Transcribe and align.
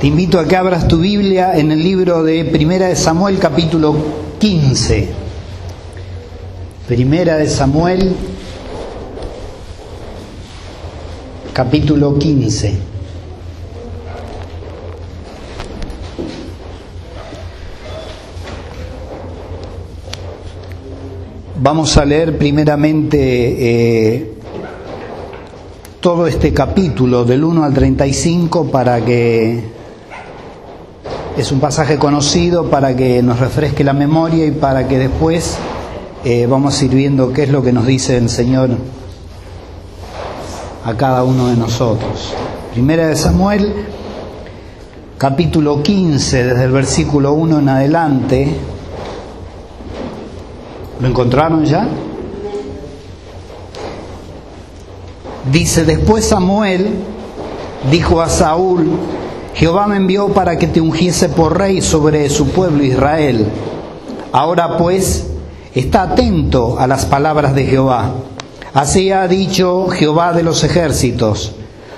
Te 0.00 0.06
invito 0.06 0.38
a 0.38 0.46
que 0.46 0.54
abras 0.54 0.86
tu 0.86 0.98
Biblia 0.98 1.58
en 1.58 1.72
el 1.72 1.82
libro 1.82 2.22
de 2.22 2.44
Primera 2.44 2.86
de 2.86 2.94
Samuel 2.94 3.40
capítulo 3.40 3.96
15. 4.38 5.08
Primera 6.86 7.36
de 7.36 7.48
Samuel 7.48 8.14
capítulo 11.52 12.16
15. 12.16 12.78
Vamos 21.60 21.96
a 21.96 22.04
leer 22.04 22.38
primeramente 22.38 23.16
eh, 23.18 24.32
todo 25.98 26.28
este 26.28 26.54
capítulo 26.54 27.24
del 27.24 27.42
1 27.42 27.64
al 27.64 27.74
35 27.74 28.70
para 28.70 29.04
que 29.04 29.76
es 31.38 31.52
un 31.52 31.60
pasaje 31.60 31.98
conocido 31.98 32.68
para 32.68 32.96
que 32.96 33.22
nos 33.22 33.38
refresque 33.38 33.84
la 33.84 33.92
memoria 33.92 34.44
y 34.44 34.50
para 34.50 34.88
que 34.88 34.98
después 34.98 35.56
eh, 36.24 36.48
vamos 36.50 36.82
a 36.82 36.84
ir 36.84 36.90
viendo 36.90 37.32
qué 37.32 37.44
es 37.44 37.50
lo 37.50 37.62
que 37.62 37.72
nos 37.72 37.86
dice 37.86 38.16
el 38.16 38.28
Señor 38.28 38.70
a 40.84 40.94
cada 40.94 41.22
uno 41.22 41.46
de 41.46 41.56
nosotros. 41.56 42.34
Primera 42.72 43.06
de 43.06 43.14
Samuel, 43.14 43.72
capítulo 45.16 45.80
15, 45.80 46.42
desde 46.42 46.64
el 46.64 46.72
versículo 46.72 47.32
1 47.34 47.60
en 47.60 47.68
adelante. 47.68 48.56
¿Lo 51.00 51.06
encontraron 51.06 51.64
ya? 51.64 51.86
Dice, 55.52 55.84
después 55.84 56.24
Samuel 56.24 56.88
dijo 57.92 58.20
a 58.20 58.28
Saúl, 58.28 58.90
Jehová 59.58 59.88
me 59.88 59.96
envió 59.96 60.28
para 60.28 60.56
que 60.56 60.68
te 60.68 60.80
ungiese 60.80 61.28
por 61.28 61.58
rey 61.58 61.80
sobre 61.80 62.30
su 62.30 62.50
pueblo 62.50 62.84
Israel. 62.84 63.44
Ahora 64.30 64.76
pues, 64.76 65.26
está 65.74 66.02
atento 66.02 66.78
a 66.78 66.86
las 66.86 67.06
palabras 67.06 67.56
de 67.56 67.64
Jehová. 67.64 68.14
Así 68.72 69.10
ha 69.10 69.26
dicho 69.26 69.88
Jehová 69.88 70.32
de 70.32 70.44
los 70.44 70.62
ejércitos. 70.62 71.56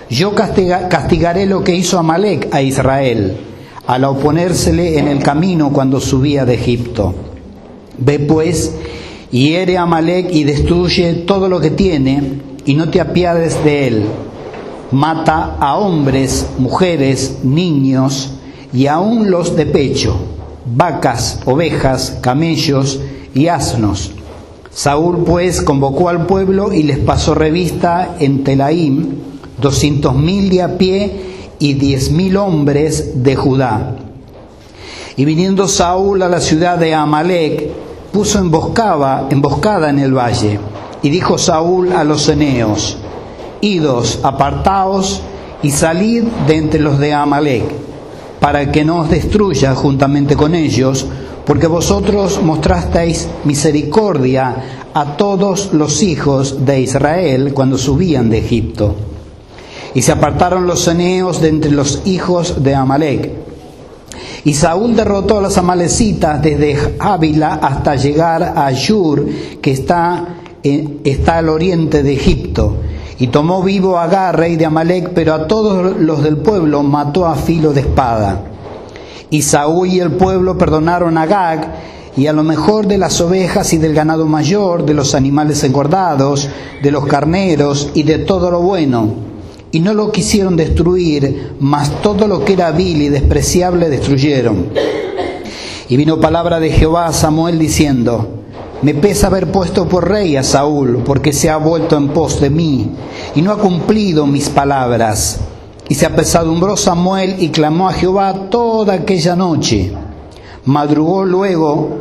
Yo 0.08 0.34
castigaré 0.34 1.44
lo 1.44 1.62
que 1.62 1.74
hizo 1.74 1.98
Amalek 1.98 2.48
a 2.50 2.62
Israel, 2.62 3.36
al 3.86 4.04
oponérsele 4.04 4.98
en 4.98 5.08
el 5.08 5.22
camino 5.22 5.70
cuando 5.70 6.00
subía 6.00 6.46
de 6.46 6.54
Egipto. 6.54 7.14
Ve 7.98 8.20
pues, 8.20 8.74
hiere 9.30 9.76
a 9.76 9.82
Amalek 9.82 10.32
y 10.32 10.44
destruye 10.44 11.12
todo 11.12 11.46
lo 11.46 11.60
que 11.60 11.70
tiene, 11.70 12.40
y 12.64 12.72
no 12.72 12.88
te 12.88 13.02
apiades 13.02 13.62
de 13.62 13.86
él 13.86 14.06
mata 14.92 15.56
a 15.60 15.76
hombres, 15.76 16.46
mujeres, 16.58 17.38
niños 17.42 18.30
y 18.72 18.86
aun 18.86 19.30
los 19.30 19.56
de 19.56 19.66
pecho, 19.66 20.16
vacas, 20.66 21.40
ovejas, 21.44 22.18
camellos 22.20 23.00
y 23.34 23.48
asnos. 23.48 24.12
Saúl 24.70 25.24
pues 25.24 25.62
convocó 25.62 26.08
al 26.08 26.26
pueblo 26.26 26.72
y 26.72 26.84
les 26.84 26.98
pasó 26.98 27.34
revista 27.34 28.16
en 28.20 28.44
Telaim 28.44 29.30
doscientos 29.60 30.14
mil 30.14 30.48
de 30.48 30.62
a 30.62 30.78
pie 30.78 31.12
y 31.58 31.74
diez 31.74 32.10
mil 32.10 32.36
hombres 32.36 33.22
de 33.22 33.36
Judá. 33.36 33.96
Y 35.16 35.24
viniendo 35.24 35.68
Saúl 35.68 36.22
a 36.22 36.28
la 36.28 36.40
ciudad 36.40 36.78
de 36.78 36.94
Amalek, 36.94 37.68
puso 38.12 38.38
emboscada 38.38 39.90
en 39.90 39.98
el 39.98 40.16
valle. 40.16 40.58
Y 41.02 41.10
dijo 41.10 41.36
Saúl 41.36 41.92
a 41.92 42.04
los 42.04 42.28
eneos, 42.28 42.96
Idos, 43.60 44.20
apartaos 44.22 45.22
y 45.62 45.70
salid 45.70 46.24
de 46.46 46.56
entre 46.56 46.80
los 46.80 46.98
de 46.98 47.12
Amalek, 47.12 47.64
para 48.40 48.72
que 48.72 48.84
no 48.84 49.00
os 49.00 49.10
destruya 49.10 49.74
juntamente 49.74 50.36
con 50.36 50.54
ellos, 50.54 51.06
porque 51.44 51.66
vosotros 51.66 52.40
mostrasteis 52.42 53.28
misericordia 53.44 54.56
a 54.94 55.16
todos 55.16 55.72
los 55.72 56.02
hijos 56.02 56.64
de 56.64 56.80
Israel 56.80 57.52
cuando 57.54 57.76
subían 57.76 58.30
de 58.30 58.38
Egipto. 58.38 58.94
Y 59.94 60.02
se 60.02 60.12
apartaron 60.12 60.66
los 60.66 60.86
eneos 60.88 61.40
de 61.40 61.48
entre 61.48 61.72
los 61.72 62.02
hijos 62.04 62.62
de 62.62 62.74
Amalek. 62.74 63.32
Y 64.44 64.54
Saúl 64.54 64.96
derrotó 64.96 65.38
a 65.38 65.42
los 65.42 65.58
amalecitas 65.58 66.40
desde 66.40 66.94
Ávila 66.98 67.54
hasta 67.54 67.96
llegar 67.96 68.54
a 68.56 68.70
Yur, 68.70 69.26
que 69.60 69.72
está, 69.72 70.39
está 70.62 71.38
al 71.38 71.48
oriente 71.48 72.02
de 72.02 72.12
Egipto 72.12 72.76
y 73.18 73.26
tomó 73.26 73.62
vivo 73.62 73.98
a 73.98 74.04
Agar, 74.04 74.38
rey 74.38 74.56
de 74.56 74.64
Amalek, 74.64 75.10
pero 75.10 75.34
a 75.34 75.46
todos 75.46 75.98
los 75.98 76.22
del 76.22 76.38
pueblo 76.38 76.82
mató 76.82 77.26
a 77.26 77.34
filo 77.34 77.72
de 77.74 77.80
espada. 77.80 78.44
Y 79.28 79.42
Saúl 79.42 79.88
y 79.88 80.00
el 80.00 80.12
pueblo 80.12 80.56
perdonaron 80.56 81.18
a 81.18 81.22
Agag 81.22 81.74
y 82.16 82.26
a 82.26 82.32
lo 82.32 82.42
mejor 82.42 82.86
de 82.86 82.96
las 82.96 83.20
ovejas 83.20 83.72
y 83.74 83.78
del 83.78 83.94
ganado 83.94 84.26
mayor, 84.26 84.84
de 84.86 84.94
los 84.94 85.14
animales 85.14 85.62
engordados, 85.64 86.48
de 86.82 86.90
los 86.90 87.06
carneros 87.06 87.90
y 87.94 88.02
de 88.04 88.18
todo 88.18 88.50
lo 88.50 88.62
bueno. 88.62 89.08
Y 89.70 89.80
no 89.80 89.92
lo 89.94 90.10
quisieron 90.10 90.56
destruir, 90.56 91.52
mas 91.60 92.02
todo 92.02 92.26
lo 92.26 92.44
que 92.44 92.54
era 92.54 92.72
vil 92.72 93.02
y 93.02 93.08
despreciable 93.08 93.88
destruyeron. 93.88 94.66
Y 95.88 95.96
vino 95.96 96.20
palabra 96.20 96.58
de 96.58 96.70
Jehová 96.70 97.06
a 97.06 97.12
Samuel 97.12 97.58
diciendo, 97.58 98.39
me 98.82 98.94
pesa 98.94 99.26
haber 99.26 99.52
puesto 99.52 99.86
por 99.88 100.08
rey 100.08 100.36
a 100.36 100.42
Saúl, 100.42 101.02
porque 101.04 101.32
se 101.32 101.50
ha 101.50 101.58
vuelto 101.58 101.96
en 101.96 102.08
pos 102.08 102.40
de 102.40 102.50
mí, 102.50 102.90
y 103.34 103.42
no 103.42 103.52
ha 103.52 103.58
cumplido 103.58 104.26
mis 104.26 104.48
palabras. 104.48 105.40
Y 105.88 105.94
se 105.94 106.06
apesadumbró 106.06 106.76
Samuel 106.76 107.36
y 107.40 107.50
clamó 107.50 107.88
a 107.88 107.92
Jehová 107.92 108.48
toda 108.48 108.94
aquella 108.94 109.36
noche. 109.36 109.92
Madrugó 110.64 111.24
luego 111.24 111.98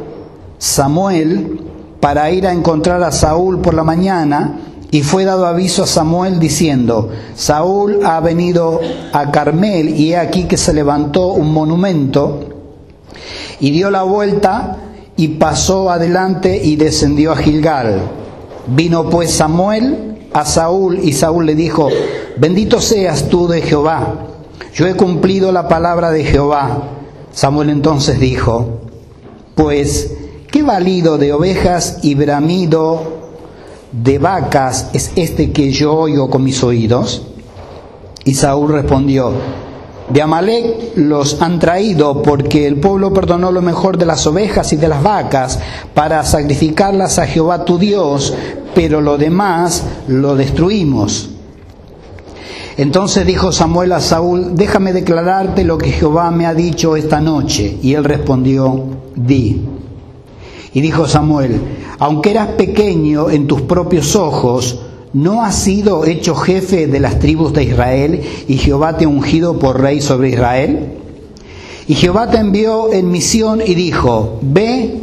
Samuel 0.58 1.62
para 2.00 2.32
ir 2.32 2.48
a 2.48 2.54
encontrar 2.54 3.04
a 3.04 3.12
Saúl 3.12 3.60
por 3.60 3.74
la 3.74 3.84
mañana, 3.84 4.60
y 4.92 5.02
fue 5.02 5.26
dado 5.26 5.46
aviso 5.46 5.84
a 5.84 5.88
Samuel 5.88 6.40
diciendo, 6.40 7.10
Saúl 7.36 8.00
ha 8.06 8.20
venido 8.22 8.80
a 9.12 9.32
Carmel, 9.32 9.90
y 9.90 10.14
he 10.14 10.18
aquí 10.18 10.46
que 10.46 10.58
se 10.58 10.74
levantó 10.74 11.28
un 11.34 11.54
monumento, 11.54 12.40
y 13.60 13.72
dio 13.72 13.92
la 13.92 14.04
vuelta 14.04 14.78
y 15.20 15.28
pasó 15.28 15.92
adelante 15.92 16.62
y 16.64 16.78
descendió 16.78 17.34
a 17.34 17.36
Gilgal. 17.36 18.00
Vino 18.68 19.10
pues 19.10 19.32
Samuel 19.32 20.30
a 20.32 20.46
Saúl 20.46 20.98
y 21.04 21.12
Saúl 21.12 21.46
le 21.46 21.56
dijo, 21.56 21.90
bendito 22.38 22.80
seas 22.80 23.28
tú 23.28 23.50
de 23.50 23.62
Jehová, 23.62 24.16
yo 24.74 24.88
he 24.88 24.94
cumplido 24.94 25.52
la 25.52 25.68
palabra 25.68 26.12
de 26.12 26.24
Jehová. 26.24 26.84
Samuel 27.34 27.70
entonces 27.70 28.18
dijo, 28.22 28.80
pues, 29.56 30.14
¿qué 30.50 30.64
valido 30.64 31.18
de 31.18 31.34
ovejas 31.34 31.98
y 32.02 32.16
bramido 32.16 33.20
de 33.92 34.20
vacas 34.20 34.90
es 34.94 35.12
este 35.18 35.52
que 35.52 35.72
yo 35.72 35.96
oigo 35.96 36.30
con 36.30 36.46
mis 36.46 36.64
oídos? 36.64 37.28
Y 38.24 38.36
Saúl 38.36 38.72
respondió, 38.72 39.34
de 40.10 40.22
Amalek 40.22 40.94
los 40.96 41.42
han 41.42 41.60
traído 41.60 42.22
porque 42.24 42.66
el 42.66 42.80
pueblo 42.80 43.14
perdonó 43.14 43.52
lo 43.52 43.62
mejor 43.62 43.98
de 43.98 44.06
las 44.06 44.26
ovejas 44.26 44.74
y 44.74 44.78
de 44.78 44.88
las 44.88 45.04
vacas 45.04 45.60
para 45.94 46.24
sacrificarlas 46.24 47.20
a 47.20 47.28
Jehová 47.28 47.64
tu 47.64 47.78
Dios, 47.78 48.34
pero 48.74 49.02
lo 49.02 49.18
demás 49.18 49.84
lo 50.08 50.36
destruimos. 50.36 51.30
Entonces 52.78 53.26
dijo 53.26 53.52
Samuel 53.52 53.92
a 53.92 54.00
Saúl, 54.00 54.56
déjame 54.56 54.94
declararte 54.94 55.64
lo 55.66 55.78
que 55.78 55.92
Jehová 55.92 56.32
me 56.32 56.46
ha 56.46 56.54
dicho 56.54 56.96
esta 56.96 57.20
noche. 57.20 57.78
Y 57.82 57.94
él 57.94 58.06
respondió, 58.06 58.86
di. 59.16 59.62
Y 60.74 60.82
dijo 60.82 61.08
Samuel, 61.08 61.60
aunque 62.00 62.32
eras 62.32 62.50
pequeño 62.50 63.30
en 63.30 63.48
tus 63.48 63.62
propios 63.64 64.16
ojos, 64.16 64.80
¿No 65.14 65.42
has 65.42 65.56
sido 65.56 66.06
hecho 66.06 66.36
jefe 66.36 66.86
de 66.86 67.00
las 67.00 67.18
tribus 67.18 67.52
de 67.52 67.64
Israel 67.64 68.22
y 68.48 68.58
Jehová 68.58 68.96
te 68.96 69.06
ha 69.06 69.08
ungido 69.08 69.58
por 69.58 69.82
rey 69.82 70.02
sobre 70.02 70.30
Israel? 70.30 70.88
Y 71.88 71.96
Jehová 71.96 72.30
te 72.30 72.38
envió 72.38 72.94
en 72.94 73.10
misión 73.10 73.60
y 73.66 73.74
dijo, 73.74 74.38
ve, 74.44 75.00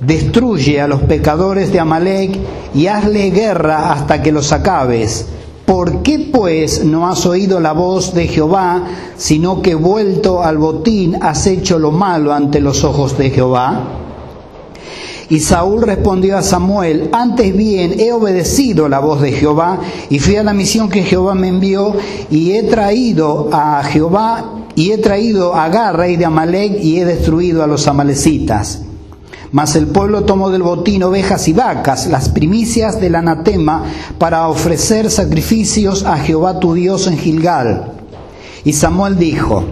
destruye 0.00 0.82
a 0.82 0.86
los 0.86 1.00
pecadores 1.00 1.72
de 1.72 1.80
Amalek 1.80 2.38
y 2.74 2.88
hazle 2.88 3.30
guerra 3.30 3.90
hasta 3.90 4.20
que 4.22 4.32
los 4.32 4.52
acabes. 4.52 5.24
¿Por 5.64 6.02
qué 6.02 6.28
pues 6.30 6.84
no 6.84 7.08
has 7.08 7.24
oído 7.24 7.58
la 7.58 7.72
voz 7.72 8.12
de 8.12 8.28
Jehová, 8.28 8.84
sino 9.16 9.62
que 9.62 9.74
vuelto 9.74 10.42
al 10.42 10.58
botín 10.58 11.16
has 11.22 11.46
hecho 11.46 11.78
lo 11.78 11.90
malo 11.90 12.34
ante 12.34 12.60
los 12.60 12.84
ojos 12.84 13.16
de 13.16 13.30
Jehová? 13.30 14.07
Y 15.30 15.40
Saúl 15.40 15.82
respondió 15.82 16.38
a 16.38 16.42
Samuel, 16.42 17.10
antes 17.12 17.54
bien 17.54 18.00
he 18.00 18.12
obedecido 18.12 18.88
la 18.88 18.98
voz 18.98 19.20
de 19.20 19.32
Jehová 19.32 19.78
y 20.08 20.20
fui 20.20 20.36
a 20.36 20.42
la 20.42 20.54
misión 20.54 20.88
que 20.88 21.02
Jehová 21.02 21.34
me 21.34 21.48
envió 21.48 21.94
y 22.30 22.52
he 22.52 22.62
traído 22.62 23.50
a 23.52 23.82
Jehová 23.84 24.58
y 24.74 24.92
he 24.92 24.98
traído 24.98 25.54
a 25.54 25.64
Agar, 25.64 25.96
rey 25.96 26.16
de 26.16 26.24
Amalek, 26.24 26.78
y 26.80 27.00
he 27.00 27.04
destruido 27.04 27.64
a 27.64 27.66
los 27.66 27.88
amalecitas. 27.88 28.82
Mas 29.50 29.74
el 29.74 29.88
pueblo 29.88 30.22
tomó 30.22 30.50
del 30.50 30.62
botín 30.62 31.02
ovejas 31.02 31.48
y 31.48 31.52
vacas, 31.52 32.06
las 32.06 32.28
primicias 32.28 33.00
del 33.00 33.16
anatema, 33.16 33.82
para 34.18 34.46
ofrecer 34.46 35.10
sacrificios 35.10 36.04
a 36.04 36.16
Jehová 36.18 36.60
tu 36.60 36.74
Dios 36.74 37.08
en 37.08 37.18
Gilgal. 37.18 37.92
Y 38.64 38.72
Samuel 38.72 39.18
dijo, 39.18 39.64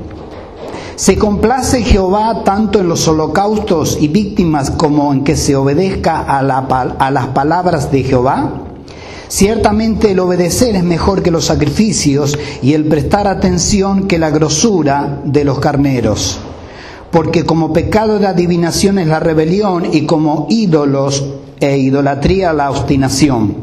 ¿Se 0.96 1.18
complace 1.18 1.82
Jehová 1.82 2.42
tanto 2.42 2.80
en 2.80 2.88
los 2.88 3.06
holocaustos 3.06 3.98
y 4.00 4.08
víctimas 4.08 4.70
como 4.70 5.12
en 5.12 5.24
que 5.24 5.36
se 5.36 5.54
obedezca 5.54 6.20
a, 6.20 6.38
a, 6.38 7.10
las 7.10 7.26
palabras 7.28 7.92
de 7.92 8.02
Jehová? 8.02 8.62
Ciertamente 9.28 10.12
el 10.12 10.20
obedecer 10.20 10.74
es 10.74 10.84
mejor 10.84 11.22
que 11.22 11.30
los 11.30 11.44
sacrificios 11.44 12.38
y 12.62 12.72
el 12.72 12.86
prestar 12.86 13.28
atención 13.28 14.08
que 14.08 14.18
la 14.18 14.30
grosura 14.30 15.20
de 15.22 15.44
los 15.44 15.58
carneros. 15.58 16.38
Porque 17.10 17.44
como 17.44 17.74
pecado 17.74 18.18
de 18.18 18.28
adivinación 18.28 18.98
es 18.98 19.06
la 19.06 19.20
rebelión 19.20 19.84
y 19.92 20.06
como 20.06 20.46
ídolos 20.48 21.26
e 21.60 21.76
idolatría 21.76 22.54
la 22.54 22.70
obstinación. 22.70 23.54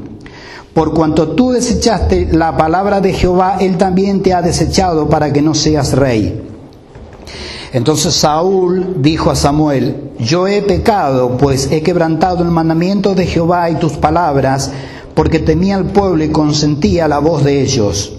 Por 0.75 0.94
cuanto 0.94 1.30
tú 1.30 1.50
desechaste 1.50 2.30
la 2.31 2.56
palabra 2.56 3.01
de 3.01 3.12
Jehová, 3.12 3.57
Él 3.59 3.77
también 3.77 4.21
te 4.21 4.35
ha 4.35 4.44
desechado 4.44 5.09
para 5.09 5.33
que 5.33 5.41
no 5.41 5.56
seas 5.56 5.94
rey. 5.94 6.53
Entonces 7.74 8.14
Saúl 8.14 8.98
dijo 9.00 9.31
a 9.31 9.36
Samuel, 9.36 10.12
yo 10.20 10.48
he 10.48 10.62
pecado, 10.62 11.38
pues 11.38 11.72
he 11.72 11.81
quebrantado 11.81 12.44
el 12.44 12.52
mandamiento 12.52 13.16
de 13.16 13.25
Jehová 13.25 13.72
y 13.72 13.75
tus 13.75 13.94
palabras, 13.94 14.72
porque 15.16 15.40
temía 15.40 15.75
al 15.75 15.86
pueblo 15.86 16.24
y 16.24 16.30
consentía 16.30 17.08
la 17.08 17.18
voz 17.18 17.44
de 17.44 17.62
ellos. 17.62 18.14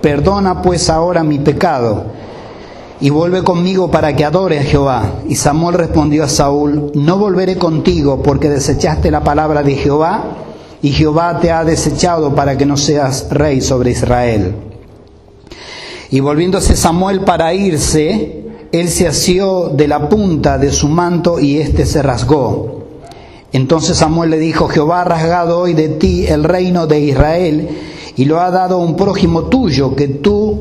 Perdona 0.00 0.62
pues 0.62 0.88
ahora 0.88 1.24
mi 1.24 1.40
pecado 1.40 2.04
y 3.00 3.10
vuelve 3.10 3.42
conmigo 3.42 3.90
para 3.90 4.14
que 4.14 4.24
adore 4.24 4.60
a 4.60 4.62
Jehová. 4.62 5.14
Y 5.28 5.34
Samuel 5.34 5.74
respondió 5.74 6.22
a 6.22 6.28
Saúl, 6.28 6.92
no 6.94 7.18
volveré 7.18 7.58
contigo 7.58 8.22
porque 8.22 8.48
desechaste 8.48 9.10
la 9.10 9.24
palabra 9.24 9.64
de 9.64 9.74
Jehová 9.74 10.22
y 10.80 10.92
Jehová 10.92 11.40
te 11.40 11.50
ha 11.50 11.64
desechado 11.64 12.36
para 12.36 12.56
que 12.56 12.66
no 12.66 12.76
seas 12.76 13.26
rey 13.30 13.60
sobre 13.60 13.90
Israel. 13.90 14.54
Y 16.10 16.20
volviéndose 16.20 16.76
Samuel 16.76 17.22
para 17.22 17.52
irse, 17.52 18.41
él 18.72 18.88
se 18.88 19.06
asió 19.06 19.68
de 19.68 19.86
la 19.86 20.08
punta 20.08 20.56
de 20.56 20.72
su 20.72 20.88
manto 20.88 21.38
y 21.38 21.58
éste 21.58 21.84
se 21.84 22.02
rasgó. 22.02 22.86
Entonces 23.52 23.98
Samuel 23.98 24.30
le 24.30 24.38
dijo, 24.38 24.68
Jehová 24.68 25.02
ha 25.02 25.04
rasgado 25.04 25.58
hoy 25.58 25.74
de 25.74 25.90
ti 25.90 26.26
el 26.26 26.42
reino 26.42 26.86
de 26.86 27.00
Israel 27.00 27.68
y 28.16 28.24
lo 28.24 28.40
ha 28.40 28.50
dado 28.50 28.76
a 28.76 28.78
un 28.78 28.96
prójimo 28.96 29.44
tuyo 29.44 29.94
que 29.94 30.08
tú, 30.08 30.58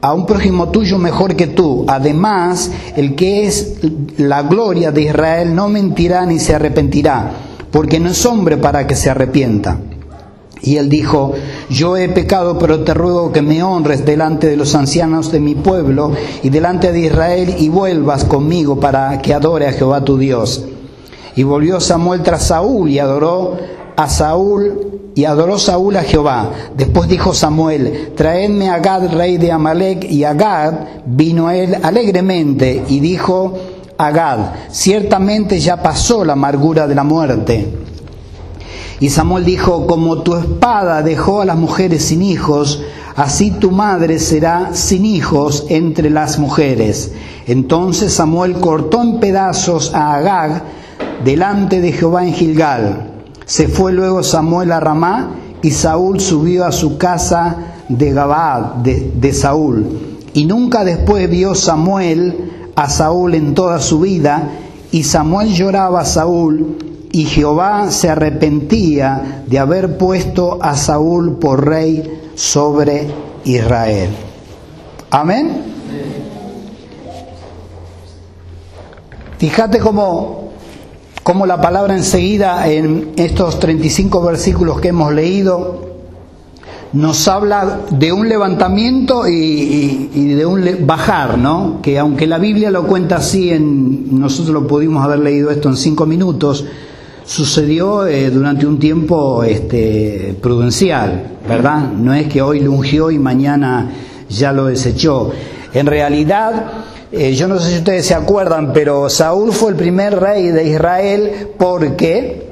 a 0.00 0.12
un 0.12 0.26
prójimo 0.26 0.70
tuyo 0.70 0.98
mejor 0.98 1.36
que 1.36 1.46
tú. 1.46 1.84
Además, 1.86 2.72
el 2.96 3.14
que 3.14 3.46
es 3.46 3.78
la 4.16 4.42
gloria 4.42 4.90
de 4.90 5.02
Israel 5.02 5.54
no 5.54 5.68
mentirá 5.68 6.26
ni 6.26 6.40
se 6.40 6.56
arrepentirá, 6.56 7.30
porque 7.70 8.00
no 8.00 8.10
es 8.10 8.26
hombre 8.26 8.56
para 8.56 8.84
que 8.88 8.96
se 8.96 9.10
arrepienta. 9.10 9.78
Y 10.62 10.76
él 10.76 10.88
dijo, 10.88 11.34
yo 11.70 11.96
he 11.96 12.08
pecado, 12.08 12.58
pero 12.58 12.80
te 12.80 12.94
ruego 12.94 13.32
que 13.32 13.42
me 13.42 13.62
honres 13.62 14.04
delante 14.04 14.48
de 14.48 14.56
los 14.56 14.74
ancianos 14.74 15.30
de 15.30 15.40
mi 15.40 15.54
pueblo 15.54 16.12
y 16.42 16.50
delante 16.50 16.92
de 16.92 17.00
Israel 17.00 17.54
y 17.58 17.68
vuelvas 17.68 18.24
conmigo 18.24 18.80
para 18.80 19.20
que 19.22 19.34
adore 19.34 19.66
a 19.66 19.72
Jehová 19.72 20.04
tu 20.04 20.18
Dios. 20.18 20.64
Y 21.36 21.44
volvió 21.44 21.80
Samuel 21.80 22.22
tras 22.22 22.48
Saúl 22.48 22.90
y 22.90 22.98
adoró 22.98 23.56
a 23.96 24.08
Saúl 24.08 24.88
y 25.14 25.24
adoró 25.24 25.58
Saúl 25.58 25.96
a 25.96 26.02
Jehová. 26.02 26.50
Después 26.76 27.08
dijo 27.08 27.34
Samuel, 27.34 28.12
traedme 28.16 28.70
a 28.70 28.78
Gad, 28.78 29.12
rey 29.12 29.36
de 29.36 29.50
Amalek, 29.50 30.04
y 30.04 30.24
a 30.24 30.32
Gad 30.34 30.74
vino 31.06 31.50
él 31.50 31.76
alegremente 31.82 32.84
y 32.88 33.00
dijo 33.00 33.54
a 33.96 34.10
Gad, 34.12 34.38
ciertamente 34.70 35.58
ya 35.58 35.82
pasó 35.82 36.24
la 36.24 36.34
amargura 36.34 36.86
de 36.86 36.94
la 36.94 37.02
muerte 37.02 37.66
y 39.00 39.10
Samuel 39.10 39.44
dijo, 39.44 39.86
como 39.86 40.22
tu 40.22 40.34
espada 40.34 41.02
dejó 41.02 41.40
a 41.40 41.44
las 41.44 41.56
mujeres 41.56 42.04
sin 42.04 42.22
hijos, 42.22 42.82
así 43.14 43.52
tu 43.52 43.70
madre 43.70 44.18
será 44.18 44.70
sin 44.72 45.04
hijos 45.04 45.66
entre 45.68 46.10
las 46.10 46.38
mujeres. 46.38 47.12
Entonces 47.46 48.12
Samuel 48.12 48.54
cortó 48.54 49.00
en 49.02 49.20
pedazos 49.20 49.94
a 49.94 50.14
Agag 50.14 50.64
delante 51.24 51.80
de 51.80 51.92
Jehová 51.92 52.26
en 52.26 52.32
Gilgal. 52.32 53.12
Se 53.46 53.68
fue 53.68 53.92
luego 53.92 54.24
Samuel 54.24 54.72
a 54.72 54.80
Ramá 54.80 55.30
y 55.62 55.70
Saúl 55.70 56.18
subió 56.20 56.64
a 56.64 56.72
su 56.72 56.98
casa 56.98 57.56
de 57.88 58.12
Gabaad 58.12 58.76
de, 58.82 59.12
de 59.14 59.32
Saúl. 59.32 59.86
Y 60.34 60.44
nunca 60.44 60.84
después 60.84 61.30
vio 61.30 61.54
Samuel 61.54 62.70
a 62.74 62.90
Saúl 62.90 63.34
en 63.34 63.54
toda 63.54 63.80
su 63.80 64.00
vida, 64.00 64.50
y 64.92 65.02
Samuel 65.02 65.52
lloraba 65.52 66.00
a 66.00 66.04
Saúl 66.04 66.87
y 67.12 67.24
Jehová 67.24 67.90
se 67.90 68.08
arrepentía 68.08 69.44
de 69.46 69.58
haber 69.58 69.98
puesto 69.98 70.58
a 70.60 70.76
Saúl 70.76 71.38
por 71.38 71.66
rey 71.66 72.30
sobre 72.34 73.08
Israel. 73.44 74.10
Amén. 75.10 75.62
Fíjate 79.38 79.78
cómo, 79.78 80.50
cómo 81.22 81.46
la 81.46 81.60
palabra 81.60 81.96
enseguida 81.96 82.68
en 82.68 83.12
estos 83.16 83.58
35 83.60 84.20
versículos 84.22 84.80
que 84.80 84.88
hemos 84.88 85.12
leído 85.12 85.88
nos 86.92 87.28
habla 87.28 87.80
de 87.90 88.12
un 88.12 88.28
levantamiento 88.28 89.28
y, 89.28 90.34
de 90.34 90.46
un 90.46 90.86
bajar, 90.86 91.38
¿no? 91.38 91.80
Que 91.82 91.98
aunque 91.98 92.26
la 92.26 92.38
Biblia 92.38 92.70
lo 92.70 92.86
cuenta 92.86 93.16
así, 93.16 93.50
en, 93.50 94.18
nosotros 94.18 94.54
lo 94.54 94.66
pudimos 94.66 95.04
haber 95.04 95.18
leído 95.20 95.50
esto 95.50 95.68
en 95.68 95.76
cinco 95.76 96.06
minutos, 96.06 96.64
sucedió 97.28 98.06
eh, 98.06 98.30
durante 98.30 98.66
un 98.66 98.78
tiempo 98.78 99.44
este, 99.44 100.34
prudencial, 100.40 101.36
¿verdad? 101.46 101.92
No 101.92 102.14
es 102.14 102.26
que 102.26 102.40
hoy 102.40 102.60
lo 102.60 102.72
ungió 102.72 103.10
y 103.10 103.18
mañana 103.18 103.90
ya 104.30 104.50
lo 104.50 104.64
desechó. 104.64 105.30
En 105.74 105.84
realidad, 105.84 106.70
eh, 107.12 107.34
yo 107.34 107.46
no 107.46 107.58
sé 107.58 107.70
si 107.70 107.78
ustedes 107.78 108.06
se 108.06 108.14
acuerdan, 108.14 108.72
pero 108.72 109.10
Saúl 109.10 109.52
fue 109.52 109.72
el 109.72 109.76
primer 109.76 110.18
rey 110.18 110.48
de 110.48 110.70
Israel 110.70 111.50
porque 111.58 112.48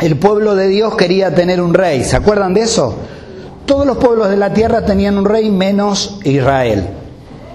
el 0.00 0.16
pueblo 0.16 0.56
de 0.56 0.66
Dios 0.66 0.96
quería 0.96 1.32
tener 1.32 1.60
un 1.60 1.72
rey. 1.72 2.02
¿Se 2.02 2.16
acuerdan 2.16 2.52
de 2.52 2.62
eso? 2.62 2.96
Todos 3.64 3.86
los 3.86 3.98
pueblos 3.98 4.28
de 4.28 4.36
la 4.36 4.52
tierra 4.52 4.84
tenían 4.84 5.18
un 5.18 5.24
rey 5.24 5.50
menos 5.50 6.18
Israel. 6.24 6.88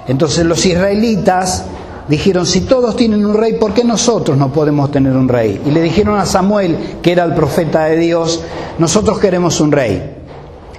Entonces 0.08 0.46
los 0.46 0.66
israelitas 0.66 1.66
dijeron, 2.07 2.46
si 2.46 2.62
todos 2.62 2.96
tienen 2.96 3.25
un 3.25 3.34
rey, 3.34 3.54
¿por 3.54 3.74
qué 3.74 3.84
nosotros 3.84 4.38
no 4.38 4.52
podemos 4.52 4.92
tener 4.92 5.13
un 5.13 5.28
rey? 5.28 5.62
Y 5.66 5.72
le 5.72 5.81
dijeron 5.81 6.18
a 6.18 6.25
Samuel, 6.25 7.00
que 7.02 7.12
era 7.12 7.24
el 7.24 7.34
profeta 7.34 7.86
de 7.86 7.98
Dios, 7.98 8.42
nosotros 8.78 9.19
queremos 9.19 9.60
un 9.60 9.72
rey. 9.72 10.16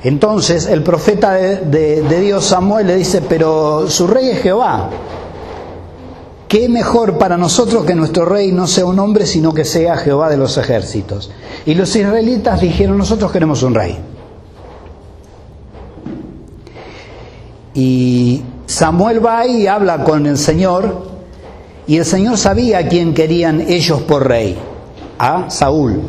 Entonces 0.02 0.66
el 0.66 0.82
profeta 0.82 1.32
de, 1.32 2.20
Dios 2.20 2.44
Samuel 2.44 2.86
le 2.86 2.96
dice, 2.96 3.22
pero 3.28 3.90
su 3.90 4.06
rey 4.06 4.28
es 4.28 4.40
Jehová. 4.40 4.90
¿Qué 6.46 6.68
mejor 6.68 7.18
para 7.18 7.36
nosotros 7.36 7.84
que 7.84 7.96
nuestro 7.96 8.24
rey 8.24 8.52
no 8.52 8.68
sea 8.68 8.86
un 8.86 9.00
hombre, 9.00 9.26
sino 9.26 9.52
que 9.52 9.64
sea 9.64 9.96
Jehová 9.96 10.30
de 10.30 10.36
los 10.36 10.56
ejércitos? 10.58 11.32
Y 11.64 11.74
los 11.74 11.96
israelitas 11.96 12.60
dijeron, 12.60 12.98
nosotros 12.98 13.32
queremos 13.32 13.64
un 13.64 13.74
rey. 13.74 13.98
Y 17.74 18.44
Samuel 18.66 19.24
va 19.24 19.44
y 19.44 19.66
habla 19.66 20.04
con 20.04 20.24
el 20.26 20.38
Señor 20.38 21.15
y 21.86 21.96
el 21.96 22.04
Señor 22.04 22.38
sabía 22.38 22.78
a 22.78 22.88
quién 22.88 23.14
querían 23.14 23.60
ellos 23.60 24.02
por 24.02 24.26
rey, 24.28 24.56
a 25.18 25.50
Saúl. 25.50 26.00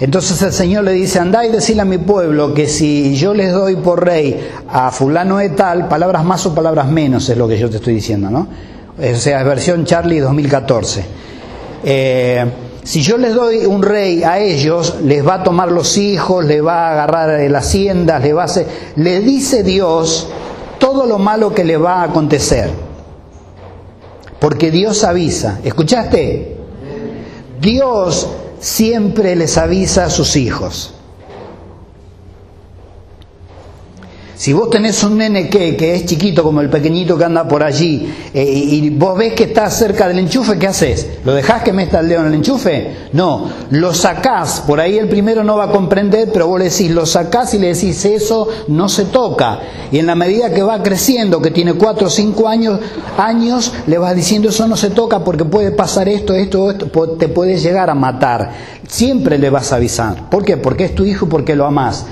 Entonces 0.00 0.42
el 0.42 0.52
Señor 0.52 0.84
le 0.84 0.92
dice, 0.92 1.20
andá 1.20 1.46
y 1.46 1.50
decirle 1.50 1.82
a 1.82 1.84
mi 1.84 1.98
pueblo 1.98 2.52
que 2.52 2.66
si 2.66 3.14
yo 3.14 3.34
les 3.34 3.52
doy 3.52 3.76
por 3.76 4.04
rey 4.04 4.50
a 4.68 4.90
fulano 4.90 5.38
de 5.38 5.50
tal, 5.50 5.86
palabras 5.86 6.24
más 6.24 6.44
o 6.44 6.54
palabras 6.54 6.88
menos 6.88 7.28
es 7.28 7.36
lo 7.36 7.46
que 7.46 7.56
yo 7.56 7.70
te 7.70 7.76
estoy 7.76 7.94
diciendo, 7.94 8.28
¿no? 8.28 8.48
O 8.98 9.16
sea, 9.16 9.40
es 9.40 9.46
versión 9.46 9.84
Charlie 9.84 10.18
2014. 10.18 11.04
Eh, 11.84 12.44
si 12.82 13.00
yo 13.00 13.16
les 13.16 13.32
doy 13.32 13.64
un 13.64 13.80
rey 13.80 14.24
a 14.24 14.40
ellos, 14.40 14.96
les 15.04 15.26
va 15.26 15.34
a 15.34 15.42
tomar 15.44 15.70
los 15.70 15.96
hijos, 15.96 16.44
les 16.44 16.64
va 16.64 16.88
a 16.88 16.92
agarrar 16.92 17.48
las 17.48 17.66
haciendas, 17.66 18.22
les 18.22 18.36
va 18.36 18.42
a 18.42 18.46
hacer... 18.46 18.66
Le 18.96 19.20
dice 19.20 19.62
Dios 19.62 20.28
todo 20.80 21.06
lo 21.06 21.18
malo 21.18 21.54
que 21.54 21.62
le 21.62 21.76
va 21.76 22.00
a 22.00 22.04
acontecer. 22.04 22.70
Porque 24.42 24.72
Dios 24.72 25.04
avisa. 25.04 25.60
¿Escuchaste? 25.62 26.56
Dios 27.60 28.28
siempre 28.58 29.36
les 29.36 29.56
avisa 29.56 30.06
a 30.06 30.10
sus 30.10 30.34
hijos. 30.34 30.94
Si 34.42 34.52
vos 34.52 34.70
tenés 34.70 35.04
un 35.04 35.18
nene 35.18 35.48
que, 35.48 35.76
que, 35.76 35.94
es 35.94 36.04
chiquito 36.04 36.42
como 36.42 36.60
el 36.60 36.68
pequeñito 36.68 37.16
que 37.16 37.22
anda 37.22 37.46
por 37.46 37.62
allí 37.62 38.12
eh, 38.34 38.42
y 38.44 38.90
vos 38.90 39.16
ves 39.16 39.34
que 39.34 39.44
está 39.44 39.70
cerca 39.70 40.08
del 40.08 40.18
enchufe, 40.18 40.58
¿qué 40.58 40.66
haces? 40.66 41.06
¿Lo 41.24 41.32
dejás 41.32 41.62
que 41.62 41.72
meta 41.72 42.00
el 42.00 42.08
dedo 42.08 42.22
en 42.22 42.26
el 42.26 42.34
enchufe? 42.34 42.90
No, 43.12 43.48
lo 43.70 43.94
sacás, 43.94 44.64
por 44.66 44.80
ahí 44.80 44.98
el 44.98 45.08
primero 45.08 45.44
no 45.44 45.58
va 45.58 45.66
a 45.66 45.70
comprender, 45.70 46.30
pero 46.32 46.48
vos 46.48 46.58
le 46.58 46.70
decís, 46.70 46.90
lo 46.90 47.06
sacás 47.06 47.54
y 47.54 47.60
le 47.60 47.68
decís, 47.68 48.04
eso 48.04 48.48
no 48.66 48.88
se 48.88 49.04
toca. 49.04 49.60
Y 49.92 50.00
en 50.00 50.08
la 50.08 50.16
medida 50.16 50.52
que 50.52 50.64
va 50.64 50.82
creciendo, 50.82 51.40
que 51.40 51.52
tiene 51.52 51.74
cuatro 51.74 52.08
o 52.08 52.10
cinco 52.10 52.48
años, 52.48 52.80
años, 53.18 53.72
le 53.86 53.96
vas 53.98 54.16
diciendo, 54.16 54.48
eso 54.48 54.66
no 54.66 54.76
se 54.76 54.90
toca 54.90 55.20
porque 55.20 55.44
puede 55.44 55.70
pasar 55.70 56.08
esto, 56.08 56.34
esto, 56.34 56.68
esto, 56.68 56.88
te 57.10 57.28
puede 57.28 57.58
llegar 57.58 57.90
a 57.90 57.94
matar. 57.94 58.50
Siempre 58.88 59.38
le 59.38 59.50
vas 59.50 59.70
a 59.70 59.76
avisar. 59.76 60.28
¿Por 60.30 60.44
qué? 60.44 60.56
Porque 60.56 60.86
es 60.86 60.96
tu 60.96 61.04
hijo, 61.04 61.28
porque 61.28 61.54
lo 61.54 61.64
amás. 61.64 62.06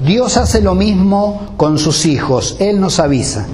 Dios 0.00 0.36
hace 0.36 0.60
lo 0.60 0.74
mismo 0.74 1.54
con 1.56 1.78
sus 1.78 2.06
hijos, 2.06 2.56
Él 2.58 2.80
nos 2.80 2.98
avisa. 3.00 3.46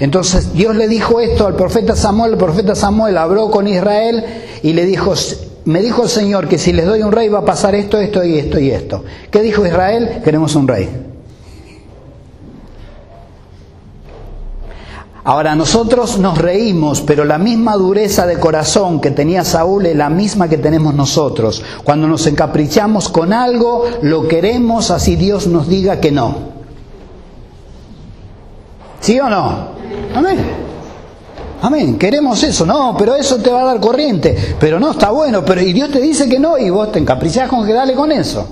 Entonces 0.00 0.52
Dios 0.52 0.76
le 0.76 0.88
dijo 0.88 1.20
esto 1.20 1.46
al 1.46 1.54
profeta 1.54 1.96
Samuel, 1.96 2.32
el 2.32 2.38
profeta 2.38 2.74
Samuel 2.74 3.18
habló 3.18 3.50
con 3.50 3.66
Israel 3.66 4.24
y 4.62 4.72
le 4.72 4.84
dijo, 4.84 5.14
me 5.64 5.80
dijo 5.82 6.04
el 6.04 6.08
Señor 6.08 6.48
que 6.48 6.58
si 6.58 6.72
les 6.72 6.86
doy 6.86 7.02
un 7.02 7.12
rey 7.12 7.28
va 7.28 7.40
a 7.40 7.44
pasar 7.44 7.74
esto, 7.74 7.98
esto 7.98 8.24
y 8.24 8.38
esto 8.38 8.58
y 8.58 8.70
esto. 8.70 9.04
¿Qué 9.30 9.42
dijo 9.42 9.66
Israel? 9.66 10.20
Queremos 10.24 10.54
un 10.54 10.68
rey. 10.68 10.88
Ahora 15.28 15.54
nosotros 15.54 16.16
nos 16.16 16.38
reímos, 16.38 17.02
pero 17.02 17.22
la 17.26 17.36
misma 17.36 17.74
dureza 17.74 18.26
de 18.26 18.40
corazón 18.40 18.98
que 18.98 19.10
tenía 19.10 19.44
Saúl 19.44 19.84
es 19.84 19.94
la 19.94 20.08
misma 20.08 20.48
que 20.48 20.56
tenemos 20.56 20.94
nosotros. 20.94 21.62
Cuando 21.84 22.08
nos 22.08 22.26
encaprichamos 22.26 23.10
con 23.10 23.34
algo, 23.34 23.84
lo 24.00 24.26
queremos 24.26 24.90
así 24.90 25.16
Dios 25.16 25.46
nos 25.46 25.68
diga 25.68 26.00
que 26.00 26.12
no. 26.12 26.34
¿Sí 29.00 29.20
o 29.20 29.28
no? 29.28 29.68
Amén. 30.14 30.38
Amén, 31.60 31.98
queremos 31.98 32.42
eso, 32.42 32.64
no, 32.64 32.96
pero 32.98 33.14
eso 33.14 33.36
te 33.36 33.50
va 33.50 33.60
a 33.60 33.66
dar 33.66 33.80
corriente, 33.80 34.56
pero 34.58 34.80
no, 34.80 34.92
está 34.92 35.10
bueno, 35.10 35.44
pero 35.44 35.60
y 35.60 35.74
Dios 35.74 35.90
te 35.90 36.00
dice 36.00 36.26
que 36.26 36.38
no 36.38 36.56
y 36.56 36.70
vos 36.70 36.90
te 36.90 37.00
encaprichás 37.00 37.50
con 37.50 37.66
que 37.66 37.74
dale 37.74 37.92
con 37.92 38.10
eso. 38.10 38.48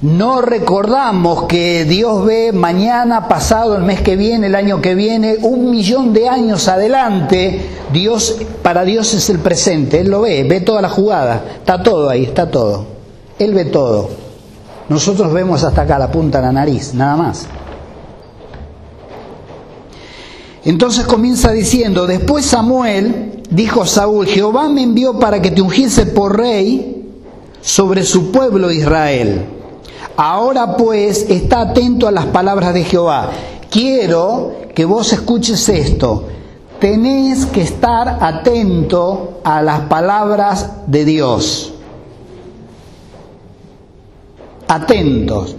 No 0.00 0.40
recordamos 0.42 1.46
que 1.46 1.84
Dios 1.84 2.24
ve 2.24 2.52
mañana, 2.52 3.26
pasado, 3.26 3.76
el 3.76 3.82
mes 3.82 4.00
que 4.00 4.14
viene, 4.14 4.46
el 4.46 4.54
año 4.54 4.80
que 4.80 4.94
viene, 4.94 5.38
un 5.42 5.72
millón 5.72 6.12
de 6.12 6.28
años 6.28 6.68
adelante. 6.68 7.66
Dios, 7.92 8.36
para 8.62 8.84
Dios 8.84 9.12
es 9.14 9.28
el 9.28 9.40
presente, 9.40 9.98
Él 9.98 10.08
lo 10.08 10.20
ve, 10.20 10.44
ve 10.44 10.60
toda 10.60 10.80
la 10.82 10.88
jugada, 10.88 11.42
está 11.58 11.82
todo 11.82 12.08
ahí, 12.08 12.22
está 12.22 12.48
todo. 12.48 12.86
Él 13.40 13.54
ve 13.54 13.64
todo. 13.64 14.08
Nosotros 14.88 15.32
vemos 15.32 15.64
hasta 15.64 15.82
acá 15.82 15.98
la 15.98 16.12
punta 16.12 16.38
de 16.38 16.46
la 16.46 16.52
nariz, 16.52 16.94
nada 16.94 17.16
más. 17.16 17.46
Entonces 20.64 21.06
comienza 21.06 21.50
diciendo, 21.50 22.06
después 22.06 22.44
Samuel 22.46 23.42
dijo 23.50 23.82
a 23.82 23.86
Saúl, 23.86 24.26
Jehová 24.26 24.68
me 24.68 24.84
envió 24.84 25.18
para 25.18 25.42
que 25.42 25.50
te 25.50 25.60
ungiese 25.60 26.06
por 26.06 26.38
rey 26.38 27.04
sobre 27.60 28.04
su 28.04 28.30
pueblo 28.30 28.70
Israel. 28.70 29.57
Ahora 30.20 30.76
pues 30.76 31.30
está 31.30 31.60
atento 31.60 32.08
a 32.08 32.10
las 32.10 32.26
palabras 32.26 32.74
de 32.74 32.82
Jehová. 32.82 33.30
Quiero 33.70 34.50
que 34.74 34.84
vos 34.84 35.12
escuches 35.12 35.68
esto. 35.68 36.24
Tenés 36.80 37.46
que 37.46 37.62
estar 37.62 38.18
atento 38.20 39.38
a 39.44 39.62
las 39.62 39.82
palabras 39.82 40.72
de 40.88 41.04
Dios. 41.04 41.72
Atentos. 44.66 45.54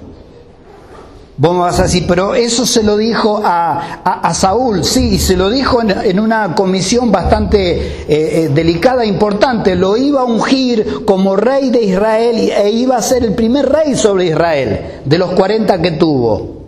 Vos 1.39 1.53
me 1.53 1.60
vas 1.60 1.79
a 1.79 1.84
decir, 1.84 2.03
pero 2.05 2.36
eso 2.36 2.65
se 2.65 2.84
lo 2.84 2.98
dijo 2.98 3.41
a, 3.41 4.34
Saúl, 4.34 4.84
sí, 4.84 5.17
se 5.17 5.38
lo 5.38 5.50
dijo 5.50 5.79
en, 5.81 6.19
una 6.19 6.53
comisión 6.53 7.13
bastante 7.13 7.77
eh, 7.79 8.05
eh, 8.10 8.50
delicada 8.53 9.03
e 9.03 9.08
importante. 9.08 9.74
Lo 9.75 9.96
iba 9.96 10.19
a 10.19 10.25
ungir 10.25 11.05
como 11.05 11.38
rey 11.38 11.69
de 11.69 11.81
Israel 11.81 12.36
e 12.38 12.69
iba 12.72 12.98
a 12.98 13.01
ser 13.01 13.24
el 13.24 13.36
primer 13.36 13.69
rey 13.69 13.96
sobre 13.96 14.25
Israel, 14.25 15.00
de 15.05 15.17
los 15.17 15.31
40 15.31 15.81
que 15.81 15.91
tuvo. 15.91 16.60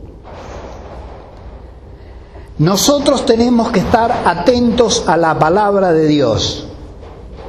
Nosotros 2.59 3.25
tenemos 3.25 3.71
que 3.71 3.79
estar 3.81 4.21
atentos 4.23 5.03
a 5.05 5.17
la 5.17 5.37
palabra 5.37 5.91
de 5.91 6.07
Dios 6.07 6.67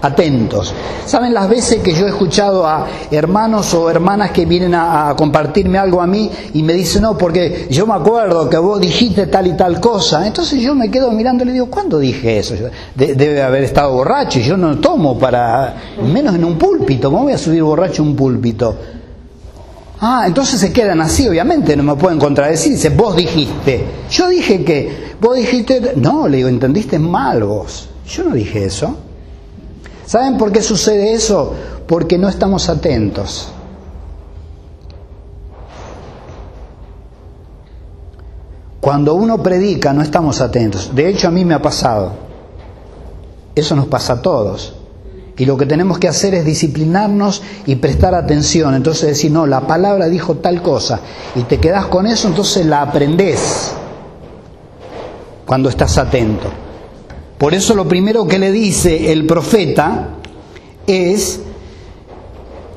atentos. 0.00 0.74
¿Saben 1.06 1.34
las 1.34 1.48
veces 1.48 1.82
que 1.82 1.94
yo 1.94 2.06
he 2.06 2.10
escuchado 2.10 2.66
a 2.66 2.86
hermanos 3.10 3.74
o 3.74 3.90
hermanas 3.90 4.30
que 4.30 4.46
vienen 4.46 4.74
a, 4.74 5.14
compartirme 5.16 5.78
algo 5.78 6.00
a 6.00 6.06
mí 6.06 6.30
y 6.54 6.62
me 6.62 6.72
dicen, 6.72 7.02
no, 7.02 7.18
porque 7.18 7.66
yo 7.70 7.86
me 7.86 7.94
acuerdo 7.94 8.48
que 8.48 8.56
vos 8.56 8.80
dijiste 8.80 9.26
tal 9.26 9.46
y 9.46 9.56
tal 9.56 9.80
cosa? 9.80 10.26
Entonces 10.26 10.60
yo 10.60 10.74
me 10.74 10.90
quedo 10.90 11.10
mirando 11.10 11.44
y 11.44 11.48
le 11.48 11.52
digo, 11.54 11.66
¿cuándo 11.66 11.98
dije 11.98 12.38
eso? 12.38 12.54
debe 12.94 13.42
haber 13.42 13.64
estado 13.64 13.92
borracho 13.92 14.38
y 14.38 14.42
yo 14.42 14.56
no 14.56 14.78
tomo 14.78 15.18
para, 15.18 15.74
menos 16.02 16.34
en 16.34 16.44
un 16.44 16.56
púlpito, 16.56 17.10
¿cómo 17.10 17.24
voy 17.24 17.32
a 17.32 17.38
subir 17.38 17.62
borracho 17.62 18.02
un 18.02 18.16
púlpito? 18.16 18.76
Ah, 20.04 20.24
entonces 20.26 20.58
se 20.58 20.72
quedan 20.72 21.00
así, 21.00 21.28
obviamente, 21.28 21.76
no 21.76 21.84
me 21.84 21.94
pueden 21.94 22.18
contradecir. 22.18 22.72
Dice, 22.72 22.88
vos 22.88 23.14
dijiste. 23.14 23.84
Yo 24.10 24.28
dije 24.28 24.64
que, 24.64 25.14
vos 25.20 25.36
dijiste, 25.36 25.92
no, 25.94 26.26
le 26.26 26.38
digo, 26.38 26.48
entendiste 26.48 26.98
mal 26.98 27.44
vos. 27.44 27.88
Yo 28.08 28.24
no 28.24 28.34
dije 28.34 28.64
eso. 28.64 28.96
¿Saben 30.12 30.36
por 30.36 30.52
qué 30.52 30.60
sucede 30.60 31.14
eso? 31.14 31.54
Porque 31.86 32.18
no 32.18 32.28
estamos 32.28 32.68
atentos. 32.68 33.48
Cuando 38.78 39.14
uno 39.14 39.42
predica 39.42 39.94
no 39.94 40.02
estamos 40.02 40.42
atentos. 40.42 40.94
De 40.94 41.08
hecho 41.08 41.28
a 41.28 41.30
mí 41.30 41.46
me 41.46 41.54
ha 41.54 41.62
pasado. 41.62 42.12
Eso 43.54 43.74
nos 43.74 43.86
pasa 43.86 44.12
a 44.12 44.20
todos. 44.20 44.74
Y 45.38 45.46
lo 45.46 45.56
que 45.56 45.64
tenemos 45.64 45.98
que 45.98 46.08
hacer 46.08 46.34
es 46.34 46.44
disciplinarnos 46.44 47.40
y 47.64 47.76
prestar 47.76 48.14
atención. 48.14 48.74
Entonces 48.74 49.08
decir, 49.08 49.32
no, 49.32 49.46
la 49.46 49.62
palabra 49.62 50.10
dijo 50.10 50.34
tal 50.34 50.60
cosa. 50.60 51.00
Y 51.36 51.44
te 51.44 51.56
quedas 51.56 51.86
con 51.86 52.06
eso, 52.06 52.28
entonces 52.28 52.66
la 52.66 52.82
aprendes 52.82 53.72
cuando 55.46 55.70
estás 55.70 55.96
atento. 55.96 56.50
Por 57.42 57.54
eso 57.54 57.74
lo 57.74 57.88
primero 57.88 58.28
que 58.28 58.38
le 58.38 58.52
dice 58.52 59.10
el 59.10 59.26
profeta 59.26 60.10
es, 60.86 61.40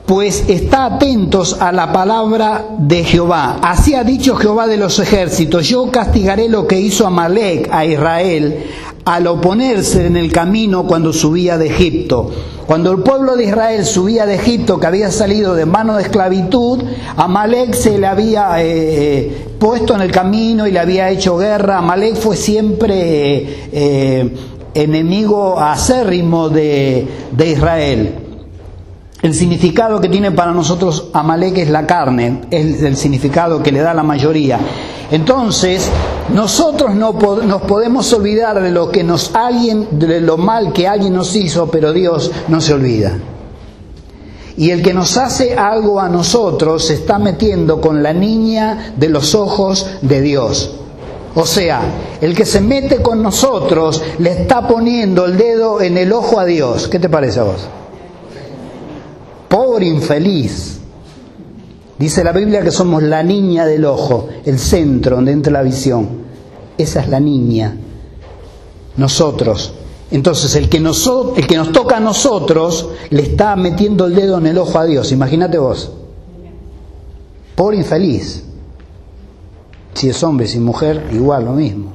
pues 0.08 0.46
está 0.48 0.86
atentos 0.86 1.58
a 1.60 1.72
la 1.72 1.94
palabra 1.94 2.66
de 2.80 3.04
Jehová. 3.04 3.60
Así 3.62 3.94
ha 3.94 4.04
dicho 4.04 4.36
Jehová 4.36 4.66
de 4.66 4.78
los 4.78 4.98
ejércitos, 4.98 5.70
yo 5.70 5.92
castigaré 5.92 6.50
lo 6.50 6.66
que 6.66 6.80
hizo 6.80 7.06
Amalek 7.06 7.70
a 7.72 7.86
Israel 7.86 8.66
al 9.06 9.28
oponerse 9.28 10.08
en 10.08 10.18
el 10.18 10.32
camino 10.32 10.88
cuando 10.88 11.14
subía 11.14 11.60
de 11.60 11.68
Egipto. 11.68 12.32
Cuando 12.66 12.92
el 12.92 13.04
pueblo 13.04 13.36
de 13.36 13.46
Israel 13.46 13.86
subía 13.86 14.26
de 14.26 14.34
Egipto, 14.34 14.80
que 14.80 14.88
había 14.88 15.12
salido 15.12 15.54
de 15.54 15.68
mano 15.68 15.96
de 15.96 16.02
esclavitud, 16.02 16.82
Amalek 17.16 17.76
se 17.76 18.00
le 18.00 18.08
había 18.08 18.64
eh, 18.64 18.66
eh, 18.68 19.48
puesto 19.60 19.94
en 19.94 20.02
el 20.02 20.12
camino 20.12 20.66
y 20.66 20.72
le 20.72 20.80
había 20.80 21.12
hecho 21.12 21.38
guerra. 21.38 21.78
Amalek 21.78 22.16
fue 22.16 22.36
siempre... 22.36 23.70
Eh, 23.72 24.32
enemigo 24.76 25.60
acérrimo 25.60 26.50
de, 26.50 27.08
de 27.32 27.52
Israel. 27.52 28.16
El 29.22 29.34
significado 29.34 30.00
que 30.00 30.10
tiene 30.10 30.32
para 30.32 30.52
nosotros 30.52 31.08
Amalek 31.14 31.58
es 31.58 31.70
la 31.70 31.88
carne, 31.88 32.42
es 32.52 32.84
el 32.84 32.96
significado 32.96 33.64
que 33.64 33.72
le 33.72 33.80
da 33.80 33.94
la 33.94 34.04
mayoría. 34.04 34.60
Entonces, 35.10 35.90
nosotros 36.34 36.94
no 36.94 37.14
nos 37.14 37.62
podemos 37.64 38.12
olvidar 38.14 38.62
de 38.62 38.72
lo 38.72 38.92
que 38.92 39.04
nos 39.04 39.34
alguien, 39.34 39.88
de 39.92 40.22
lo 40.22 40.38
mal 40.38 40.74
que 40.74 40.88
alguien 40.88 41.14
nos 41.14 41.36
hizo, 41.36 41.72
pero 41.72 41.94
Dios 41.94 42.32
no 42.50 42.62
se 42.62 42.74
olvida. 42.74 43.18
Y 44.58 44.72
el 44.72 44.82
que 44.82 44.94
nos 44.94 45.18
hace 45.18 45.56
algo 45.56 46.00
a 46.00 46.10
nosotros 46.10 46.86
se 46.86 46.94
está 46.94 47.18
metiendo 47.18 47.82
con 47.82 48.04
la 48.04 48.14
niña 48.14 48.94
de 48.96 49.10
los 49.10 49.34
ojos 49.36 49.88
de 50.02 50.22
Dios. 50.22 50.76
O 51.36 51.46
sea, 51.46 51.82
el 52.22 52.34
que 52.34 52.46
se 52.46 52.62
mete 52.62 53.02
con 53.02 53.22
nosotros 53.22 54.02
le 54.20 54.32
está 54.32 54.66
poniendo 54.68 55.26
el 55.26 55.38
dedo 55.38 55.82
en 55.82 55.98
el 55.98 56.14
ojo 56.14 56.40
a 56.40 56.46
Dios. 56.46 56.88
¿Qué 56.88 56.98
te 56.98 57.10
parece 57.10 57.42
a 57.42 57.44
vos? 57.44 57.68
Pobre 59.50 59.86
infeliz. 59.86 60.80
Dice 62.00 62.24
la 62.24 62.32
Biblia 62.32 62.62
que 62.62 62.72
somos 62.72 63.04
la 63.04 63.22
niña 63.22 63.66
del 63.66 63.84
ojo, 63.84 64.30
el 64.46 64.58
centro 64.60 65.18
donde 65.18 65.34
entra 65.34 65.52
la 65.52 65.62
visión. 65.62 66.08
Esa 66.78 67.02
es 67.02 67.10
la 67.10 67.20
niña. 67.20 67.76
Nosotros. 68.96 69.74
Entonces, 70.12 70.56
el 70.56 70.70
que, 70.70 70.80
nos, 70.80 71.10
el 71.36 71.48
que 71.48 71.58
nos 71.58 71.74
toca 71.74 71.98
a 71.98 72.00
nosotros 72.00 72.90
le 73.10 73.24
está 73.24 73.58
metiendo 73.58 74.06
el 74.06 74.16
dedo 74.16 74.38
en 74.38 74.48
el 74.48 74.58
ojo 74.58 74.80
a 74.80 74.86
Dios. 74.86 75.12
Imagínate 75.12 75.58
vos. 75.58 75.92
Pobre 77.56 77.76
infeliz. 77.78 78.44
Si 79.96 80.10
es 80.10 80.24
hombre, 80.24 80.48
si 80.48 80.58
es 80.58 80.64
mujer, 80.64 81.10
igual 81.12 81.46
lo 81.46 81.54
mismo. 81.54 81.94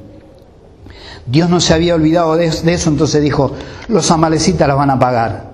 Dios 1.25 1.49
no 1.49 1.59
se 1.59 1.73
había 1.73 1.95
olvidado 1.95 2.35
de 2.35 2.47
eso, 2.47 2.89
entonces 2.89 3.21
dijo, 3.21 3.51
los 3.87 4.09
amalecitas 4.11 4.67
los 4.67 4.75
van 4.75 4.89
a 4.89 4.99
pagar, 4.99 5.51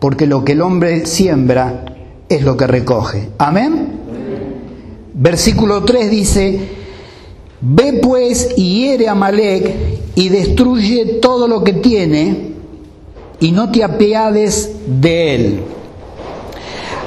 porque 0.00 0.26
lo 0.26 0.44
que 0.44 0.52
el 0.52 0.62
hombre 0.62 1.06
siembra 1.06 1.84
es 2.28 2.42
lo 2.42 2.56
que 2.56 2.66
recoge. 2.66 3.28
Amén. 3.38 4.00
Versículo 5.12 5.84
3 5.84 6.10
dice, 6.10 6.68
ve 7.60 8.00
pues 8.02 8.54
y 8.56 8.80
hiere 8.80 9.08
a 9.08 9.14
Malek 9.14 9.74
y 10.14 10.28
destruye 10.30 11.18
todo 11.20 11.46
lo 11.46 11.62
que 11.62 11.74
tiene 11.74 12.54
y 13.38 13.52
no 13.52 13.70
te 13.70 13.84
apiades 13.84 14.72
de 14.86 15.34
él. 15.34 15.60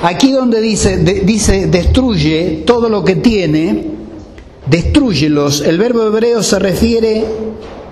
Aquí 0.04 0.32
donde 0.32 0.62
dice, 0.62 0.98
dice 0.98 1.68
destruye 1.68 2.64
todo 2.66 2.88
lo 2.88 3.04
que 3.04 3.16
tiene, 3.16 3.97
destruyelos. 4.70 5.62
El 5.62 5.78
verbo 5.78 6.04
hebreo 6.04 6.44
se 6.44 6.60
refiere 6.60 7.26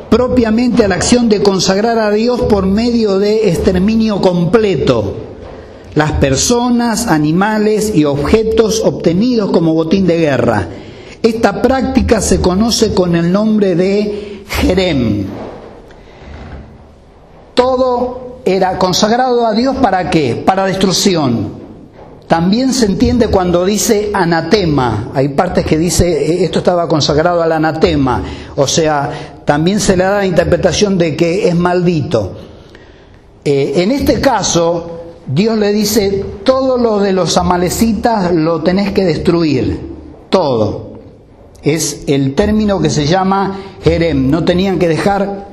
propiamente 0.09 0.83
a 0.83 0.87
la 0.87 0.95
acción 0.95 1.29
de 1.29 1.41
consagrar 1.41 1.99
a 1.99 2.11
Dios 2.11 2.41
por 2.41 2.65
medio 2.65 3.19
de 3.19 3.49
exterminio 3.49 4.21
completo 4.21 5.15
las 5.95 6.11
personas, 6.13 7.07
animales 7.07 7.93
y 7.95 8.03
objetos 8.03 8.81
obtenidos 8.83 9.51
como 9.51 9.73
botín 9.73 10.05
de 10.05 10.17
guerra. 10.17 10.67
Esta 11.23 11.61
práctica 11.61 12.21
se 12.21 12.41
conoce 12.41 12.93
con 12.93 13.15
el 13.15 13.31
nombre 13.31 13.75
de 13.75 14.43
Jerem. 14.47 15.25
Todo 17.53 18.39
era 18.45 18.77
consagrado 18.77 19.47
a 19.47 19.53
Dios 19.53 19.77
para 19.77 20.09
qué? 20.09 20.35
Para 20.45 20.65
destrucción. 20.65 21.64
También 22.27 22.73
se 22.73 22.87
entiende 22.87 23.27
cuando 23.27 23.65
dice 23.65 24.09
anatema. 24.13 25.11
Hay 25.13 25.29
partes 25.29 25.65
que 25.65 25.77
dice 25.77 26.07
eh, 26.07 26.43
esto 26.43 26.59
estaba 26.59 26.87
consagrado 26.87 27.41
al 27.41 27.51
anatema. 27.51 28.23
O 28.55 28.67
sea, 28.67 29.41
también 29.45 29.79
se 29.79 29.95
le 29.95 30.03
da 30.03 30.17
la 30.17 30.25
interpretación 30.25 30.97
de 30.97 31.15
que 31.15 31.47
es 31.47 31.55
maldito. 31.55 32.35
Eh, 33.43 33.73
en 33.75 33.91
este 33.91 34.19
caso, 34.19 35.01
Dios 35.27 35.57
le 35.57 35.71
dice, 35.71 36.25
todo 36.43 36.77
lo 36.77 36.99
de 36.99 37.13
los 37.13 37.37
amalecitas 37.37 38.33
lo 38.33 38.63
tenés 38.63 38.91
que 38.91 39.05
destruir. 39.05 39.93
Todo. 40.29 40.95
Es 41.61 42.03
el 42.07 42.33
término 42.33 42.79
que 42.79 42.89
se 42.89 43.05
llama 43.05 43.59
Jerem. 43.83 44.29
No 44.31 44.43
tenían 44.43 44.79
que 44.79 44.87
dejar 44.87 45.47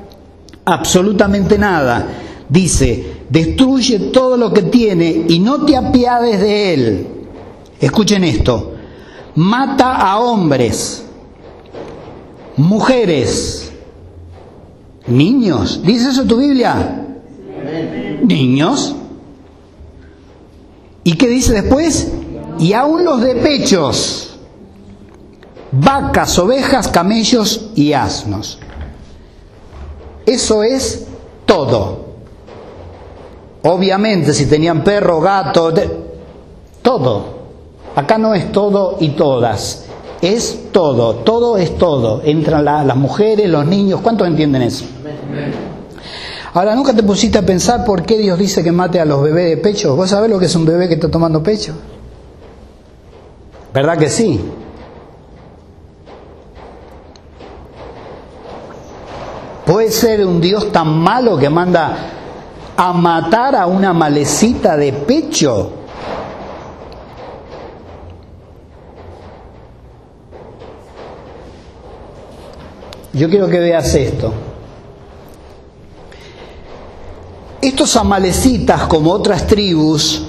absolutamente 0.65 1.59
nada. 1.59 2.07
Dice, 2.49 3.22
destruye 3.33 3.97
todo 4.11 4.37
lo 4.37 4.53
que 4.53 4.61
tiene 4.61 5.25
y 5.27 5.39
no 5.39 5.65
te 5.65 5.75
apiades 5.75 6.39
de 6.39 6.73
él. 6.73 7.07
Escuchen 7.79 8.23
esto, 8.23 8.73
mata 9.33 9.95
a 9.95 10.19
hombres, 10.19 11.03
mujeres, 12.55 13.71
niños. 15.07 15.81
¿Dice 15.83 16.11
eso 16.11 16.25
tu 16.25 16.37
Biblia? 16.37 17.07
Niños. 18.23 18.95
¿Y 21.03 21.13
qué 21.13 21.27
dice 21.27 21.53
después? 21.53 22.11
Y 22.59 22.73
aún 22.73 23.03
los 23.03 23.19
de 23.19 23.33
pechos, 23.37 24.37
vacas, 25.71 26.37
ovejas, 26.37 26.87
camellos 26.87 27.71
y 27.73 27.93
asnos. 27.93 28.59
Eso 30.27 30.61
es 30.61 31.07
todo. 31.47 32.12
Obviamente, 33.63 34.33
si 34.33 34.45
tenían 34.45 34.83
perro, 34.83 35.21
gato, 35.21 35.73
todo. 36.81 37.43
Acá 37.95 38.17
no 38.17 38.33
es 38.33 38.51
todo 38.51 38.97
y 38.99 39.09
todas, 39.09 39.85
es 40.21 40.71
todo, 40.71 41.15
todo 41.17 41.57
es 41.57 41.77
todo. 41.77 42.21
Entran 42.25 42.65
las 42.65 42.95
mujeres, 42.97 43.49
los 43.49 43.65
niños, 43.65 44.01
¿cuántos 44.01 44.27
entienden 44.27 44.63
eso? 44.63 44.85
Ahora, 46.53 46.75
¿nunca 46.75 46.93
te 46.93 47.03
pusiste 47.03 47.37
a 47.37 47.41
pensar 47.41 47.85
por 47.85 48.03
qué 48.03 48.17
Dios 48.17 48.37
dice 48.37 48.63
que 48.63 48.71
mate 48.71 48.99
a 48.99 49.05
los 49.05 49.23
bebés 49.23 49.49
de 49.49 49.57
pecho? 49.57 49.95
¿Vos 49.95 50.09
sabés 50.09 50.29
lo 50.29 50.37
que 50.39 50.45
es 50.45 50.55
un 50.55 50.65
bebé 50.65 50.87
que 50.87 50.95
está 50.95 51.09
tomando 51.09 51.41
pecho? 51.41 51.73
¿Verdad 53.73 53.97
que 53.97 54.09
sí? 54.09 54.39
¿Puede 59.65 59.89
ser 59.91 60.25
un 60.25 60.41
Dios 60.41 60.71
tan 60.71 60.89
malo 60.89 61.37
que 61.37 61.49
manda 61.49 62.22
a 62.75 62.93
matar 62.93 63.55
a 63.55 63.67
una 63.67 63.93
malecita 63.93 64.75
de 64.77 64.93
pecho. 64.93 65.71
Yo 73.13 73.29
quiero 73.29 73.47
que 73.47 73.59
veas 73.59 73.93
esto. 73.93 74.33
Estos 77.61 77.95
amalecitas, 77.95 78.87
como 78.87 79.11
otras 79.11 79.45
tribus, 79.45 80.25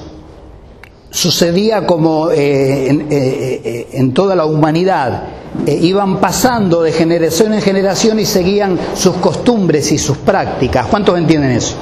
sucedía 1.11 1.87
como 1.87 2.31
eh, 2.31 2.91
eh, 2.91 3.07
eh, 3.11 3.89
en, 3.95 4.13
toda 4.13 4.37
la 4.37 4.45
humanidad. 4.45 5.25
iban 5.67 6.21
pasando 6.21 6.83
de 6.83 6.93
generación 6.93 7.55
en 7.55 7.63
generación 7.63 8.21
y 8.21 8.27
seguían 8.27 8.79
sus 8.95 9.15
costumbres 9.17 9.91
y 9.91 9.99
sus 9.99 10.19
prácticas. 10.19 10.87
¿Cuántos 10.87 11.17
entienden 11.17 11.53
eso? 11.53 11.77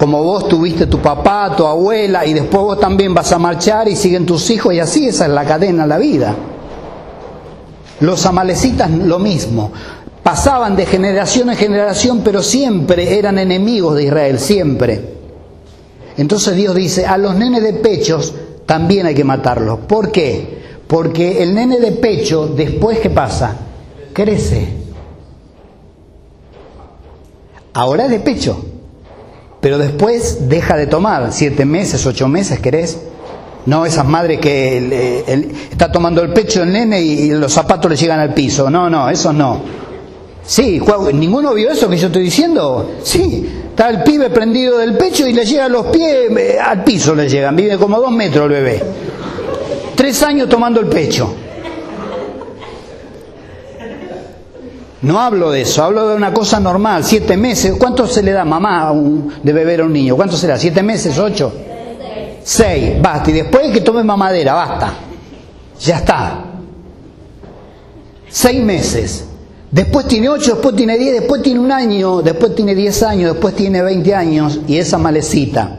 Como 0.00 0.24
vos 0.24 0.48
tuviste 0.48 0.86
tu 0.86 0.98
papá, 0.98 1.54
tu 1.54 1.66
abuela, 1.66 2.24
y 2.24 2.32
después 2.32 2.62
vos 2.62 2.80
también 2.80 3.12
vas 3.12 3.30
a 3.32 3.38
marchar 3.38 3.86
y 3.86 3.94
siguen 3.94 4.24
tus 4.24 4.48
hijos, 4.48 4.72
y 4.72 4.80
así 4.80 5.06
esa 5.06 5.26
es 5.26 5.30
la 5.30 5.44
cadena, 5.44 5.86
la 5.86 5.98
vida. 5.98 6.34
Los 8.00 8.24
amalecitas 8.24 8.90
lo 8.90 9.18
mismo, 9.18 9.70
pasaban 10.22 10.74
de 10.74 10.86
generación 10.86 11.50
en 11.50 11.56
generación, 11.56 12.22
pero 12.24 12.42
siempre 12.42 13.18
eran 13.18 13.38
enemigos 13.38 13.94
de 13.96 14.04
Israel, 14.04 14.38
siempre. 14.38 15.04
Entonces 16.16 16.56
Dios 16.56 16.74
dice, 16.74 17.04
a 17.04 17.18
los 17.18 17.34
nenes 17.34 17.62
de 17.62 17.74
pechos 17.74 18.32
también 18.64 19.04
hay 19.04 19.14
que 19.14 19.24
matarlos. 19.24 19.80
¿Por 19.80 20.10
qué? 20.10 20.60
Porque 20.86 21.42
el 21.42 21.54
nene 21.54 21.78
de 21.78 21.92
pecho, 21.92 22.46
después 22.46 23.00
¿qué 23.00 23.10
pasa? 23.10 23.54
Crece. 24.14 24.66
Ahora 27.74 28.06
es 28.06 28.10
de 28.10 28.20
pecho 28.20 28.69
pero 29.60 29.78
después 29.78 30.48
deja 30.48 30.76
de 30.76 30.86
tomar, 30.86 31.32
siete 31.32 31.64
meses, 31.64 32.04
ocho 32.06 32.28
meses, 32.28 32.60
¿querés? 32.60 32.98
No 33.66 33.84
esas 33.84 34.06
madres 34.06 34.40
que 34.40 35.46
está 35.70 35.92
tomando 35.92 36.22
el 36.22 36.32
pecho 36.32 36.62
el 36.62 36.72
nene 36.72 37.00
y, 37.02 37.30
los 37.30 37.52
zapatos 37.52 37.90
le 37.90 37.96
llegan 37.96 38.18
al 38.18 38.32
piso. 38.32 38.70
No, 38.70 38.88
no, 38.88 39.10
eso 39.10 39.32
no. 39.32 39.60
Sí, 40.42 40.80
¿ninguno 41.12 41.52
vio 41.52 41.70
eso 41.70 41.88
que 41.88 41.98
yo 41.98 42.06
estoy 42.06 42.22
diciendo? 42.22 42.92
Sí, 43.02 43.48
está 43.68 43.90
el 43.90 44.02
pibe 44.02 44.30
prendido 44.30 44.78
del 44.78 44.96
pecho 44.96 45.28
y 45.28 45.34
le 45.34 45.44
llegan 45.44 45.72
los 45.72 45.86
pies 45.86 46.30
eh, 46.36 46.58
al 46.58 46.82
piso, 46.82 47.14
le 47.14 47.28
llegan, 47.28 47.54
vive 47.54 47.76
como 47.76 48.00
dos 48.00 48.10
metros 48.10 48.46
el 48.46 48.52
bebé. 48.52 48.82
Tres 49.94 50.22
años 50.22 50.48
tomando 50.48 50.80
el 50.80 50.86
pecho. 50.86 51.32
No 55.02 55.18
hablo 55.18 55.50
de 55.50 55.62
eso, 55.62 55.82
hablo 55.82 56.08
de 56.08 56.16
una 56.16 56.34
cosa 56.34 56.60
normal, 56.60 57.04
siete 57.04 57.36
meses. 57.36 57.74
¿Cuánto 57.78 58.06
se 58.06 58.22
le 58.22 58.32
da 58.32 58.44
mamá 58.44 58.92
de 59.42 59.52
beber 59.52 59.80
a 59.80 59.84
un 59.84 59.92
niño? 59.92 60.14
¿Cuánto 60.14 60.36
será? 60.36 60.58
¿Siete 60.58 60.82
meses? 60.82 61.18
¿Ocho? 61.18 61.52
Seis, 62.42 63.00
basta. 63.00 63.30
Y 63.30 63.34
después 63.34 63.70
que 63.72 63.80
tome 63.80 64.02
mamadera, 64.02 64.52
basta. 64.52 64.92
Ya 65.80 65.96
está. 65.98 66.44
Seis 68.28 68.62
meses. 68.62 69.24
Después 69.70 70.06
tiene 70.06 70.28
ocho, 70.28 70.52
después 70.52 70.74
tiene 70.74 70.98
diez, 70.98 71.20
después 71.20 71.42
tiene 71.42 71.60
un 71.60 71.70
año, 71.70 72.22
después 72.22 72.54
tiene 72.54 72.74
diez 72.74 73.02
años, 73.02 73.32
después 73.32 73.54
tiene 73.54 73.82
veinte 73.82 74.14
años 74.14 74.60
y 74.66 74.78
esa 74.78 74.98
malecita. 74.98 75.78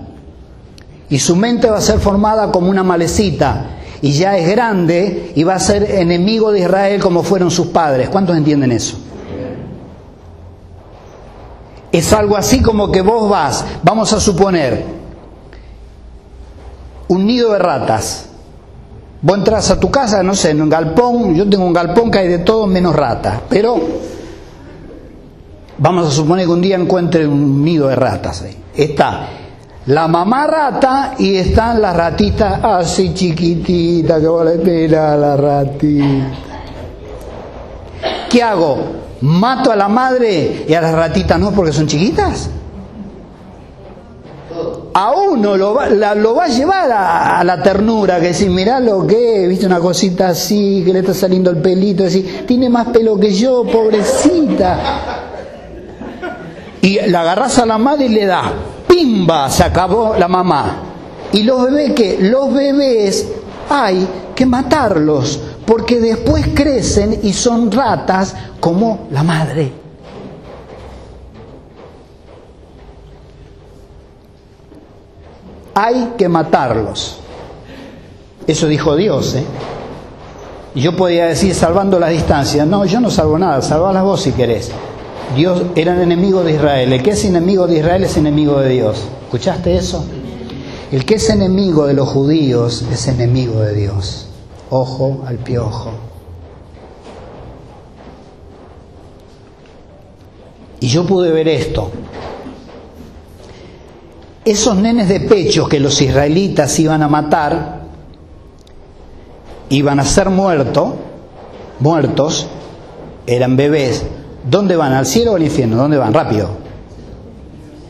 Y 1.10 1.20
su 1.20 1.36
mente 1.36 1.70
va 1.70 1.78
a 1.78 1.82
ser 1.82 2.00
formada 2.00 2.52
como 2.52 2.70
una 2.70 2.84
malecita 2.84 3.81
y 4.02 4.14
ya 4.14 4.38
es 4.38 4.50
grande 4.50 5.32
y 5.36 5.44
va 5.44 5.56
a 5.56 5.60
ser 5.60 5.84
enemigo 5.84 6.52
de 6.52 6.62
Israel 6.62 7.02
como 7.02 7.24
fueron 7.24 7.52
sus 7.52 7.68
padres. 7.68 8.10
¿Cuántos 8.10 8.36
entienden 8.36 8.72
eso? 8.72 8.98
Es 11.92 12.12
algo 12.14 12.36
así 12.36 12.62
como 12.62 12.92
que 12.92 13.02
vos 13.02 13.30
vas, 13.30 13.66
vamos 13.84 14.12
a 14.14 14.20
suponer, 14.20 14.84
un 17.10 17.26
nido 17.26 17.52
de 17.52 17.60
ratas. 17.60 18.28
Vos 19.22 19.38
entras 19.38 19.70
a 19.70 19.80
tu 19.80 19.92
casa, 19.92 20.24
no 20.24 20.34
sé, 20.34 20.52
en 20.52 20.62
un 20.62 20.70
galpón, 20.70 21.36
yo 21.36 21.48
tengo 21.48 21.66
un 21.66 21.74
galpón 21.74 22.10
que 22.10 22.20
hay 22.20 22.28
de 22.28 22.40
todo 22.40 22.66
menos 22.66 22.96
ratas, 22.96 23.42
pero 23.50 23.80
vamos 25.78 26.08
a 26.08 26.12
suponer 26.12 26.46
que 26.46 26.52
un 26.52 26.62
día 26.62 26.76
encuentre 26.76 27.28
un 27.28 27.64
nido 27.64 27.90
de 27.90 27.96
ratas 27.96 28.42
ahí. 28.42 28.58
Está 28.74 29.41
la 29.88 30.08
mamá 30.08 30.48
rata 30.48 31.16
y 31.18 31.36
están 31.36 31.82
las 31.82 31.96
ratitas 31.96 32.64
así 32.64 33.14
chiquititas 33.14 34.20
que 34.20 34.28
vale 34.28 34.58
pena 34.60 35.16
la 35.16 35.36
ratita. 35.36 36.32
¿Qué 38.30 38.42
hago? 38.44 39.02
mato 39.22 39.72
a 39.72 39.76
la 39.76 39.88
madre 39.88 40.66
y 40.68 40.74
a 40.74 40.82
las 40.82 40.94
ratitas 40.94 41.40
no 41.40 41.52
porque 41.52 41.72
son 41.72 41.88
chiquitas. 41.88 42.50
A 44.94 45.12
uno 45.14 45.56
lo 45.56 45.74
va, 45.74 45.88
lo 46.16 46.36
va 46.36 46.46
a 46.46 46.48
llevar 46.50 46.92
a, 46.92 47.44
la 47.46 47.64
ternura, 47.64 48.20
que 48.20 48.34
si 48.34 48.50
mirá 48.50 48.80
lo 48.82 49.08
que, 49.08 49.48
viste 49.48 49.66
una 49.66 49.80
cosita 49.80 50.30
así, 50.30 50.84
que 50.86 50.92
le 50.92 51.00
está 51.00 51.14
saliendo 51.14 51.50
el 51.50 51.58
pelito, 51.58 52.04
decir, 52.04 52.46
tiene 52.46 52.70
más 52.70 52.88
pelo 52.88 53.18
que 53.18 53.32
yo, 53.34 53.64
pobrecita. 53.64 54.80
Y 56.82 57.00
la 57.08 57.22
agarras 57.22 57.58
a 57.60 57.66
la 57.66 57.78
madre 57.78 58.08
y 58.08 58.10
le 58.10 58.26
da, 58.26 58.52
pimba, 58.92 59.50
se 59.50 59.64
acabó 59.64 60.16
la 60.18 60.28
mamá. 60.28 60.76
Y 61.32 61.44
los 61.44 61.64
bebés 61.64 61.94
que, 61.94 62.18
los 62.20 62.54
bebés 62.54 63.28
hay 63.70 64.06
que 64.36 64.46
matarlos, 64.46 65.40
porque 65.66 66.00
después 66.00 66.48
crecen 66.54 67.20
y 67.24 67.32
son 67.32 67.72
ratas 67.72 68.36
como 68.60 69.08
la 69.12 69.24
madre. 69.24 69.72
Hay 75.74 76.14
que 76.18 76.28
matarlos. 76.28 77.18
Eso 78.46 78.68
dijo 78.68 78.98
Dios. 78.98 79.36
¿eh? 79.36 79.46
Y 80.76 80.82
yo 80.82 80.98
podía 80.98 81.28
decir 81.28 81.56
salvando 81.56 81.98
la 81.98 82.10
distancia. 82.10 82.66
No, 82.66 82.84
yo 82.84 83.00
no 83.00 83.10
salvo 83.10 83.40
nada, 83.40 83.62
salvalas 83.62 84.04
vos 84.04 84.22
si 84.22 84.34
querés. 84.34 84.70
Dios 85.36 85.64
eran 85.76 86.02
enemigos 86.02 86.46
de 86.46 86.54
Israel. 86.54 86.94
El 86.94 87.02
que 87.04 87.12
es 87.12 87.24
enemigo 87.26 87.68
de 87.68 87.80
Israel 87.80 88.04
es 88.04 88.18
enemigo 88.18 88.60
de 88.60 88.70
Dios. 88.70 89.08
¿Escuchaste 89.24 89.76
eso? 89.76 90.06
El 90.92 91.06
que 91.06 91.16
es 91.16 91.30
enemigo 91.30 91.88
de 91.88 91.94
los 91.94 92.10
judíos 92.10 92.86
es 92.92 93.08
enemigo 93.08 93.62
de 93.62 93.74
Dios. 93.74 94.28
Ojo 94.70 95.24
al 95.26 95.38
piojo. 95.38 95.92
Y 100.82 100.88
yo 100.88 101.06
pude 101.06 101.32
ver 101.32 101.48
esto. 101.48 101.92
Esos 104.44 104.76
nenes 104.76 105.08
de 105.08 105.20
pecho 105.22 105.68
que 105.70 105.80
los 105.80 106.02
israelitas 106.02 106.78
iban 106.80 107.04
a 107.04 107.08
matar, 107.08 107.82
iban 109.70 110.00
a 110.00 110.06
ser 110.06 110.30
muertos, 110.32 110.96
muertos, 111.80 112.48
eran 113.28 113.56
bebés, 113.56 114.04
¿Dónde 114.44 114.76
van? 114.76 114.94
¿Al 114.94 115.06
cielo 115.06 115.34
o 115.34 115.36
al 115.36 115.44
infierno? 115.44 115.78
¿Dónde 115.78 115.98
van? 115.98 116.14
Rápido. 116.14 116.50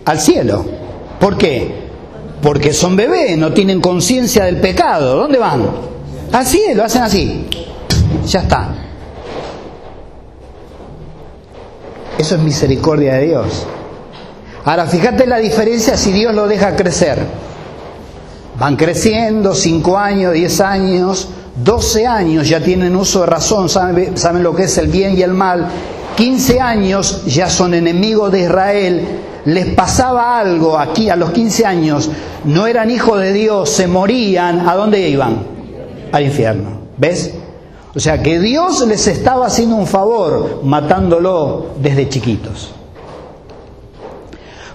Al 0.06 0.20
cielo. 0.20 0.66
¿Por 1.20 1.38
qué? 1.38 1.82
Porque 2.42 2.74
son 2.74 2.96
bebés, 2.96 3.38
no 3.38 3.54
tienen 3.54 3.80
conciencia 3.80 4.46
del 4.46 4.58
pecado. 4.58 5.16
¿Dónde 5.16 5.38
van? 5.38 5.66
Al 6.32 6.46
cielo, 6.46 6.84
hacen 6.84 7.04
así. 7.04 7.46
Ya 8.28 8.42
está. 8.42 8.70
Eso 12.18 12.36
es 12.36 12.42
misericordia 12.42 13.16
de 13.16 13.28
Dios. 13.28 13.66
Ahora, 14.66 14.86
fíjate 14.86 15.26
la 15.26 15.38
diferencia 15.38 15.98
si 15.98 16.12
Dios 16.12 16.34
lo 16.36 16.48
deja 16.48 16.76
crecer. 16.76 17.18
Van 18.60 18.76
creciendo, 18.76 19.56
5 19.56 19.98
años, 19.98 20.34
10 20.34 20.62
años, 20.62 21.30
12 21.64 22.06
años 22.06 22.48
ya 22.48 22.60
tienen 22.60 22.96
uso 22.96 23.22
de 23.22 23.26
razón, 23.26 23.70
saben, 23.70 24.18
saben 24.18 24.44
lo 24.44 24.56
que 24.56 24.64
es 24.64 24.78
el 24.78 24.88
bien 24.88 25.18
y 25.18 25.24
el 25.24 25.34
mal. 25.34 25.68
15 26.16 26.60
años 26.60 27.24
ya 27.26 27.50
son 27.50 27.74
enemigos 27.74 28.32
de 28.32 28.42
Israel. 28.42 29.08
Les 29.46 29.74
pasaba 29.74 30.40
algo 30.40 30.78
aquí 30.78 31.10
a 31.10 31.16
los 31.16 31.32
15 31.32 31.66
años, 31.66 32.10
no 32.46 32.68
eran 32.68 32.92
hijos 32.92 33.20
de 33.20 33.34
Dios, 33.34 33.70
se 33.70 33.88
morían. 33.88 34.68
¿A 34.68 34.76
dónde 34.76 35.10
iban? 35.10 35.44
Al 36.12 36.24
infierno. 36.24 36.70
¿Ves? 36.98 37.34
O 37.96 38.00
sea 38.00 38.22
que 38.22 38.40
Dios 38.40 38.86
les 38.88 39.08
estaba 39.08 39.48
haciendo 39.48 39.76
un 39.76 39.88
favor 39.88 40.62
matándolo 40.64 41.68
desde 41.82 42.08
chiquitos. 42.08 42.72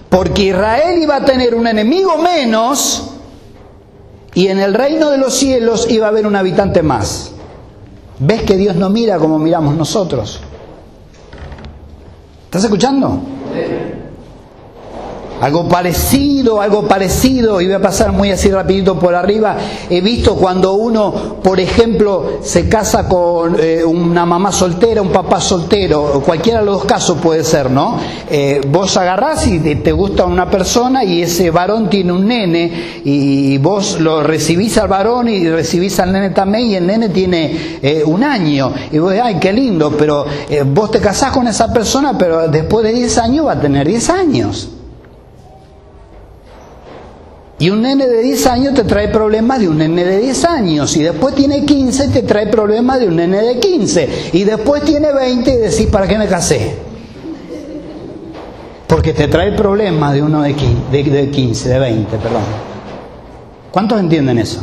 Porque 0.09 0.43
Israel 0.43 1.01
iba 1.01 1.15
a 1.15 1.25
tener 1.25 1.55
un 1.55 1.67
enemigo 1.67 2.17
menos 2.17 3.11
y 4.33 4.47
en 4.47 4.59
el 4.59 4.73
reino 4.73 5.09
de 5.09 5.17
los 5.17 5.33
cielos 5.33 5.87
iba 5.89 6.05
a 6.05 6.09
haber 6.09 6.27
un 6.27 6.35
habitante 6.35 6.83
más. 6.83 7.31
¿Ves 8.19 8.43
que 8.43 8.55
Dios 8.55 8.75
no 8.75 8.89
mira 8.89 9.17
como 9.17 9.39
miramos 9.39 9.75
nosotros? 9.75 10.41
¿Estás 12.47 12.63
escuchando? 12.63 13.21
Algo 15.39 15.67
parecido, 15.67 16.61
algo 16.61 16.87
parecido, 16.87 17.61
y 17.61 17.65
voy 17.65 17.75
a 17.75 17.81
pasar 17.81 18.11
muy 18.11 18.31
así 18.31 18.49
rapidito 18.49 18.97
por 18.97 19.13
arriba. 19.13 19.55
He 19.89 20.01
visto 20.01 20.35
cuando 20.35 20.73
uno, 20.73 21.37
por 21.43 21.59
ejemplo, 21.59 22.39
se 22.41 22.67
casa 22.67 23.07
con 23.07 23.55
eh, 23.59 23.83
una 23.85 24.25
mamá 24.25 24.51
soltera, 24.51 25.01
un 25.01 25.09
papá 25.11 25.39
soltero, 25.39 26.23
cualquiera 26.25 26.59
de 26.59 26.65
los 26.65 26.79
dos 26.79 26.85
casos 26.85 27.19
puede 27.21 27.43
ser, 27.43 27.69
¿no? 27.69 27.99
Eh, 28.29 28.61
vos 28.67 28.97
agarrás 28.97 29.45
y 29.47 29.59
te, 29.59 29.91
gusta 29.91 30.25
una 30.25 30.49
persona 30.49 31.03
y 31.03 31.21
ese 31.21 31.51
varón 31.51 31.89
tiene 31.89 32.11
un 32.13 32.27
nene 32.27 33.01
y 33.03 33.57
vos 33.59 33.99
lo 33.99 34.23
recibís 34.23 34.77
al 34.77 34.87
varón 34.87 35.29
y 35.29 35.47
recibís 35.49 35.99
al 35.99 36.11
nene 36.11 36.31
también 36.31 36.67
y 36.67 36.75
el 36.75 36.87
nene 36.87 37.09
tiene 37.09 37.79
eh, 37.81 38.03
un 38.03 38.23
año. 38.23 38.73
Y 38.91 38.97
vos, 38.97 39.13
ay, 39.21 39.37
qué 39.39 39.53
lindo, 39.53 39.91
pero 39.97 40.25
vos 40.65 40.89
te 40.89 40.99
casás 40.99 41.31
con 41.31 41.47
esa 41.47 41.71
persona, 41.71 42.17
pero 42.17 42.47
después 42.47 42.83
de 42.83 42.93
10 42.93 43.17
años 43.19 43.45
va 43.45 43.53
a 43.53 43.61
tener 43.61 43.87
10 43.87 44.09
años. 44.09 44.69
Y 47.59 47.71
un 47.71 47.81
nene 47.81 48.05
de 48.07 48.21
10 48.21 48.47
años 48.47 48.73
te 48.75 48.83
trae 48.83 49.07
problemas 49.07 49.59
de 49.59 49.67
un 49.67 49.79
nene 49.79 50.03
de 50.03 50.19
10 50.19 50.45
años. 50.45 50.95
Y 50.95 51.03
después 51.03 51.33
tiene 51.33 51.65
15 51.65 52.05
y 52.05 52.09
te 52.09 52.21
trae 52.21 52.47
problemas 52.47 52.99
de 52.99 53.07
un 53.07 53.15
nene 53.15 53.41
de 53.41 53.59
15. 53.59 54.29
Y 54.33 54.43
después 54.43 54.83
tiene 54.83 55.11
20 55.11 55.51
y 55.51 55.57
decís, 55.57 55.87
¿para 55.87 56.07
qué 56.07 56.17
me 56.17 56.27
casé? 56.27 56.75
Porque 58.85 59.13
te 59.13 59.27
trae 59.27 59.53
problemas 59.53 60.13
de 60.13 60.21
uno 60.21 60.43
de 60.43 60.53
15, 60.53 61.09
de 61.11 61.31
15, 61.31 61.69
de 61.69 61.79
20, 61.79 62.17
perdón. 62.17 62.43
¿Cuántos 63.71 63.99
entienden 63.99 64.37
eso? 64.37 64.61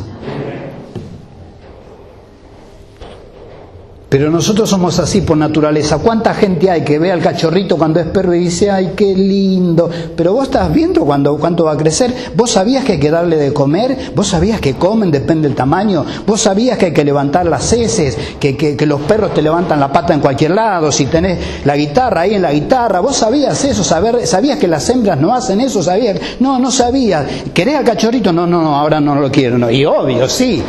Pero 4.15 4.31
nosotros 4.31 4.71
somos 4.71 5.01
así 5.01 5.23
por 5.23 5.37
naturaleza. 5.37 5.99
¿Cuánta 5.99 6.35
gente 6.35 6.71
hay 6.71 6.83
que 6.83 7.01
ve 7.01 7.11
al 7.11 7.21
cachorrito 7.21 7.77
cuando 7.77 7.99
es 7.99 8.07
perro 8.07 8.33
y 8.33 8.45
dice, 8.45 8.71
ay, 8.71 8.93
qué 8.95 9.13
lindo? 9.13 9.91
Pero 10.17 10.35
vos 10.35 10.45
estás 10.45 10.73
viendo 10.73 11.05
cuando, 11.05 11.37
cuánto 11.37 11.65
va 11.65 11.73
a 11.73 11.77
crecer. 11.77 12.15
Vos 12.37 12.53
sabías 12.53 12.85
que 12.85 12.93
hay 12.93 13.01
que 13.01 13.11
darle 13.11 13.37
de 13.37 13.53
comer. 13.53 14.13
Vos 14.15 14.29
sabías 14.29 14.61
que 14.61 14.75
comen, 14.75 15.11
depende 15.11 15.49
del 15.49 15.57
tamaño. 15.57 16.05
Vos 16.29 16.43
sabías 16.43 16.79
que 16.79 16.87
hay 16.87 16.93
que 16.93 17.05
levantar 17.05 17.47
las 17.47 17.73
heces, 17.73 18.17
que, 18.39 18.57
que, 18.57 18.87
los 18.87 19.01
perros 19.01 19.35
te 19.35 19.43
levantan 19.43 19.81
la 19.81 19.91
pata 19.91 20.15
en 20.15 20.21
cualquier 20.21 20.53
lado. 20.53 20.93
Si 20.93 21.07
tenés 21.07 21.65
la 21.65 21.75
guitarra 21.75 22.21
ahí 22.21 22.35
en 22.35 22.43
la 22.43 22.53
guitarra. 22.53 23.01
Vos 23.01 23.17
sabías 23.17 23.65
eso, 23.65 23.83
saber, 23.83 24.29
sabías 24.29 24.61
que 24.61 24.69
las 24.69 24.89
hembras 24.91 25.19
no 25.19 25.35
hacen 25.35 25.61
eso, 25.61 25.83
sabías. 25.83 26.21
No, 26.39 26.61
no 26.61 26.71
sabías. 26.71 27.27
¿Querés 27.53 27.75
al 27.75 27.85
cachorrito? 27.85 28.33
No, 28.33 28.47
no, 28.47 28.63
no, 28.63 28.77
ahora 28.77 29.01
no 29.01 29.17
lo 29.17 29.29
quiero. 29.29 29.59
No. 29.59 29.69
Y 29.69 29.85
obvio, 29.85 30.29
sí. 30.29 30.63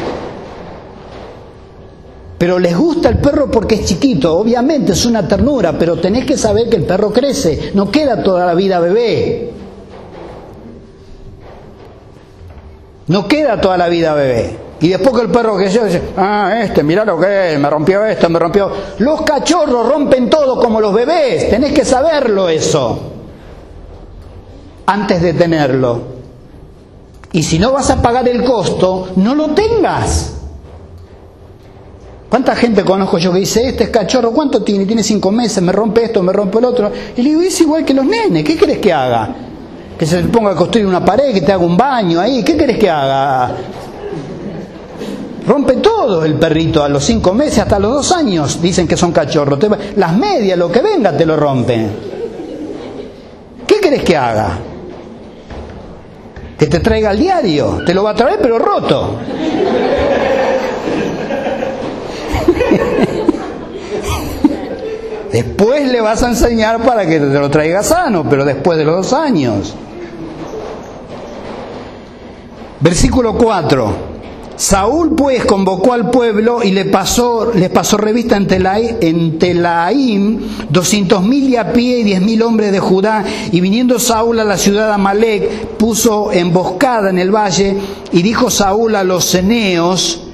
Pero 2.45 2.59
les 2.59 2.77
gusta 2.77 3.09
el 3.09 3.17
perro 3.17 3.49
porque 3.49 3.73
es 3.73 3.85
chiquito, 3.85 4.37
obviamente 4.37 4.91
es 4.91 5.03
una 5.07 5.27
ternura, 5.27 5.73
pero 5.79 5.99
tenés 5.99 6.27
que 6.27 6.37
saber 6.37 6.69
que 6.69 6.75
el 6.75 6.83
perro 6.83 7.11
crece, 7.11 7.71
no 7.73 7.89
queda 7.89 8.21
toda 8.21 8.45
la 8.45 8.53
vida 8.53 8.79
bebé. 8.79 9.51
No 13.07 13.27
queda 13.27 13.59
toda 13.59 13.77
la 13.77 13.87
vida 13.87 14.13
bebé. 14.13 14.57
Y 14.79 14.89
después 14.89 15.15
que 15.15 15.21
el 15.21 15.31
perro 15.31 15.57
que 15.57 15.69
dice, 15.69 16.01
ah, 16.17 16.59
este, 16.61 16.83
mira 16.83 17.03
lo 17.03 17.19
que 17.19 17.53
es, 17.53 17.59
me 17.59 17.67
rompió 17.67 18.05
esto, 18.05 18.29
me 18.29 18.37
rompió. 18.37 18.71
Los 18.99 19.23
cachorros 19.23 19.89
rompen 19.89 20.29
todo 20.29 20.59
como 20.59 20.79
los 20.79 20.93
bebés, 20.93 21.49
tenés 21.49 21.73
que 21.73 21.83
saberlo 21.83 22.47
eso. 22.47 23.11
Antes 24.85 25.19
de 25.19 25.33
tenerlo. 25.33 25.99
Y 27.31 27.41
si 27.41 27.57
no 27.57 27.71
vas 27.71 27.89
a 27.89 28.03
pagar 28.03 28.29
el 28.29 28.43
costo, 28.43 29.13
no 29.15 29.33
lo 29.33 29.47
tengas. 29.55 30.44
¿Cuánta 32.29 32.55
gente 32.55 32.83
conozco 32.83 33.17
yo 33.17 33.31
que 33.31 33.39
dice, 33.39 33.69
este 33.69 33.85
es 33.85 33.89
cachorro, 33.89 34.31
¿cuánto 34.31 34.63
tiene? 34.63 34.85
Tiene 34.85 35.03
cinco 35.03 35.31
meses, 35.31 35.61
me 35.61 35.71
rompe 35.71 36.05
esto, 36.05 36.23
me 36.23 36.33
rompe 36.33 36.57
el 36.57 36.65
otro. 36.65 36.91
Y 37.15 37.21
le 37.21 37.29
digo, 37.29 37.41
es 37.41 37.61
igual 37.61 37.85
que 37.85 37.93
los 37.93 38.05
nenes, 38.05 38.43
¿qué 38.43 38.55
querés 38.57 38.79
que 38.79 38.91
haga? 38.91 39.29
Que 39.97 40.05
se 40.05 40.19
ponga 40.23 40.51
a 40.51 40.55
construir 40.55 40.87
una 40.87 41.05
pared, 41.05 41.33
que 41.33 41.41
te 41.41 41.51
haga 41.51 41.63
un 41.63 41.77
baño 41.77 42.19
ahí, 42.19 42.43
¿qué 42.43 42.57
querés 42.57 42.77
que 42.77 42.89
haga? 42.89 43.51
Rompe 45.47 45.75
todo 45.75 46.25
el 46.25 46.33
perrito 46.35 46.83
a 46.83 46.89
los 46.89 47.03
cinco 47.05 47.33
meses, 47.33 47.59
hasta 47.59 47.77
los 47.77 47.93
dos 47.93 48.11
años, 48.11 48.59
dicen 48.61 48.87
que 48.87 48.97
son 48.97 49.11
cachorros. 49.11 49.59
Las 49.95 50.17
medias, 50.17 50.57
lo 50.57 50.71
que 50.71 50.81
venga, 50.81 51.15
te 51.15 51.25
lo 51.25 51.37
rompen. 51.37 51.89
¿Qué 53.67 53.75
querés 53.79 54.03
que 54.03 54.17
haga? 54.17 54.57
Que 56.57 56.65
te 56.65 56.79
traiga 56.79 57.11
el 57.11 57.19
diario, 57.19 57.83
te 57.85 57.93
lo 57.93 58.03
va 58.03 58.11
a 58.11 58.15
traer 58.15 58.39
pero 58.41 58.57
roto. 58.57 59.19
Después 65.31 65.89
le 65.89 65.99
vas 65.99 66.23
a 66.23 66.29
enseñar 66.29 66.83
para 66.83 67.05
que 67.05 67.19
te 67.19 67.39
lo 67.39 67.49
traiga 67.49 67.83
sano, 67.83 68.25
pero 68.29 68.45
después 68.45 68.77
de 68.77 68.85
los 68.85 68.95
dos 68.95 69.13
años. 69.13 69.75
Versículo 72.79 73.37
4. 73.37 74.15
Saúl 74.55 75.15
pues 75.15 75.43
convocó 75.43 75.91
al 75.91 76.09
pueblo 76.09 76.63
y 76.63 76.71
le 76.71 76.85
pasó, 76.85 77.51
les 77.53 77.69
pasó 77.69 77.97
revista 77.97 78.37
en, 78.37 79.37
Telaim, 79.37 80.39
doscientos 80.69 81.23
mil 81.23 81.57
a 81.57 81.73
pie 81.73 81.99
y 81.99 82.03
diez 82.03 82.21
mil 82.21 82.41
hombres 82.41 82.71
de 82.71 82.79
Judá. 82.79 83.25
Y 83.51 83.59
viniendo 83.59 83.99
Saúl 83.99 84.39
a 84.39 84.45
la 84.45 84.57
ciudad 84.57 84.87
de 84.87 84.93
Amalek, 84.93 85.67
puso 85.77 86.31
emboscada 86.31 87.09
en 87.09 87.19
el 87.19 87.35
valle 87.35 87.75
y 88.13 88.21
dijo 88.21 88.49
Saúl 88.49 88.95
a 88.95 89.03
los 89.03 89.25
ceneos, 89.25 90.24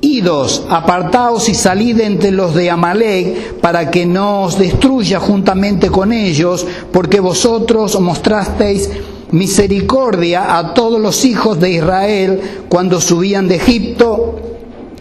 Idos, 0.00 0.64
apartaos 0.68 1.48
y 1.48 1.54
salid 1.54 2.00
entre 2.00 2.30
los 2.30 2.54
de 2.54 2.70
Amalek 2.70 3.60
para 3.60 3.90
que 3.90 4.06
no 4.06 4.42
os 4.42 4.58
destruya 4.58 5.18
juntamente 5.20 5.88
con 5.90 6.12
ellos, 6.12 6.66
porque 6.92 7.20
vosotros 7.20 7.98
mostrasteis 8.00 8.90
misericordia 9.32 10.58
a 10.58 10.74
todos 10.74 11.00
los 11.00 11.24
hijos 11.24 11.58
de 11.58 11.70
Israel 11.70 12.40
cuando 12.68 13.00
subían 13.00 13.48
de 13.48 13.56
Egipto, 13.56 14.40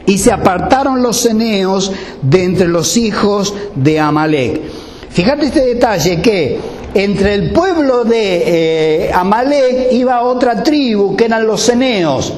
y 0.05 0.17
se 0.17 0.31
apartaron 0.31 1.01
los 1.01 1.17
ceneos 1.17 1.91
de 2.21 2.43
entre 2.43 2.67
los 2.67 2.95
hijos 2.97 3.53
de 3.75 3.99
Amalek. 3.99 4.61
Fíjate 5.09 5.47
este 5.47 5.65
detalle 5.65 6.21
que 6.21 6.59
entre 6.93 7.33
el 7.33 7.51
pueblo 7.51 8.03
de 8.03 9.07
eh, 9.07 9.11
Amalek 9.13 9.91
iba 9.91 10.21
otra 10.21 10.63
tribu 10.63 11.15
que 11.15 11.25
eran 11.25 11.47
los 11.47 11.61
ceneos. 11.61 12.33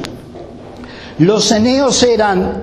Los 1.20 1.52
eneos 1.52 2.04
eran 2.04 2.62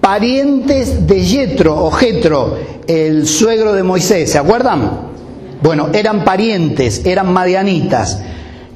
parientes 0.00 1.06
de 1.06 1.24
Yetro 1.24 1.84
o 1.84 1.90
Jetro, 1.90 2.56
el 2.86 3.26
suegro 3.26 3.72
de 3.72 3.82
Moisés, 3.82 4.30
¿se 4.30 4.38
acuerdan? 4.38 5.06
Bueno, 5.62 5.88
eran 5.92 6.24
parientes, 6.24 7.04
eran 7.04 7.32
madianitas. 7.32 8.20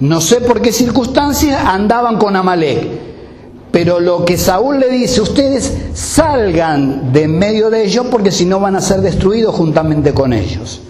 No 0.00 0.20
sé 0.20 0.40
por 0.40 0.60
qué 0.60 0.72
circunstancias 0.72 1.62
andaban 1.64 2.18
con 2.18 2.34
Amalek. 2.34 3.10
Pero 3.70 4.00
lo 4.00 4.24
que 4.24 4.36
Saúl 4.36 4.80
le 4.80 4.88
dice, 4.88 5.20
ustedes 5.20 5.72
salgan 5.94 7.12
de 7.12 7.22
en 7.24 7.38
medio 7.38 7.70
de 7.70 7.84
ellos 7.84 8.06
porque 8.10 8.32
si 8.32 8.44
no 8.44 8.58
van 8.58 8.74
a 8.74 8.80
ser 8.80 9.00
destruidos 9.00 9.54
juntamente 9.54 10.12
con 10.12 10.32
ellos. 10.32 10.80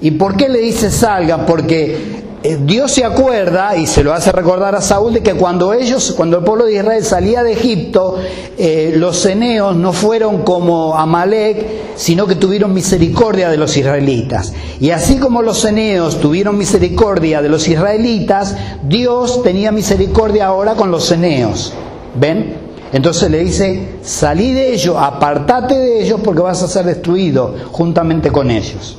¿Y 0.00 0.12
por 0.12 0.36
qué 0.36 0.48
le 0.48 0.60
dice 0.60 0.90
salgan? 0.90 1.46
Porque 1.46 2.25
Dios 2.54 2.92
se 2.92 3.04
acuerda 3.04 3.76
y 3.76 3.86
se 3.86 4.04
lo 4.04 4.12
hace 4.12 4.30
recordar 4.30 4.74
a 4.74 4.80
Saúl 4.80 5.14
de 5.14 5.22
que 5.22 5.34
cuando 5.34 5.72
ellos, 5.72 6.12
cuando 6.16 6.38
el 6.38 6.44
pueblo 6.44 6.66
de 6.66 6.74
Israel 6.74 7.04
salía 7.04 7.42
de 7.42 7.52
Egipto, 7.52 8.16
eh, 8.58 8.94
los 8.96 9.18
ceneos 9.18 9.74
no 9.74 9.92
fueron 9.92 10.42
como 10.42 10.96
Amalek, 10.96 11.96
sino 11.96 12.26
que 12.26 12.34
tuvieron 12.34 12.72
misericordia 12.72 13.48
de 13.48 13.56
los 13.56 13.76
israelitas. 13.76 14.52
Y 14.80 14.90
así 14.90 15.16
como 15.16 15.42
los 15.42 15.60
ceneos 15.60 16.20
tuvieron 16.20 16.56
misericordia 16.58 17.42
de 17.42 17.48
los 17.48 17.66
israelitas, 17.68 18.54
Dios 18.82 19.42
tenía 19.42 19.72
misericordia 19.72 20.46
ahora 20.46 20.74
con 20.74 20.90
los 20.90 21.06
ceneos. 21.06 21.72
¿Ven? 22.14 22.66
Entonces 22.92 23.30
le 23.30 23.42
dice, 23.42 23.96
salí 24.02 24.52
de 24.52 24.72
ellos, 24.72 24.96
apartate 24.98 25.76
de 25.76 26.02
ellos 26.02 26.20
porque 26.22 26.42
vas 26.42 26.62
a 26.62 26.68
ser 26.68 26.84
destruido 26.84 27.54
juntamente 27.72 28.30
con 28.30 28.50
ellos. 28.50 28.98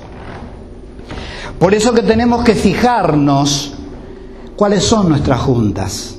Por 1.60 1.74
eso 1.74 1.93
que 1.93 2.04
tenemos 2.04 2.43
que 2.43 2.54
fijarnos 2.54 3.74
cuáles 4.56 4.84
son 4.84 5.10
nuestras 5.10 5.41
juntas. 5.41 6.15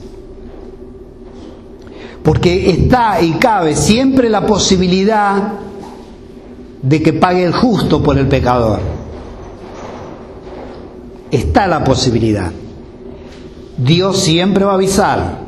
Porque 2.23 2.71
está 2.71 3.23
y 3.23 3.33
cabe 3.33 3.77
siempre 3.77 4.29
la 4.29 4.45
posibilidad 4.45 5.53
de 6.83 7.03
que 7.03 7.13
pague 7.13 7.45
el 7.45 7.53
justo 7.53 8.03
por 8.03 8.19
el 8.19 8.27
pecador. 8.27 8.81
Está 11.31 11.67
la 11.67 11.85
posibilidad. 11.85 12.51
Dios 13.77 14.19
siempre 14.19 14.65
va 14.65 14.73
a 14.73 14.75
avisar. 14.75 15.39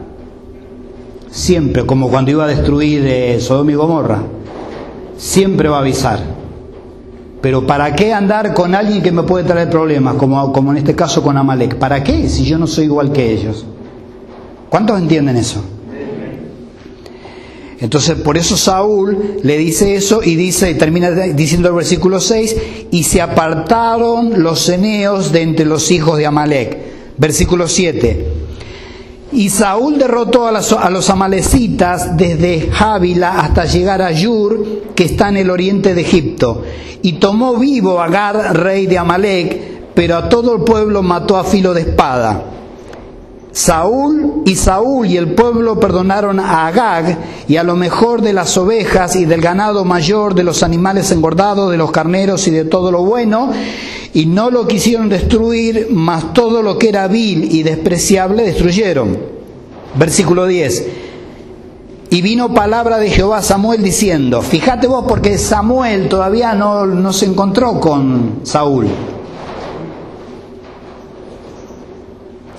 Siempre, 1.31 1.85
como 1.85 2.09
cuando 2.09 2.31
iba 2.31 2.45
a 2.45 2.49
destruir 2.49 3.05
eh, 3.07 3.41
Sodoma 3.41 3.73
y 3.73 3.75
Gomorra. 3.75 4.23
Siempre 5.17 5.69
va 5.69 5.79
a 5.79 5.81
avisar. 5.81 6.40
Pero 7.41 7.67
¿para 7.67 7.95
qué 7.95 8.13
andar 8.13 8.53
con 8.53 8.75
alguien 8.75 9.03
que 9.03 9.13
me 9.13 9.23
puede 9.23 9.45
traer 9.45 9.71
problemas, 9.71 10.17
como, 10.17 10.53
como 10.53 10.73
en 10.73 10.79
este 10.79 10.95
caso 10.95 11.23
con 11.23 11.37
Amalek? 11.37 11.77
¿Para 11.77 12.05
qué 12.05 12.29
si 12.29 12.45
yo 12.45 12.59
no 12.59 12.67
soy 12.67 12.85
igual 12.85 13.13
que 13.13 13.33
ellos? 13.33 13.65
¿Cuántos 14.69 14.99
entienden 14.99 15.37
eso? 15.37 15.65
Entonces, 17.81 18.17
por 18.17 18.37
eso 18.37 18.59
Saúl 18.59 19.39
le 19.43 19.57
dice 19.57 19.95
eso 19.95 20.21
y 20.23 20.37
dice, 20.37 20.75
termina 20.75 21.11
diciendo 21.11 21.69
el 21.69 21.75
versículo 21.75 22.21
6, 22.21 22.57
y 22.91 23.05
se 23.05 23.23
apartaron 23.23 24.43
los 24.43 24.61
ceneos 24.61 25.33
de 25.33 25.41
entre 25.41 25.65
los 25.65 25.91
hijos 25.91 26.19
de 26.19 26.27
Amalek. 26.27 26.77
Versículo 27.17 27.69
7. 27.69 28.40
Y 29.33 29.49
Saúl 29.49 29.99
derrotó 29.99 30.47
a, 30.47 30.91
los 30.91 31.11
amalecitas 31.11 32.17
desde 32.17 32.69
Jávila 32.71 33.41
hasta 33.41 33.65
llegar 33.65 34.03
a 34.03 34.11
Yur, 34.11 34.93
que 34.95 35.05
está 35.05 35.29
en 35.29 35.37
el 35.37 35.51
oriente 35.51 35.95
de 35.95 36.01
Egipto. 36.01 36.65
Y 37.03 37.15
tomó 37.15 37.57
vivo 37.57 38.01
a 38.01 38.07
Agar, 38.07 38.57
rey 38.59 38.87
de 38.87 38.99
Amalek, 38.99 39.93
pero 39.95 40.17
a 40.17 40.29
todo 40.29 40.57
el 40.57 40.63
pueblo 40.63 41.03
mató 41.03 41.37
a 41.37 41.45
filo 41.45 41.73
de 41.73 41.83
espada. 41.83 42.43
Saúl 43.53 44.43
y 44.47 44.55
Saúl 44.55 45.07
y 45.09 45.17
el 45.17 45.35
pueblo 45.35 45.81
perdonaron 45.81 46.39
a 46.39 46.67
Agag 46.67 47.19
y 47.49 47.57
a 47.57 47.65
lo 47.65 47.75
mejor 47.75 48.23
de 48.23 48.33
las 48.33 48.57
ovejas 48.57 49.17
y 49.17 49.25
del 49.25 49.41
ganado 49.41 49.85
mayor, 49.85 50.35
de 50.35 50.45
los 50.45 50.63
animales 50.63 51.11
engordados, 51.11 51.71
de 51.71 51.77
los 51.77 51.91
carneros 51.91 52.47
y 52.47 52.53
de 52.53 52.65
todo 52.65 52.93
lo 52.93 53.05
bueno, 53.05 53.51
y 54.15 54.27
no 54.27 54.51
lo 54.51 54.69
quisieron 54.69 55.09
destruir, 55.09 55.89
mas 55.91 56.33
todo 56.33 56.63
lo 56.63 56.79
que 56.79 56.89
era 56.89 57.09
vil 57.09 57.53
y 57.53 57.63
despreciable 57.63 58.45
destruyeron. 58.45 59.19
Versículo 59.97 60.47
10. 60.47 60.87
Y 62.11 62.23
vino 62.23 62.55
palabra 62.55 62.99
de 62.99 63.11
Jehová 63.11 63.39
a 63.39 63.43
Samuel 63.43 63.83
diciendo, 63.83 64.43
fíjate 64.43 64.87
vos 64.87 65.05
porque 65.07 65.39
Samuel 65.39 66.09
todavía 66.09 66.55
no, 66.55 66.87
no 66.87 67.13
se 67.13 67.27
encontró 67.27 67.79
con 67.79 68.41
Saúl. 68.43 68.89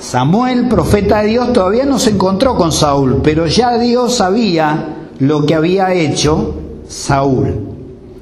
Samuel, 0.02 0.68
profeta 0.68 1.22
de 1.22 1.28
Dios, 1.28 1.54
todavía 1.54 1.86
no 1.86 2.00
se 2.00 2.10
encontró 2.10 2.56
con 2.56 2.72
Saúl, 2.72 3.22
pero 3.24 3.46
ya 3.46 3.78
Dios 3.78 4.16
sabía 4.16 5.10
lo 5.20 5.46
que 5.46 5.54
había 5.54 5.94
hecho 5.94 6.56
Saúl. 6.88 7.54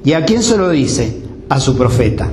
¿Y 0.04 0.12
a 0.12 0.26
quién 0.26 0.42
se 0.42 0.58
lo 0.58 0.68
dice? 0.68 1.22
A 1.48 1.58
su 1.58 1.78
profeta. 1.78 2.28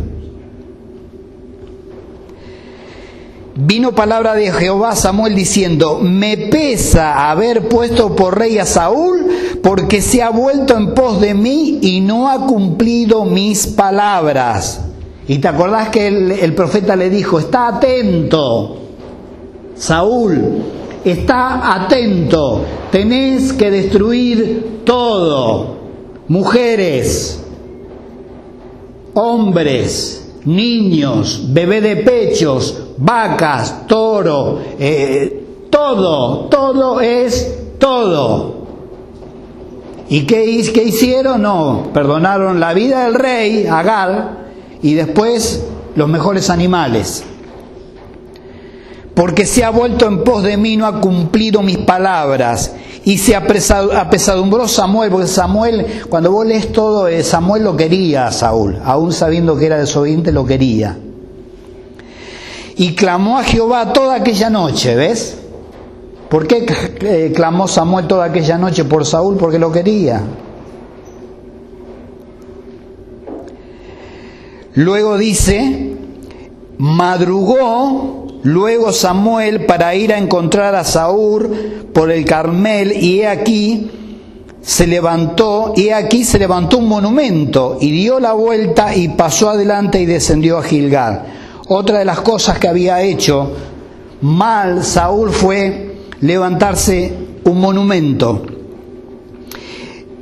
Vino 3.56 3.96
palabra 3.96 4.34
de 4.34 4.52
Jehová 4.52 4.90
a 4.90 4.96
Samuel 4.98 5.34
diciendo, 5.34 6.00
me 6.02 6.36
pesa 6.36 7.32
haber 7.32 7.70
puesto 7.70 8.18
por 8.18 8.38
rey 8.38 8.58
a 8.58 8.66
Saúl, 8.66 9.28
porque 9.64 10.02
se 10.02 10.22
ha 10.22 10.30
vuelto 10.30 10.76
en 10.76 10.94
pos 10.94 11.22
de 11.22 11.34
mí 11.34 11.80
y 11.82 12.02
no 12.02 12.30
ha 12.30 12.46
cumplido 12.46 13.24
mis 13.24 13.66
palabras. 13.66 14.82
Y 15.26 15.38
te 15.38 15.48
acordás 15.48 15.88
que 15.88 16.08
el, 16.08 16.32
el 16.34 16.54
profeta 16.54 16.98
le 16.98 17.10
dijo, 17.10 17.40
está 17.40 17.70
atento, 17.70 18.87
Saúl, 19.78 20.64
está 21.04 21.76
atento, 21.76 22.64
tenés 22.92 23.54
que 23.54 23.70
destruir 23.70 24.82
todo, 24.84 25.78
mujeres, 26.28 27.44
hombres, 29.14 30.34
niños, 30.46 31.44
bebé 31.50 31.82
de 31.82 31.98
pechos, 31.98 32.84
vacas, 32.98 33.88
toro, 33.88 34.60
eh, 34.80 35.46
todo, 35.70 36.46
todo 36.46 37.00
es 37.02 37.58
todo. 37.78 38.58
¿Y 40.10 40.26
qué, 40.26 40.72
qué, 40.74 40.84
hicieron? 40.84 41.42
No, 41.42 41.90
perdonaron 41.94 42.60
la 42.60 42.74
vida 42.74 43.06
del 43.06 43.16
rey, 43.16 43.68
Agar, 43.68 44.48
y 44.82 44.94
después 44.94 45.66
los 45.96 46.08
mejores 46.08 46.50
animales. 46.50 47.24
Porque 49.18 49.46
se 49.46 49.66
ha 49.66 49.70
vuelto 49.70 50.06
en 50.06 50.24
pos 50.24 50.44
de 50.44 50.56
mí, 50.56 50.78
no 50.78 50.86
ha 50.86 51.02
cumplido 51.02 51.62
mis 51.62 51.80
palabras. 51.80 52.72
Y 53.04 53.18
se 53.18 53.36
apesadumbró 53.36 54.70
Samuel, 54.70 55.12
porque 55.12 55.28
Samuel, 55.28 56.04
cuando 56.08 56.32
vos 56.32 56.46
lees 56.46 56.72
todo, 56.72 57.10
eh, 57.10 57.22
Samuel 57.24 57.64
lo 57.64 57.76
quería 57.76 58.28
a 58.28 58.32
Saúl, 58.32 58.80
aún 58.86 59.12
sabiendo 59.12 59.58
que 59.58 59.66
era 59.66 59.78
desobediente, 59.78 60.32
lo 60.32 60.46
quería 60.46 60.98
y 62.78 62.94
clamó 62.94 63.40
a 63.40 63.44
Jehová 63.44 63.92
toda 63.92 64.16
aquella 64.16 64.52
noche, 64.52 64.96
¿ves? 64.96 65.38
¿Por 66.30 66.46
qué 66.46 66.66
eh, 67.02 67.32
clamó 67.36 67.68
Samuel 67.68 68.06
toda 68.06 68.26
aquella 68.26 68.58
noche 68.58 68.86
por 68.86 69.04
Saúl? 69.06 69.36
Porque 69.36 69.58
lo 69.58 69.72
quería. 69.72 70.22
Luego 74.76 75.18
dice, 75.18 75.96
madrugó 76.78 78.27
luego 78.48 78.94
Samuel 78.94 79.66
para 79.66 79.94
ir 79.94 80.14
a 80.14 80.18
encontrar 80.18 80.74
a 80.74 80.86
Saúl 80.86 81.90
por 81.94 82.12
el 82.12 82.24
Carmel 82.24 82.94
y 82.94 83.20
he 83.20 83.28
aquí 83.28 83.92
se 84.62 84.88
levantó 84.88 85.74
y 85.76 85.88
he 85.88 85.94
aquí 85.94 86.24
se 86.24 86.40
levantó 86.40 86.78
un 86.78 86.88
monumento 86.88 87.78
y 87.82 87.92
dio 87.92 88.22
la 88.22 88.32
vuelta 88.32 88.96
y 88.96 89.10
pasó 89.10 89.50
adelante 89.50 90.00
y 90.00 90.06
descendió 90.06 90.58
a 90.58 90.64
Gilgal. 90.64 91.24
Otra 91.68 92.00
de 92.00 92.06
las 92.06 92.22
cosas 92.22 92.58
que 92.58 92.70
había 92.70 93.02
hecho 93.02 93.52
mal 94.22 94.82
Saúl 94.86 95.32
fue 95.32 95.98
levantarse 96.22 97.14
un 97.44 97.60
monumento. 97.60 98.44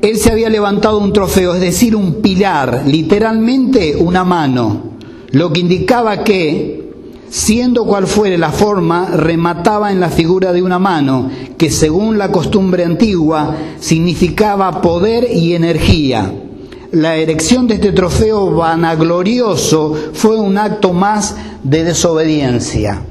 Él 0.02 0.18
se 0.18 0.32
había 0.32 0.50
levantado 0.50 0.98
un 0.98 1.14
trofeo, 1.14 1.54
es 1.54 1.62
decir, 1.62 1.96
un 1.96 2.24
pilar, 2.24 2.84
literalmente 2.88 3.96
una 3.96 4.24
mano, 4.24 4.82
lo 5.30 5.54
que 5.54 5.60
indicaba 5.60 6.24
que, 6.24 6.85
siendo 7.30 7.86
cual 7.86 8.08
fuere 8.08 8.38
la 8.38 8.52
forma, 8.52 9.08
remataba 9.08 9.92
en 9.92 10.00
la 10.00 10.10
figura 10.10 10.54
de 10.54 10.62
una 10.62 10.80
mano, 10.80 11.30
que 11.58 11.70
según 11.70 12.18
la 12.18 12.32
costumbre 12.32 12.84
antigua 12.84 13.56
significaba 13.80 14.82
poder 14.82 15.28
y 15.32 15.54
energía 15.54 16.32
la 16.96 17.18
erección 17.18 17.68
de 17.68 17.76
este 17.76 17.92
trofeo 17.92 18.52
vanaglorioso 18.52 19.94
fue 20.14 20.38
un 20.38 20.58
acto 20.58 20.94
más 20.94 21.36
de 21.62 21.84
desobediencia. 21.84 23.02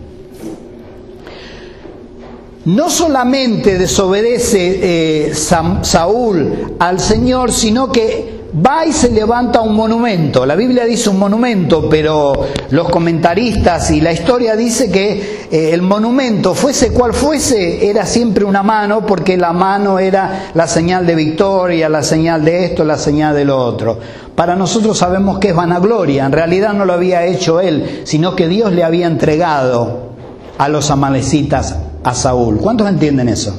No 2.64 2.88
solamente 2.88 3.76
desobedece 3.76 5.26
eh, 5.28 5.34
Saúl 5.34 6.76
al 6.78 6.98
Señor, 6.98 7.52
sino 7.52 7.92
que 7.92 8.43
va 8.54 8.86
y 8.86 8.92
se 8.92 9.10
levanta 9.10 9.60
un 9.60 9.74
monumento. 9.74 10.46
La 10.46 10.54
Biblia 10.54 10.84
dice 10.84 11.10
un 11.10 11.18
monumento, 11.18 11.88
pero 11.88 12.32
los 12.70 12.88
comentaristas 12.88 13.90
y 13.90 14.00
la 14.00 14.12
historia 14.12 14.54
dice 14.54 14.90
que 14.90 15.46
eh, 15.50 15.70
el 15.72 15.82
monumento, 15.82 16.54
fuese 16.54 16.92
cual 16.92 17.12
fuese, 17.14 17.88
era 17.88 18.06
siempre 18.06 18.44
una 18.44 18.62
mano, 18.62 19.04
porque 19.04 19.36
la 19.36 19.52
mano 19.52 19.98
era 19.98 20.50
la 20.54 20.66
señal 20.68 21.06
de 21.06 21.14
victoria, 21.14 21.88
la 21.88 22.02
señal 22.02 22.44
de 22.44 22.66
esto, 22.66 22.84
la 22.84 22.98
señal 22.98 23.34
de 23.34 23.44
lo 23.44 23.58
otro. 23.58 23.98
Para 24.34 24.56
nosotros 24.56 24.98
sabemos 24.98 25.38
que 25.38 25.48
es 25.48 25.54
vanagloria, 25.54 26.24
en 26.24 26.32
realidad 26.32 26.72
no 26.74 26.84
lo 26.84 26.92
había 26.92 27.24
hecho 27.24 27.60
él, 27.60 28.02
sino 28.04 28.34
que 28.36 28.48
Dios 28.48 28.72
le 28.72 28.84
había 28.84 29.06
entregado 29.06 30.14
a 30.58 30.68
los 30.68 30.90
amalecitas 30.90 31.76
a 32.02 32.14
Saúl. 32.14 32.58
¿Cuántos 32.58 32.88
entienden 32.88 33.28
eso? 33.28 33.56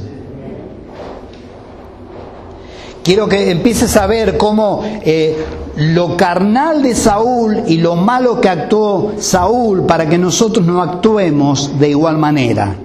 Quiero 3.06 3.30
que 3.30 3.52
empieces 3.52 3.96
a 3.96 4.08
ver 4.08 4.36
cómo 4.36 4.84
eh, 4.84 5.38
lo 5.78 6.18
carnal 6.18 6.82
de 6.82 6.96
Saúl 6.96 7.64
y 7.68 7.78
lo 7.78 7.96
malo 7.96 8.42
que 8.42 8.50
actuó 8.50 9.14
Saúl 9.20 9.86
para 9.86 10.10
que 10.10 10.18
nosotros 10.18 10.66
no 10.66 10.82
actuemos 10.82 11.80
de 11.80 11.90
igual 11.92 12.18
manera. 12.18 12.76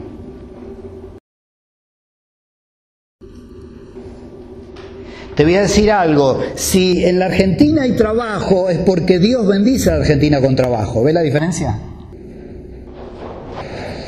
Te 5.35 5.45
voy 5.45 5.55
a 5.55 5.63
decir 5.63 5.91
algo, 5.91 6.39
si 6.55 7.03
en 7.07 7.19
la 7.19 7.27
Argentina 7.27 7.83
hay 7.83 7.93
trabajo 7.93 8.69
es 8.69 8.79
porque 8.79 9.19
Dios 9.19 9.47
bendice 9.47 9.89
a 9.89 9.95
la 9.95 10.01
Argentina 10.01 10.39
con 10.43 10.55
trabajo. 10.55 11.03
¿Ves 11.03 11.15
la 11.15 11.23
diferencia? 11.23 11.79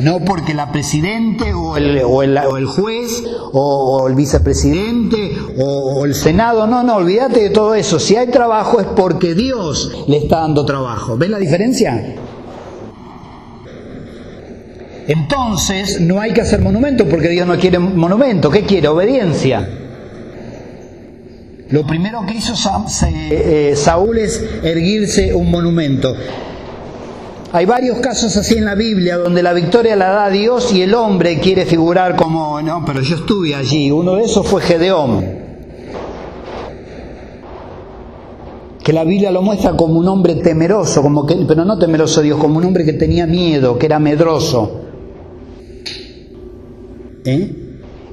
No 0.02 0.20
porque 0.24 0.52
la 0.52 0.72
presidente 0.72 1.54
o 1.54 1.76
el, 1.76 2.02
o 2.04 2.22
el, 2.22 2.66
juez 2.66 3.22
o, 3.52 4.06
el 4.08 4.14
vicepresidente 4.14 5.36
o, 5.58 6.04
el 6.04 6.14
Senado, 6.14 6.66
no, 6.66 6.82
no, 6.82 6.96
olvídate 6.96 7.40
de 7.40 7.50
todo 7.50 7.74
eso. 7.74 8.00
Si 8.00 8.16
hay 8.16 8.28
trabajo 8.28 8.80
es 8.80 8.86
porque 8.88 9.34
Dios 9.34 10.04
le 10.08 10.18
está 10.18 10.40
dando 10.40 10.64
trabajo. 10.64 11.16
¿Ves 11.16 11.30
la 11.30 11.38
diferencia? 11.38 12.16
Entonces 15.06 16.00
no 16.00 16.20
hay 16.20 16.32
que 16.32 16.40
hacer 16.40 16.60
monumento 16.60 17.08
porque 17.08 17.28
Dios 17.28 17.46
no 17.46 17.56
quiere 17.58 17.78
monumento. 17.78 18.50
¿Qué 18.50 18.62
quiere? 18.62 18.88
Obediencia. 18.88 19.68
Lo 21.70 21.86
primero 21.86 22.26
que 22.26 22.34
hizo 22.34 22.54
eh, 23.08 23.72
Saúl 23.76 24.18
es 24.18 24.44
erguirse 24.62 25.32
un 25.32 25.50
monumento. 25.50 26.14
Hay 27.54 27.66
varios 27.66 27.98
casos 27.98 28.34
así 28.38 28.56
en 28.56 28.64
la 28.64 28.74
Biblia 28.74 29.18
donde 29.18 29.42
la 29.42 29.52
victoria 29.52 29.94
la 29.94 30.08
da 30.08 30.30
Dios 30.30 30.72
y 30.72 30.80
el 30.80 30.94
hombre 30.94 31.38
quiere 31.38 31.66
figurar 31.66 32.16
como, 32.16 32.62
no, 32.62 32.82
pero 32.86 33.02
yo 33.02 33.16
estuve 33.16 33.54
allí. 33.54 33.90
Uno 33.90 34.16
de 34.16 34.24
esos 34.24 34.46
fue 34.46 34.62
Gedeón. 34.62 35.42
Que 38.82 38.92
la 38.94 39.04
Biblia 39.04 39.30
lo 39.30 39.42
muestra 39.42 39.72
como 39.72 39.98
un 39.98 40.08
hombre 40.08 40.36
temeroso, 40.36 41.02
como 41.02 41.26
que, 41.26 41.36
pero 41.46 41.66
no 41.66 41.78
temeroso 41.78 42.22
Dios, 42.22 42.38
como 42.38 42.56
un 42.56 42.64
hombre 42.64 42.86
que 42.86 42.94
tenía 42.94 43.26
miedo, 43.26 43.78
que 43.78 43.84
era 43.84 43.98
medroso. 43.98 44.80
¿Eh? 47.26 47.56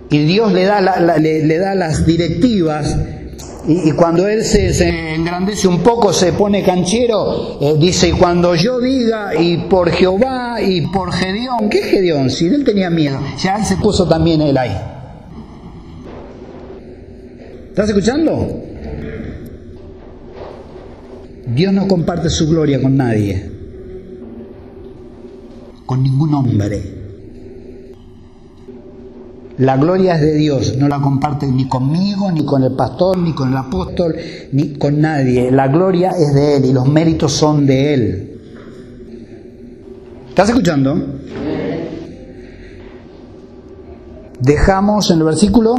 Y 0.09 0.17
Dios 0.25 0.51
le 0.51 0.65
da, 0.65 0.81
le 1.17 1.57
da 1.57 1.75
las 1.75 2.05
directivas 2.05 2.93
y, 3.67 3.91
cuando 3.91 4.27
él 4.27 4.43
se, 4.43 5.13
engrandece 5.15 5.67
un 5.67 5.79
poco, 5.79 6.13
se 6.13 6.33
pone 6.33 6.63
canchero, 6.63 7.59
eh, 7.61 7.75
dice, 7.77 8.09
y 8.09 8.11
cuando 8.13 8.55
yo 8.55 8.79
diga, 8.79 9.35
y 9.35 9.57
por 9.57 9.91
Jehová, 9.91 10.61
y 10.61 10.81
por 10.87 11.11
Gedeón, 11.11 11.69
¿qué 11.69 11.79
Gedeón? 11.83 12.29
Si 12.29 12.47
él 12.47 12.63
tenía 12.63 12.89
miedo, 12.89 13.19
ya 13.37 13.63
se 13.63 13.75
puso 13.77 14.07
también 14.07 14.41
él 14.41 14.57
ahí. 14.57 14.75
¿Estás 17.69 17.89
escuchando? 17.89 18.47
Dios 21.47 21.73
no 21.73 21.87
comparte 21.87 22.29
su 22.29 22.47
gloria 22.47 22.81
con 22.81 22.95
nadie, 22.95 23.51
con 25.85 26.01
ningún 26.01 26.33
hombre. 26.33 26.98
La 29.59 29.75
gloria 29.75 30.15
es 30.15 30.21
de 30.21 30.35
Dios, 30.35 30.77
no 30.77 30.87
la 30.87 31.01
comparte 31.01 31.45
ni 31.45 31.67
conmigo, 31.67 32.31
ni 32.31 32.45
con 32.45 32.63
el 32.63 32.77
pastor, 32.77 33.17
ni 33.17 33.33
con 33.33 33.49
el 33.49 33.57
apóstol, 33.57 34.15
ni 34.53 34.75
con 34.75 35.01
nadie. 35.01 35.51
La 35.51 35.67
gloria 35.67 36.11
es 36.11 36.33
de 36.33 36.55
Él 36.55 36.65
y 36.65 36.71
los 36.71 36.87
méritos 36.87 37.33
son 37.33 37.65
de 37.65 37.93
Él. 37.93 38.39
¿Estás 40.29 40.47
escuchando? 40.47 40.95
Dejamos 44.39 45.11
en 45.11 45.17
el 45.17 45.23
versículo 45.25 45.75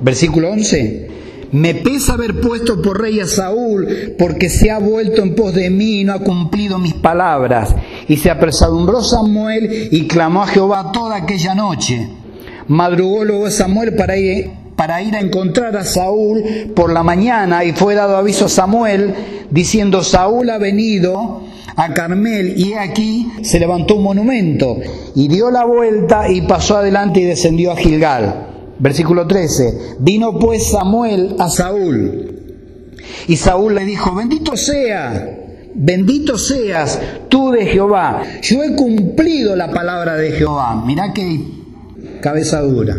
Versículo 0.00 0.50
11. 0.50 1.10
Me 1.52 1.74
pesa 1.74 2.14
haber 2.14 2.40
puesto 2.40 2.80
por 2.80 3.00
rey 3.00 3.20
a 3.20 3.26
Saúl, 3.26 3.86
porque 4.18 4.48
se 4.48 4.70
ha 4.70 4.78
vuelto 4.78 5.22
en 5.22 5.34
pos 5.34 5.54
de 5.54 5.70
mí 5.70 6.00
y 6.00 6.04
no 6.04 6.14
ha 6.14 6.20
cumplido 6.20 6.78
mis 6.78 6.94
palabras. 6.94 7.74
Y 8.08 8.16
se 8.16 8.30
apresadumbró 8.30 9.02
Samuel 9.02 9.88
y 9.90 10.06
clamó 10.06 10.42
a 10.42 10.46
Jehová 10.46 10.90
toda 10.92 11.16
aquella 11.16 11.54
noche. 11.54 12.08
Madrugó 12.68 13.24
luego 13.24 13.50
Samuel 13.50 13.94
para 13.94 14.16
ir, 14.16 14.50
para 14.76 15.02
ir 15.02 15.14
a 15.14 15.20
encontrar 15.20 15.76
a 15.76 15.84
Saúl 15.84 16.72
por 16.74 16.92
la 16.92 17.02
mañana 17.02 17.64
y 17.64 17.72
fue 17.72 17.94
dado 17.94 18.16
aviso 18.16 18.46
a 18.46 18.48
Samuel 18.48 19.14
diciendo, 19.50 20.02
Saúl 20.02 20.50
ha 20.50 20.58
venido 20.58 21.42
a 21.76 21.94
Carmel 21.94 22.54
y 22.56 22.74
aquí 22.74 23.32
se 23.42 23.58
levantó 23.58 23.96
un 23.96 24.04
monumento 24.04 24.76
y 25.14 25.28
dio 25.28 25.50
la 25.50 25.64
vuelta 25.64 26.30
y 26.30 26.42
pasó 26.42 26.76
adelante 26.76 27.20
y 27.20 27.24
descendió 27.24 27.72
a 27.72 27.76
Gilgal. 27.76 28.48
Versículo 28.78 29.26
13. 29.26 29.96
Vino 30.00 30.38
pues 30.38 30.70
Samuel 30.70 31.36
a 31.38 31.48
Saúl. 31.48 32.28
Y 33.28 33.36
Saúl 33.36 33.74
le 33.74 33.84
dijo, 33.84 34.14
bendito 34.14 34.56
sea, 34.56 35.41
bendito 35.74 36.38
seas 36.38 37.00
tú 37.28 37.50
de 37.50 37.66
Jehová. 37.66 38.22
Yo 38.42 38.62
he 38.62 38.74
cumplido 38.74 39.56
la 39.56 39.70
palabra 39.70 40.16
de 40.16 40.32
Jehová. 40.32 40.82
Mirá 40.84 41.12
qué 41.12 41.40
cabeza 42.20 42.60
dura. 42.62 42.96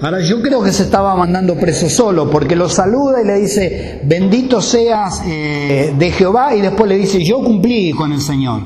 Ahora 0.00 0.20
yo 0.20 0.42
creo 0.42 0.62
que 0.62 0.72
se 0.72 0.82
estaba 0.82 1.16
mandando 1.16 1.54
preso 1.54 1.88
solo, 1.88 2.30
porque 2.30 2.54
lo 2.54 2.68
saluda 2.68 3.22
y 3.22 3.26
le 3.26 3.34
dice, 3.36 4.00
bendito 4.04 4.60
seas 4.60 5.22
eh, 5.26 5.94
de 5.98 6.10
Jehová, 6.10 6.54
y 6.54 6.60
después 6.60 6.88
le 6.88 6.98
dice, 6.98 7.24
yo 7.24 7.42
cumplí 7.42 7.92
con 7.92 8.12
el 8.12 8.20
Señor. 8.20 8.60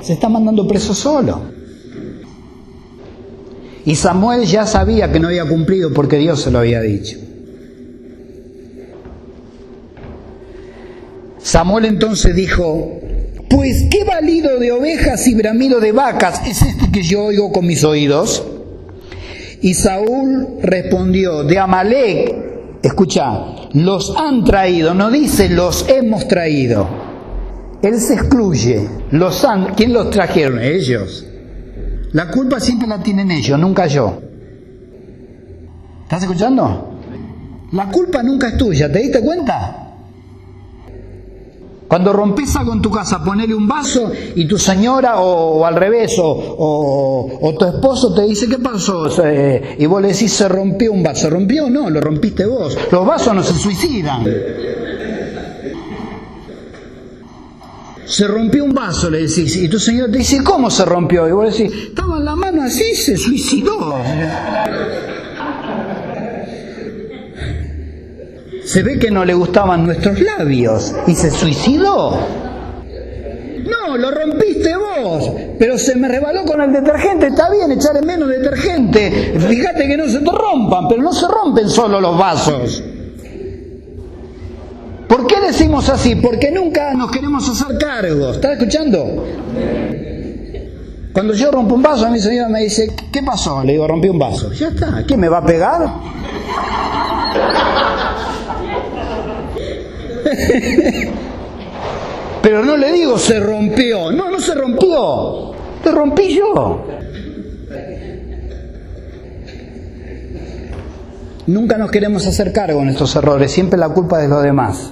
Se 0.00 0.14
está 0.14 0.30
mandando 0.30 0.66
preso 0.66 0.94
solo. 0.94 1.42
Y 3.84 3.94
Samuel 3.94 4.46
ya 4.46 4.66
sabía 4.66 5.12
que 5.12 5.20
no 5.20 5.28
había 5.28 5.44
cumplido 5.44 5.92
porque 5.92 6.16
Dios 6.16 6.40
se 6.40 6.50
lo 6.50 6.58
había 6.58 6.80
dicho. 6.80 7.18
Samuel 11.46 11.84
entonces 11.84 12.34
dijo, 12.34 12.98
pues 13.48 13.84
qué 13.88 14.02
valido 14.02 14.58
de 14.58 14.72
ovejas 14.72 15.28
y 15.28 15.36
bramido 15.36 15.78
de 15.78 15.92
vacas 15.92 16.44
es 16.44 16.60
este 16.60 16.90
que 16.90 17.04
yo 17.04 17.26
oigo 17.26 17.52
con 17.52 17.64
mis 17.64 17.84
oídos. 17.84 18.44
Y 19.62 19.74
Saúl 19.74 20.58
respondió, 20.60 21.44
de 21.44 21.56
Amalek, 21.60 22.34
escucha, 22.82 23.68
los 23.74 24.16
han 24.16 24.42
traído, 24.42 24.92
no 24.92 25.08
dice 25.08 25.48
los 25.48 25.88
hemos 25.88 26.26
traído. 26.26 26.88
Él 27.80 28.00
se 28.00 28.14
excluye, 28.14 28.88
¿quién 29.76 29.92
los 29.92 30.10
trajeron? 30.10 30.58
Ellos. 30.60 31.24
La 32.10 32.28
culpa 32.28 32.58
siempre 32.58 32.88
la 32.88 33.00
tienen 33.00 33.30
ellos, 33.30 33.56
nunca 33.56 33.86
yo. 33.86 34.20
¿Estás 36.02 36.22
escuchando? 36.22 36.98
La 37.70 37.88
culpa 37.88 38.24
nunca 38.24 38.48
es 38.48 38.56
tuya, 38.56 38.90
¿te 38.90 38.98
diste 38.98 39.20
cuenta? 39.20 39.85
Cuando 41.88 42.12
rompes 42.12 42.56
algo 42.56 42.72
en 42.72 42.82
tu 42.82 42.90
casa, 42.90 43.22
ponele 43.22 43.54
un 43.54 43.68
vaso 43.68 44.10
y 44.34 44.46
tu 44.46 44.58
señora 44.58 45.20
o, 45.20 45.64
al 45.64 45.76
revés 45.76 46.16
o, 46.18 47.54
tu 47.58 47.64
esposo 47.64 48.12
te 48.12 48.22
dice, 48.22 48.48
¿qué 48.48 48.58
pasó? 48.58 49.08
y 49.78 49.86
vos 49.86 50.02
le 50.02 50.08
decís, 50.08 50.32
se 50.32 50.48
rompió 50.48 50.92
un 50.92 51.02
vaso. 51.02 51.22
¿Se 51.22 51.30
rompió? 51.30 51.70
No, 51.70 51.88
lo 51.88 52.00
rompiste 52.00 52.44
vos. 52.44 52.76
Los 52.90 53.06
vasos 53.06 53.34
no 53.34 53.42
se 53.42 53.54
suicidan. 53.54 54.24
Se 58.06 58.26
rompió 58.26 58.64
un 58.64 58.72
vaso, 58.72 59.10
le 59.10 59.26
decís, 59.26 59.56
y 59.56 59.68
tu 59.68 59.80
señor 59.80 60.10
te 60.10 60.18
dice, 60.18 60.42
¿cómo 60.42 60.70
se 60.70 60.84
rompió? 60.84 61.28
Y 61.28 61.32
vos 61.32 61.56
decís, 61.56 61.72
estaba 61.88 62.18
en 62.18 62.24
la 62.24 62.36
mano 62.36 62.62
así, 62.62 62.94
se 62.94 63.16
suicidó. 63.16 63.96
Se 68.66 68.82
ve 68.82 68.98
que 68.98 69.12
no 69.12 69.24
le 69.24 69.32
gustaban 69.32 69.86
nuestros 69.86 70.18
labios 70.20 70.92
y 71.06 71.14
se 71.14 71.30
suicidó. 71.30 72.18
No, 73.64 73.96
lo 73.96 74.10
rompiste 74.10 74.74
vos, 74.76 75.30
pero 75.56 75.78
se 75.78 75.94
me 75.94 76.08
rebaló 76.08 76.44
con 76.44 76.60
el 76.60 76.72
detergente, 76.72 77.28
está 77.28 77.48
bien, 77.48 77.70
echarle 77.70 78.02
menos 78.02 78.28
detergente. 78.28 79.38
Fíjate 79.38 79.86
que 79.86 79.96
no 79.96 80.08
se 80.08 80.18
te 80.18 80.30
rompan, 80.32 80.88
pero 80.88 81.00
no 81.00 81.12
se 81.12 81.28
rompen 81.28 81.68
solo 81.68 82.00
los 82.00 82.18
vasos. 82.18 82.82
¿Por 85.08 85.28
qué 85.28 85.40
decimos 85.40 85.88
así? 85.88 86.16
Porque 86.16 86.50
nunca 86.50 86.92
nos 86.92 87.12
queremos 87.12 87.48
hacer 87.48 87.78
cargo. 87.78 88.32
¿Estás 88.32 88.54
escuchando? 88.54 89.26
Cuando 91.12 91.34
yo 91.34 91.52
rompo 91.52 91.76
un 91.76 91.82
vaso, 91.82 92.10
mi 92.10 92.18
señora 92.18 92.48
me 92.48 92.62
dice, 92.62 92.92
¿qué 93.12 93.22
pasó? 93.22 93.62
Le 93.62 93.74
digo, 93.74 93.86
rompí 93.86 94.08
un 94.08 94.18
vaso. 94.18 94.52
Ya 94.52 94.68
está, 94.68 95.04
¿qué 95.06 95.16
me 95.16 95.28
va 95.28 95.38
a 95.38 95.46
pegar? 95.46 95.88
Pero 102.42 102.64
no 102.64 102.76
le 102.76 102.92
digo 102.92 103.18
se 103.18 103.40
rompió. 103.40 104.12
No, 104.12 104.30
no 104.30 104.38
se 104.40 104.54
rompió. 104.54 105.52
Te 105.82 105.90
rompí 105.90 106.34
yo. 106.34 106.86
Nunca 111.46 111.78
nos 111.78 111.90
queremos 111.92 112.26
hacer 112.26 112.52
cargo 112.52 112.80
de 112.80 112.86
nuestros 112.86 113.14
errores, 113.14 113.52
siempre 113.52 113.78
la 113.78 113.88
culpa 113.88 114.18
de 114.18 114.26
los 114.26 114.42
demás. 114.42 114.90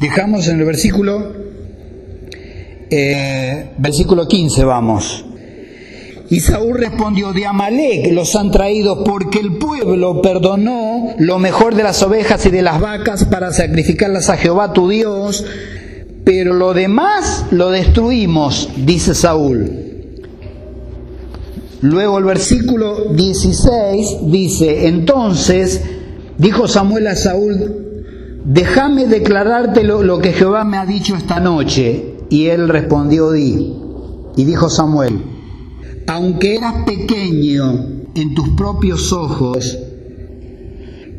Dejamos 0.00 0.46
en 0.46 0.60
el 0.60 0.64
versículo, 0.64 1.32
eh, 2.88 3.72
versículo 3.78 4.28
15, 4.28 4.64
vamos. 4.64 5.24
Y 6.30 6.40
Saúl 6.40 6.78
respondió, 6.78 7.32
de 7.32 7.46
Amalek 7.46 8.12
los 8.12 8.36
han 8.36 8.50
traído 8.50 9.02
porque 9.02 9.40
el 9.40 9.56
pueblo 9.56 10.20
perdonó 10.20 11.14
lo 11.18 11.38
mejor 11.38 11.74
de 11.74 11.82
las 11.82 12.02
ovejas 12.02 12.44
y 12.44 12.50
de 12.50 12.60
las 12.60 12.80
vacas 12.80 13.24
para 13.24 13.50
sacrificarlas 13.52 14.28
a 14.28 14.36
Jehová 14.36 14.74
tu 14.74 14.90
Dios, 14.90 15.44
pero 16.24 16.52
lo 16.52 16.74
demás 16.74 17.46
lo 17.50 17.70
destruimos, 17.70 18.68
dice 18.76 19.14
Saúl. 19.14 19.72
Luego 21.80 22.18
el 22.18 22.24
versículo 22.24 23.14
16 23.14 24.30
dice, 24.30 24.88
entonces 24.88 25.80
dijo 26.36 26.68
Samuel 26.68 27.06
a 27.06 27.16
Saúl, 27.16 28.02
déjame 28.44 29.06
declararte 29.06 29.82
lo, 29.82 30.02
lo, 30.02 30.18
que 30.18 30.34
Jehová 30.34 30.64
me 30.64 30.76
ha 30.76 30.84
dicho 30.84 31.16
esta 31.16 31.40
noche. 31.40 32.16
Y 32.28 32.48
él 32.48 32.68
respondió, 32.68 33.30
di. 33.30 33.74
Y 34.36 34.44
dijo 34.44 34.68
Samuel, 34.68 35.37
aunque 36.08 36.54
eras 36.54 36.84
pequeño 36.86 37.86
en 38.14 38.34
tus 38.34 38.48
propios 38.50 39.12
ojos, 39.12 39.78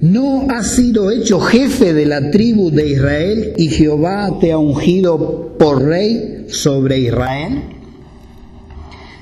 ¿no 0.02 0.48
has 0.50 0.72
sido 0.72 1.12
hecho 1.12 1.40
jefe 1.40 1.94
de 1.94 2.08
la 2.08 2.32
tribu 2.32 2.72
de 2.72 2.90
Israel 2.90 3.54
y 3.56 3.68
Jehová 3.70 4.40
te 4.42 4.52
ha 4.52 4.58
ungido 4.58 5.56
por 5.60 5.84
rey 5.84 6.46
sobre 6.50 7.02
Israel? 7.02 7.62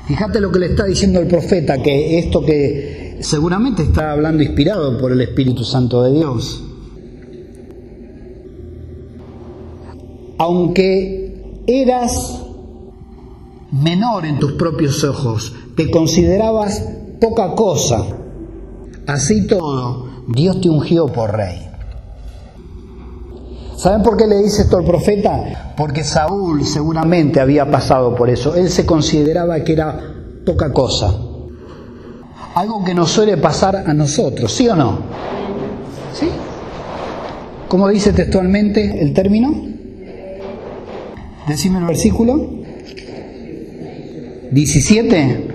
Fíjate 0.08 0.40
lo 0.40 0.54
que 0.54 0.60
le 0.60 0.68
está 0.68 0.86
diciendo 0.86 1.20
el 1.20 1.28
profeta, 1.28 1.84
que 1.84 2.18
esto 2.18 2.46
que 2.46 3.18
seguramente 3.20 3.84
está 3.84 4.14
hablando 4.14 4.44
inspirado 4.44 4.98
por 4.98 5.12
el 5.12 5.20
Espíritu 5.20 5.66
Santo 5.66 6.02
de 6.04 6.14
Dios. 6.14 6.64
Aunque 10.38 11.64
eras 11.68 12.47
menor 13.72 14.26
en 14.26 14.40
tus 14.40 14.54
propios 14.54 15.04
ojos, 15.04 15.54
te 15.76 15.90
considerabas 15.92 16.84
poca 17.20 17.56
cosa. 17.56 18.06
Así 19.06 19.48
todo, 19.48 20.08
Dios 20.28 20.62
te 20.62 20.70
ungió 20.70 21.08
por 21.08 21.36
rey. 21.36 21.68
¿Saben 23.78 24.02
por 24.02 24.18
qué 24.18 24.26
le 24.26 24.42
dice 24.42 24.64
esto 24.64 24.78
al 24.78 24.86
profeta? 24.86 25.74
Porque 25.78 26.04
Saúl 26.04 26.66
seguramente 26.66 27.40
había 27.40 27.70
pasado 27.70 28.16
por 28.16 28.30
eso. 28.30 28.56
Él 28.56 28.70
se 28.70 28.88
consideraba 28.88 29.64
que 29.64 29.74
era 29.74 30.16
poca 30.46 30.74
cosa. 30.74 31.16
Algo 32.56 32.84
que 32.84 32.96
nos 32.96 33.12
suele 33.12 33.38
pasar 33.38 33.76
a 33.76 33.94
nosotros, 33.94 34.52
¿sí 34.52 34.68
o 34.68 34.76
no? 34.76 34.98
¿Sí? 36.12 36.28
¿Cómo 37.68 37.88
dice 37.90 38.14
textualmente 38.14 39.00
el 39.00 39.14
término? 39.14 39.54
Decime 41.48 41.78
el 41.78 41.86
versículo. 41.86 42.50
17. 44.52 45.48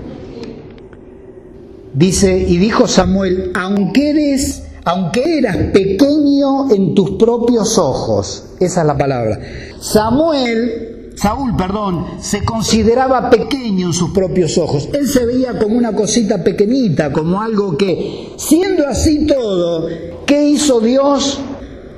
Dice, 1.95 2.39
y 2.39 2.57
dijo 2.57 2.89
Samuel, 2.89 3.51
aunque 3.55 4.11
eres, 4.11 4.63
aunque 4.85 5.39
eras 5.39 5.57
pequeño 5.73 6.73
en 6.73 6.95
tus 6.95 7.13
propios 7.13 7.77
ojos, 7.77 8.55
esa 8.61 8.81
es 8.81 8.87
la 8.87 8.97
palabra. 8.97 9.39
Samuel, 9.79 11.13
Saúl, 11.17 11.55
perdón, 11.55 12.07
se 12.21 12.45
consideraba 12.45 13.29
pequeño 13.29 13.89
en 13.89 13.93
sus 13.93 14.11
propios 14.11 14.57
ojos. 14.57 14.89
Él 14.95 15.07
se 15.07 15.27
veía 15.27 15.59
como 15.59 15.77
una 15.77 15.93
cosita 15.93 16.43
pequeñita, 16.43 17.13
como 17.13 17.43
algo 17.43 17.77
que, 17.77 18.31
siendo 18.37 18.87
así 18.89 19.27
todo, 19.27 19.89
¿qué 20.25 20.49
hizo 20.49 20.81
Dios? 20.81 21.41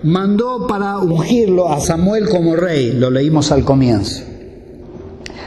Mandó 0.03 0.67
para 0.67 0.99
ungirlo 0.99 1.73
a 1.73 1.81
Samuel 1.81 2.29
como 2.29 2.57
rey, 2.57 2.93
lo 2.93 3.11
leímos 3.11 3.53
al 3.53 3.65
comienzo. 3.65 4.34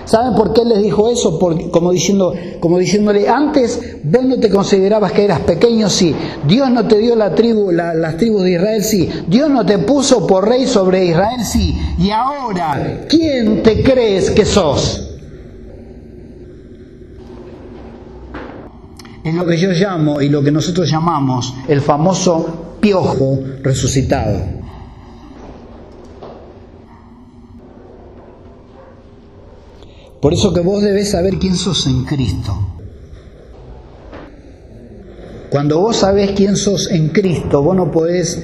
¿Saben 0.07 0.35
por 0.35 0.53
qué 0.53 0.63
les 0.63 0.81
dijo 0.81 1.09
eso? 1.09 1.37
como, 1.69 2.79
diciéndole, 2.79 3.27
antes 3.27 3.97
vos 4.03 4.23
no 4.23 4.39
te 4.39 4.49
considerabas 4.49 5.11
que 5.11 5.25
eras 5.25 5.41
pequeño, 5.41 5.89
sí. 5.89 6.15
Dios 6.47 6.71
no 6.71 6.87
te 6.87 6.97
dio 6.97 7.15
la 7.15 7.35
tribu, 7.35 7.71
las 7.71 8.17
tribus 8.17 8.43
de 8.43 8.53
Israel, 8.53 8.83
sí. 8.83 9.09
Dios 9.27 9.49
no 9.49 9.65
te 9.65 9.79
puso 9.79 10.25
por 10.25 10.47
rey 10.47 10.65
sobre 10.65 11.05
Israel, 11.05 11.43
sí. 11.43 11.77
Y 11.99 12.09
ahora, 12.09 13.05
¿quién 13.09 13.61
te 13.61 13.83
crees 13.83 14.31
que 14.31 14.45
sos? 14.45 15.03
Es 19.25 19.33
lo 19.33 19.45
que 19.45 19.57
yo 19.57 19.71
llamo 19.71 20.21
y 20.21 20.29
lo 20.29 20.41
que 20.41 20.51
nosotros 20.51 20.89
llamamos 20.89 21.53
el 21.67 21.81
famoso 21.81 22.77
piojo 22.79 23.39
resucitado. 23.61 24.56
Por 30.21 30.33
eso 30.33 30.53
que 30.53 30.61
vos 30.61 30.81
debés 30.81 31.11
saber 31.11 31.37
quién 31.37 31.55
sos 31.55 31.85
en 31.87 32.03
Cristo. 32.03 32.57
Cuando 35.49 35.79
vos 35.79 35.97
sabés 35.97 36.31
quién 36.31 36.57
sos 36.57 36.91
en 36.91 37.09
Cristo, 37.09 37.61
vos 37.61 37.75
no 37.75 37.91
podés 37.91 38.43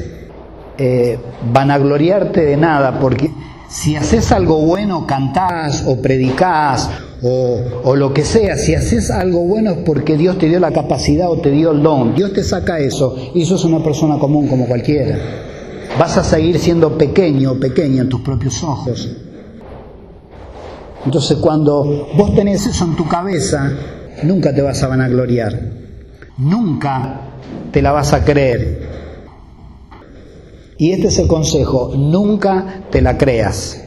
eh, 0.77 1.19
vanagloriarte 1.51 2.45
de 2.45 2.57
nada, 2.57 2.99
porque 2.99 3.29
si 3.69 3.95
haces 3.95 4.31
algo 4.31 4.59
bueno, 4.59 5.05
cantás 5.07 5.83
o 5.85 6.01
predicás 6.01 6.89
o, 7.23 7.59
o, 7.83 7.95
lo 7.95 8.13
que 8.13 8.23
sea, 8.23 8.55
si 8.57 8.75
haces 8.75 9.09
algo 9.09 9.39
bueno 9.45 9.71
es 9.71 9.77
porque 9.79 10.15
Dios 10.15 10.37
te 10.37 10.47
dio 10.47 10.59
la 10.59 10.71
capacidad 10.71 11.29
o 11.29 11.37
te 11.37 11.49
dio 11.49 11.71
el 11.71 11.81
don. 11.81 12.13
Dios 12.15 12.33
te 12.33 12.43
saca 12.43 12.79
eso 12.79 13.15
y 13.33 13.45
sos 13.45 13.65
una 13.65 13.83
persona 13.83 14.19
común 14.19 14.47
como 14.47 14.67
cualquiera. 14.67 15.17
Vas 15.99 16.17
a 16.17 16.23
seguir 16.23 16.59
siendo 16.59 16.97
pequeño 16.97 17.53
o 17.53 17.59
pequeña 17.59 18.03
en 18.03 18.09
tus 18.09 18.21
propios 18.21 18.63
ojos. 18.63 19.09
Entonces 21.05 21.37
cuando 21.37 22.09
vos 22.15 22.33
tenés 22.35 22.65
eso 22.65 22.85
en 22.85 22.95
tu 22.95 23.07
cabeza, 23.07 23.71
nunca 24.23 24.53
te 24.53 24.61
vas 24.61 24.81
a 24.83 24.87
vanagloriar, 24.87 25.59
nunca 26.37 27.21
te 27.71 27.81
la 27.81 27.91
vas 27.91 28.13
a 28.13 28.23
creer. 28.23 28.93
Y 30.77 30.91
este 30.91 31.07
es 31.07 31.19
el 31.19 31.27
consejo, 31.27 31.93
nunca 31.95 32.83
te 32.89 33.01
la 33.01 33.17
creas. 33.17 33.79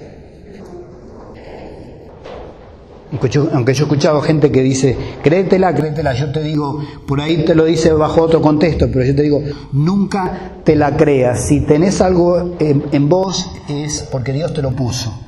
Aunque 3.12 3.28
yo, 3.28 3.48
he 3.66 3.70
escuchado 3.70 4.20
gente 4.20 4.50
que 4.50 4.62
dice, 4.62 4.96
créetela, 5.22 5.74
créetela, 5.74 6.12
yo 6.12 6.32
te 6.32 6.42
digo, 6.42 6.82
por 7.06 7.20
ahí 7.20 7.44
te 7.44 7.54
lo 7.54 7.64
dice 7.64 7.92
bajo 7.92 8.20
otro 8.20 8.42
contexto, 8.42 8.88
pero 8.92 9.04
yo 9.04 9.14
te 9.14 9.22
digo, 9.22 9.40
nunca 9.72 10.58
te 10.64 10.76
la 10.76 10.96
creas. 10.96 11.46
Si 11.46 11.60
tenés 11.60 12.00
algo 12.00 12.56
en, 12.58 12.84
en 12.92 13.08
vos 13.08 13.48
es 13.68 14.06
porque 14.10 14.32
Dios 14.32 14.52
te 14.52 14.60
lo 14.60 14.72
puso. 14.72 15.25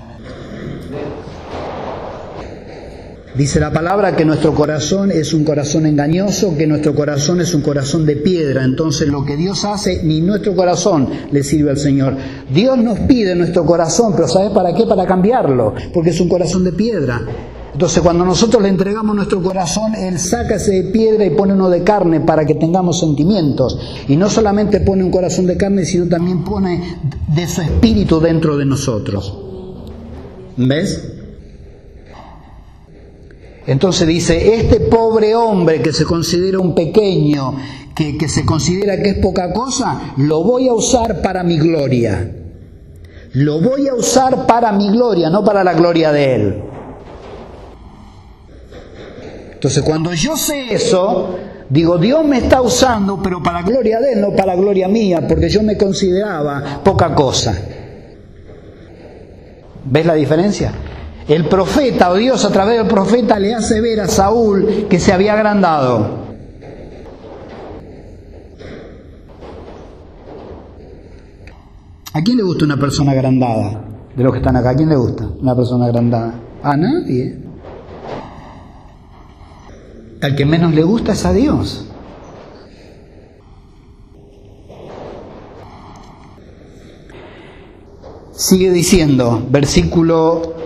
Dice 3.34 3.60
la 3.60 3.72
palabra 3.72 4.16
que 4.16 4.24
nuestro 4.24 4.54
corazón 4.54 5.10
es 5.10 5.34
un 5.34 5.44
corazón 5.44 5.86
engañoso, 5.86 6.56
que 6.56 6.66
nuestro 6.66 6.94
corazón 6.94 7.40
es 7.40 7.54
un 7.54 7.60
corazón 7.60 8.06
de 8.06 8.16
piedra. 8.16 8.64
Entonces 8.64 9.08
lo 9.08 9.24
que 9.24 9.36
Dios 9.36 9.64
hace, 9.64 10.02
ni 10.02 10.20
nuestro 10.20 10.56
corazón 10.56 11.08
le 11.30 11.44
sirve 11.44 11.70
al 11.70 11.78
Señor. 11.78 12.16
Dios 12.52 12.78
nos 12.78 12.98
pide 13.00 13.34
nuestro 13.34 13.66
corazón, 13.66 14.14
pero 14.16 14.28
¿sabes 14.28 14.50
para 14.50 14.74
qué? 14.74 14.86
Para 14.86 15.06
cambiarlo, 15.06 15.74
porque 15.92 16.10
es 16.10 16.20
un 16.20 16.28
corazón 16.28 16.64
de 16.64 16.72
piedra. 16.72 17.20
Entonces 17.72 18.02
cuando 18.02 18.24
nosotros 18.24 18.62
le 18.62 18.70
entregamos 18.70 19.14
nuestro 19.14 19.42
corazón, 19.42 19.94
Él 19.94 20.18
saca 20.18 20.56
ese 20.56 20.82
de 20.82 20.90
piedra 20.90 21.24
y 21.24 21.30
pone 21.30 21.52
uno 21.52 21.68
de 21.68 21.84
carne 21.84 22.20
para 22.20 22.44
que 22.46 22.54
tengamos 22.54 22.98
sentimientos. 22.98 23.78
Y 24.08 24.16
no 24.16 24.30
solamente 24.30 24.80
pone 24.80 25.04
un 25.04 25.10
corazón 25.10 25.46
de 25.46 25.56
carne, 25.56 25.84
sino 25.84 26.08
también 26.08 26.42
pone 26.42 26.98
de 27.28 27.46
su 27.46 27.60
espíritu 27.60 28.20
dentro 28.20 28.56
de 28.56 28.64
nosotros. 28.64 29.38
¿Ves? 30.56 31.17
Entonces 33.68 34.08
dice, 34.08 34.54
este 34.54 34.80
pobre 34.80 35.34
hombre 35.34 35.82
que 35.82 35.92
se 35.92 36.06
considera 36.06 36.58
un 36.58 36.74
pequeño, 36.74 37.54
que, 37.94 38.16
que, 38.16 38.26
se 38.26 38.46
considera 38.46 38.96
que 39.02 39.10
es 39.10 39.18
poca 39.18 39.52
cosa, 39.52 40.14
lo 40.16 40.42
voy 40.42 40.68
a 40.68 40.72
usar 40.72 41.20
para 41.20 41.42
mi 41.42 41.58
gloria. 41.58 42.32
Lo 43.34 43.60
voy 43.60 43.86
a 43.86 43.94
usar 43.94 44.46
para 44.46 44.72
mi 44.72 44.88
gloria, 44.88 45.28
no 45.28 45.44
para 45.44 45.62
la 45.62 45.74
gloria 45.74 46.12
de 46.12 46.34
él. 46.34 46.62
Entonces 49.52 49.82
cuando 49.82 50.14
yo 50.14 50.34
sé 50.34 50.72
eso, 50.72 51.36
digo, 51.68 51.98
Dios 51.98 52.24
me 52.24 52.38
está 52.38 52.62
usando, 52.62 53.20
pero 53.22 53.42
para 53.42 53.60
gloria 53.60 54.00
de 54.00 54.14
él, 54.14 54.22
no 54.22 54.34
para 54.34 54.56
gloria 54.56 54.88
mía, 54.88 55.26
porque 55.28 55.50
yo 55.50 55.62
me 55.62 55.76
consideraba 55.76 56.80
poca 56.82 57.14
cosa. 57.14 57.54
¿Ves 59.84 60.06
la 60.06 60.14
diferencia? 60.14 60.72
El 61.28 61.44
profeta 61.46 62.10
o 62.10 62.14
Dios 62.14 62.44
a 62.46 62.50
través 62.50 62.78
del 62.78 62.86
profeta 62.86 63.38
le 63.38 63.54
hace 63.54 63.82
ver 63.82 64.00
a 64.00 64.08
Saúl 64.08 64.86
que 64.88 64.98
se 64.98 65.12
había 65.12 65.34
agrandado. 65.34 66.26
¿A 72.14 72.22
quién 72.22 72.38
le 72.38 72.42
gusta 72.42 72.64
una 72.64 72.78
persona 72.78 73.12
agrandada? 73.12 73.84
De 74.16 74.24
los 74.24 74.32
que 74.32 74.38
están 74.38 74.56
acá, 74.56 74.70
¿a 74.70 74.74
quién 74.74 74.88
le 74.88 74.96
gusta 74.96 75.28
una 75.40 75.54
persona 75.54 75.84
agrandada? 75.84 76.34
A 76.62 76.76
nadie. 76.76 77.38
Al 80.22 80.34
que 80.34 80.46
menos 80.46 80.74
le 80.74 80.82
gusta 80.82 81.12
es 81.12 81.26
a 81.26 81.32
Dios. 81.32 81.84
Sigue 88.32 88.70
diciendo, 88.70 89.46
versículo 89.50 90.57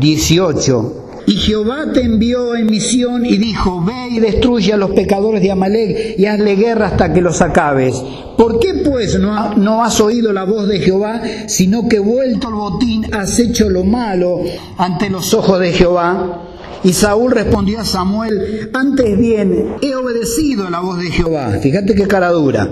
18. 0.00 1.02
Y 1.28 1.32
Jehová 1.32 1.86
te 1.92 2.02
envió 2.02 2.54
en 2.54 2.66
misión 2.66 3.26
y 3.26 3.36
dijo, 3.36 3.84
ve 3.84 4.08
y 4.12 4.20
destruye 4.20 4.72
a 4.72 4.76
los 4.76 4.90
pecadores 4.90 5.42
de 5.42 5.50
Amalek 5.50 6.14
y 6.18 6.26
hazle 6.26 6.54
guerra 6.54 6.86
hasta 6.86 7.12
que 7.12 7.20
los 7.20 7.42
acabes. 7.42 8.00
¿Por 8.36 8.60
qué 8.60 8.74
pues 8.74 9.18
no, 9.18 9.54
no 9.54 9.82
has 9.82 10.00
oído 10.00 10.32
la 10.32 10.44
voz 10.44 10.68
de 10.68 10.78
Jehová, 10.78 11.20
sino 11.48 11.88
que 11.88 11.98
vuelto 11.98 12.48
el 12.48 12.54
botín 12.54 13.12
has 13.12 13.38
hecho 13.40 13.68
lo 13.68 13.82
malo 13.82 14.40
ante 14.78 15.10
los 15.10 15.34
ojos 15.34 15.58
de 15.58 15.72
Jehová? 15.72 16.42
Y 16.84 16.92
Saúl 16.92 17.32
respondió 17.32 17.80
a 17.80 17.84
Samuel, 17.84 18.70
antes 18.72 19.18
bien, 19.18 19.74
he 19.82 19.96
obedecido 19.96 20.70
la 20.70 20.78
voz 20.78 20.98
de 21.00 21.10
Jehová. 21.10 21.58
Fíjate 21.60 21.96
qué 21.96 22.06
cara 22.06 22.30
dura. 22.30 22.70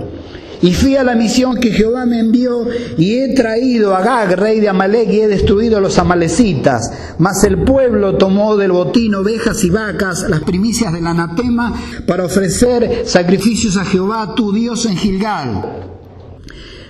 Y 0.62 0.72
fui 0.72 0.96
a 0.96 1.04
la 1.04 1.14
misión 1.14 1.56
que 1.56 1.72
Jehová 1.72 2.06
me 2.06 2.20
envió 2.20 2.66
y 2.96 3.16
he 3.16 3.34
traído 3.34 3.94
a 3.94 4.02
Gag, 4.02 4.38
rey 4.38 4.60
de 4.60 4.68
Amalek, 4.68 5.10
y 5.10 5.20
he 5.20 5.28
destruido 5.28 5.78
a 5.78 5.80
los 5.80 5.98
amalecitas. 5.98 6.92
Mas 7.18 7.44
el 7.44 7.64
pueblo 7.64 8.16
tomó 8.16 8.56
del 8.56 8.72
botín 8.72 9.14
ovejas 9.14 9.62
y 9.64 9.70
vacas, 9.70 10.28
las 10.28 10.40
primicias 10.40 10.92
del 10.92 11.06
anatema, 11.06 11.74
para 12.06 12.24
ofrecer 12.24 13.02
sacrificios 13.04 13.76
a 13.76 13.84
Jehová, 13.84 14.34
tu 14.34 14.52
Dios, 14.52 14.86
en 14.86 14.96
Gilgal. 14.96 15.62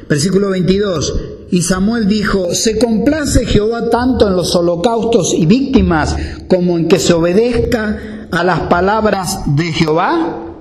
Versículo 0.08 0.50
22. 0.50 1.14
Y 1.50 1.62
Samuel 1.62 2.08
dijo, 2.08 2.54
¿se 2.54 2.78
complace 2.78 3.46
Jehová 3.46 3.88
tanto 3.90 4.28
en 4.28 4.36
los 4.36 4.54
holocaustos 4.54 5.34
y 5.34 5.46
víctimas 5.46 6.16
como 6.48 6.76
en 6.76 6.88
que 6.88 6.98
se 6.98 7.12
obedezca 7.12 8.28
a 8.30 8.44
las 8.44 8.60
palabras 8.62 9.40
de 9.56 9.72
Jehová? 9.72 10.53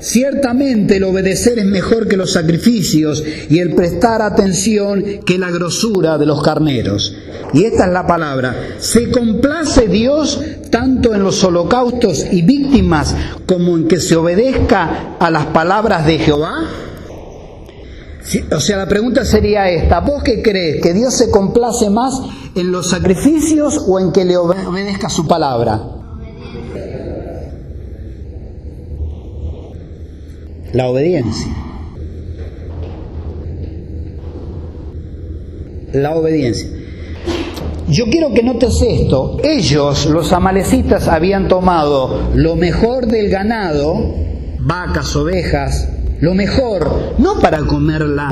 Ciertamente 0.00 0.96
el 0.96 1.04
obedecer 1.04 1.58
es 1.58 1.66
mejor 1.66 2.08
que 2.08 2.16
los 2.16 2.32
sacrificios 2.32 3.22
y 3.48 3.58
el 3.58 3.74
prestar 3.74 4.22
atención 4.22 5.04
que 5.26 5.38
la 5.38 5.50
grosura 5.50 6.18
de 6.18 6.26
los 6.26 6.42
carneros. 6.42 7.14
Y 7.52 7.64
esta 7.64 7.86
es 7.86 7.92
la 7.92 8.06
palabra. 8.06 8.74
¿Se 8.78 9.10
complace 9.10 9.88
Dios 9.88 10.40
tanto 10.70 11.14
en 11.14 11.22
los 11.22 11.42
holocaustos 11.42 12.26
y 12.30 12.42
víctimas 12.42 13.16
como 13.46 13.76
en 13.76 13.88
que 13.88 14.00
se 14.00 14.16
obedezca 14.16 15.16
a 15.18 15.30
las 15.30 15.46
palabras 15.46 16.06
de 16.06 16.18
Jehová? 16.18 16.68
o 18.54 18.60
sea, 18.60 18.76
la 18.76 18.86
pregunta 18.86 19.24
sería 19.24 19.70
esta. 19.70 20.00
¿Vos 20.00 20.22
qué 20.22 20.42
crees? 20.42 20.82
¿Que 20.82 20.92
Dios 20.92 21.14
se 21.14 21.30
complace 21.30 21.88
más 21.88 22.20
en 22.54 22.70
los 22.70 22.90
sacrificios 22.90 23.82
o 23.86 23.98
en 23.98 24.12
que 24.12 24.24
le 24.24 24.36
obedezca 24.36 25.08
su 25.08 25.26
palabra? 25.26 25.97
La 30.72 30.88
obediencia. 30.88 31.52
La 35.92 36.14
obediencia. 36.16 36.68
Yo 37.88 38.04
quiero 38.10 38.34
que 38.34 38.42
notes 38.42 38.82
esto. 38.82 39.38
Ellos, 39.42 40.06
los 40.06 40.32
amalecitas, 40.32 41.08
habían 41.08 41.48
tomado 41.48 42.30
lo 42.34 42.54
mejor 42.54 43.06
del 43.06 43.30
ganado, 43.30 44.14
vacas, 44.60 45.16
ovejas, 45.16 45.88
lo 46.20 46.34
mejor, 46.34 47.14
no 47.18 47.40
para 47.40 47.60
comerla, 47.60 48.30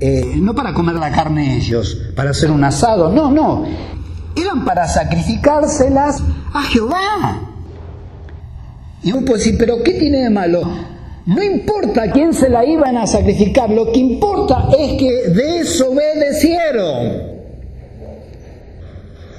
eh, 0.00 0.32
no 0.36 0.54
para 0.54 0.72
comer 0.72 0.94
la 0.94 1.10
carne 1.10 1.56
ellos, 1.56 1.98
para 2.16 2.30
hacer 2.30 2.50
un 2.50 2.64
asado, 2.64 3.12
no, 3.12 3.30
no. 3.30 3.66
Eran 4.34 4.64
para 4.64 4.88
sacrificárselas 4.88 6.22
a 6.54 6.62
Jehová. 6.62 7.40
Y 9.02 9.12
uno 9.12 9.26
puede 9.26 9.38
decir, 9.40 9.56
pero 9.58 9.82
¿qué 9.82 9.92
tiene 9.92 10.18
de 10.18 10.30
malo? 10.30 10.62
No 11.26 11.42
importa 11.42 12.10
quién 12.10 12.34
se 12.34 12.48
la 12.48 12.64
iban 12.64 12.96
a 12.96 13.06
sacrificar, 13.06 13.70
lo 13.70 13.92
que 13.92 14.00
importa 14.00 14.68
es 14.76 14.98
que 14.98 15.28
desobedecieron. 15.28 17.30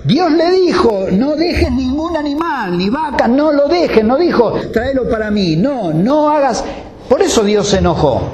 Dios 0.05 0.31
le 0.31 0.51
dijo, 0.51 1.07
no 1.11 1.36
dejes 1.36 1.71
ningún 1.71 2.17
animal, 2.17 2.77
ni 2.77 2.89
vaca, 2.89 3.27
no 3.27 3.51
lo 3.51 3.67
dejes, 3.67 4.03
no 4.03 4.17
dijo, 4.17 4.53
tráelo 4.71 5.09
para 5.09 5.31
mí, 5.31 5.55
no, 5.55 5.93
no 5.93 6.29
hagas. 6.29 6.63
Por 7.09 7.21
eso 7.21 7.43
Dios 7.43 7.67
se 7.67 7.77
enojó. 7.77 8.34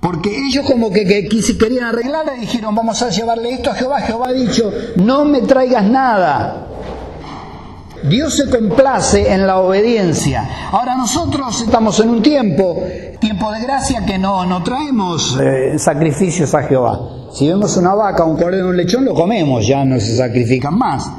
Porque 0.00 0.30
ellos 0.30 0.64
como 0.64 0.92
que, 0.92 1.04
que 1.04 1.28
querían 1.58 1.86
arreglar 1.86 2.26
y 2.36 2.42
dijeron, 2.42 2.74
vamos 2.74 3.02
a 3.02 3.10
llevarle 3.10 3.50
esto 3.50 3.70
a 3.70 3.74
Jehová. 3.74 4.00
Jehová 4.00 4.28
ha 4.28 4.32
dicho, 4.32 4.72
no 4.96 5.24
me 5.24 5.42
traigas 5.42 5.84
nada. 5.84 6.66
Dios 8.04 8.36
se 8.36 8.50
complace 8.50 9.32
en 9.32 9.46
la 9.46 9.58
obediencia. 9.58 10.68
Ahora 10.70 10.96
nosotros 10.96 11.62
estamos 11.62 11.98
en 12.00 12.10
un 12.10 12.22
tiempo, 12.22 12.82
tiempo 13.20 13.50
de 13.52 13.62
gracia, 13.62 14.04
que 14.04 14.18
no, 14.18 14.44
no 14.46 14.62
traemos 14.62 15.38
eh, 15.40 15.78
sacrificios 15.78 16.54
a 16.54 16.62
Jehová. 16.62 17.28
Si 17.32 17.48
vemos 17.48 17.76
una 17.76 17.94
vaca, 17.94 18.24
un 18.24 18.36
cordero, 18.36 18.68
un 18.68 18.76
lechón, 18.76 19.04
lo 19.04 19.14
comemos, 19.14 19.66
ya 19.66 19.84
no 19.84 19.98
se 19.98 20.16
sacrifican 20.16 20.76
más. 20.78 21.10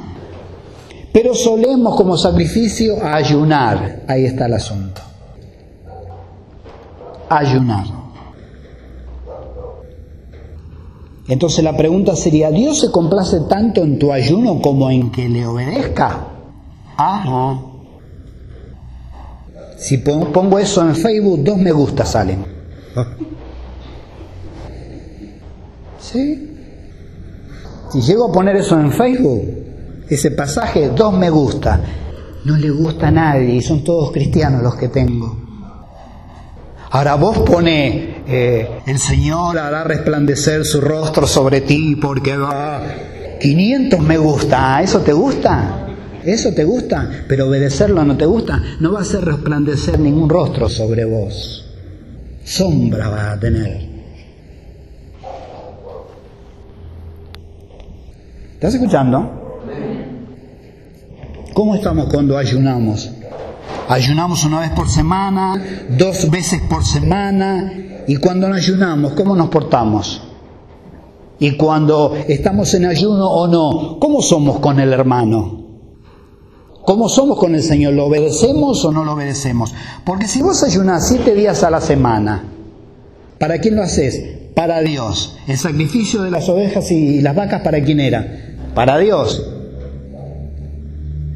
Pero 1.12 1.34
solemos 1.34 1.96
como 1.96 2.16
sacrificio 2.16 3.04
ayunar. 3.04 4.04
Ahí 4.08 4.24
está 4.24 4.46
el 4.46 4.54
asunto. 4.54 5.02
Ayunar. 7.28 7.84
Entonces 11.28 11.62
la 11.62 11.76
pregunta 11.76 12.16
sería, 12.16 12.50
¿Dios 12.50 12.80
se 12.80 12.90
complace 12.90 13.40
tanto 13.48 13.82
en 13.82 13.98
tu 13.98 14.12
ayuno 14.12 14.62
como 14.62 14.90
en 14.90 15.10
que 15.10 15.28
le 15.28 15.46
obedezca? 15.46 16.37
Ah, 16.98 17.56
Si 19.76 19.98
pongo 19.98 20.58
eso 20.58 20.82
en 20.82 20.96
Facebook, 20.96 21.44
dos 21.44 21.56
me 21.56 21.70
gusta 21.70 22.04
salen. 22.04 22.44
¿Sí? 26.00 26.56
Si 27.92 28.00
llego 28.00 28.28
a 28.28 28.32
poner 28.32 28.56
eso 28.56 28.78
en 28.78 28.92
Facebook, 28.92 29.42
ese 30.08 30.32
pasaje, 30.32 30.88
dos 30.88 31.16
me 31.16 31.30
gusta. 31.30 31.80
No 32.44 32.56
le 32.56 32.70
gusta 32.70 33.08
a 33.08 33.10
nadie 33.12 33.54
y 33.54 33.62
son 33.62 33.84
todos 33.84 34.10
cristianos 34.10 34.62
los 34.62 34.74
que 34.74 34.88
tengo. 34.88 35.36
Ahora 36.90 37.14
vos 37.14 37.38
pone, 37.40 38.24
eh, 38.26 38.80
el 38.86 38.98
Señor 38.98 39.58
hará 39.58 39.84
resplandecer 39.84 40.64
su 40.64 40.80
rostro 40.80 41.26
sobre 41.26 41.60
ti 41.60 41.96
porque 41.96 42.36
va... 42.36 42.82
500 43.40 44.00
me 44.00 44.18
gusta, 44.18 44.82
¿eso 44.82 45.00
te 45.00 45.12
gusta? 45.12 45.87
¿Eso 46.28 46.52
te 46.52 46.62
gusta? 46.62 47.24
Pero 47.26 47.48
obedecerlo 47.48 48.04
no 48.04 48.14
te 48.14 48.26
gusta. 48.26 48.62
No 48.80 48.92
va 48.92 48.98
a 48.98 49.02
hacer 49.02 49.24
resplandecer 49.24 49.98
ningún 49.98 50.28
rostro 50.28 50.68
sobre 50.68 51.06
vos. 51.06 51.64
Sombra 52.44 53.08
va 53.08 53.32
a 53.32 53.40
tener. 53.40 53.88
¿Estás 58.52 58.74
escuchando? 58.74 59.62
¿Cómo 61.54 61.74
estamos 61.74 62.12
cuando 62.12 62.36
ayunamos? 62.36 63.10
Ayunamos 63.88 64.44
una 64.44 64.60
vez 64.60 64.70
por 64.72 64.90
semana, 64.90 65.62
dos 65.96 66.28
veces 66.28 66.60
por 66.68 66.84
semana. 66.84 67.72
Y 68.06 68.16
cuando 68.16 68.50
no 68.50 68.54
ayunamos, 68.54 69.14
¿cómo 69.14 69.34
nos 69.34 69.48
portamos? 69.48 70.20
Y 71.38 71.56
cuando 71.56 72.14
estamos 72.28 72.74
en 72.74 72.84
ayuno 72.84 73.30
o 73.30 73.48
no, 73.48 73.98
¿cómo 73.98 74.20
somos 74.20 74.58
con 74.60 74.78
el 74.78 74.92
hermano? 74.92 75.57
¿Cómo 76.88 77.10
somos 77.10 77.38
con 77.38 77.54
el 77.54 77.62
Señor? 77.62 77.92
¿Lo 77.92 78.06
obedecemos 78.06 78.82
o 78.82 78.90
no 78.90 79.04
lo 79.04 79.12
obedecemos? 79.12 79.74
Porque 80.06 80.26
si 80.26 80.40
vos 80.40 80.62
ayunás 80.62 81.06
siete 81.06 81.34
días 81.34 81.62
a 81.62 81.68
la 81.68 81.82
semana, 81.82 82.44
¿para 83.38 83.58
quién 83.58 83.76
lo 83.76 83.82
haces? 83.82 84.22
Para 84.54 84.80
Dios. 84.80 85.36
El 85.46 85.58
sacrificio 85.58 86.22
de 86.22 86.30
las 86.30 86.48
ovejas 86.48 86.90
y 86.90 87.20
las 87.20 87.36
vacas, 87.36 87.60
¿para 87.60 87.82
quién 87.82 88.00
era? 88.00 88.56
Para 88.74 88.96
Dios. 88.96 89.46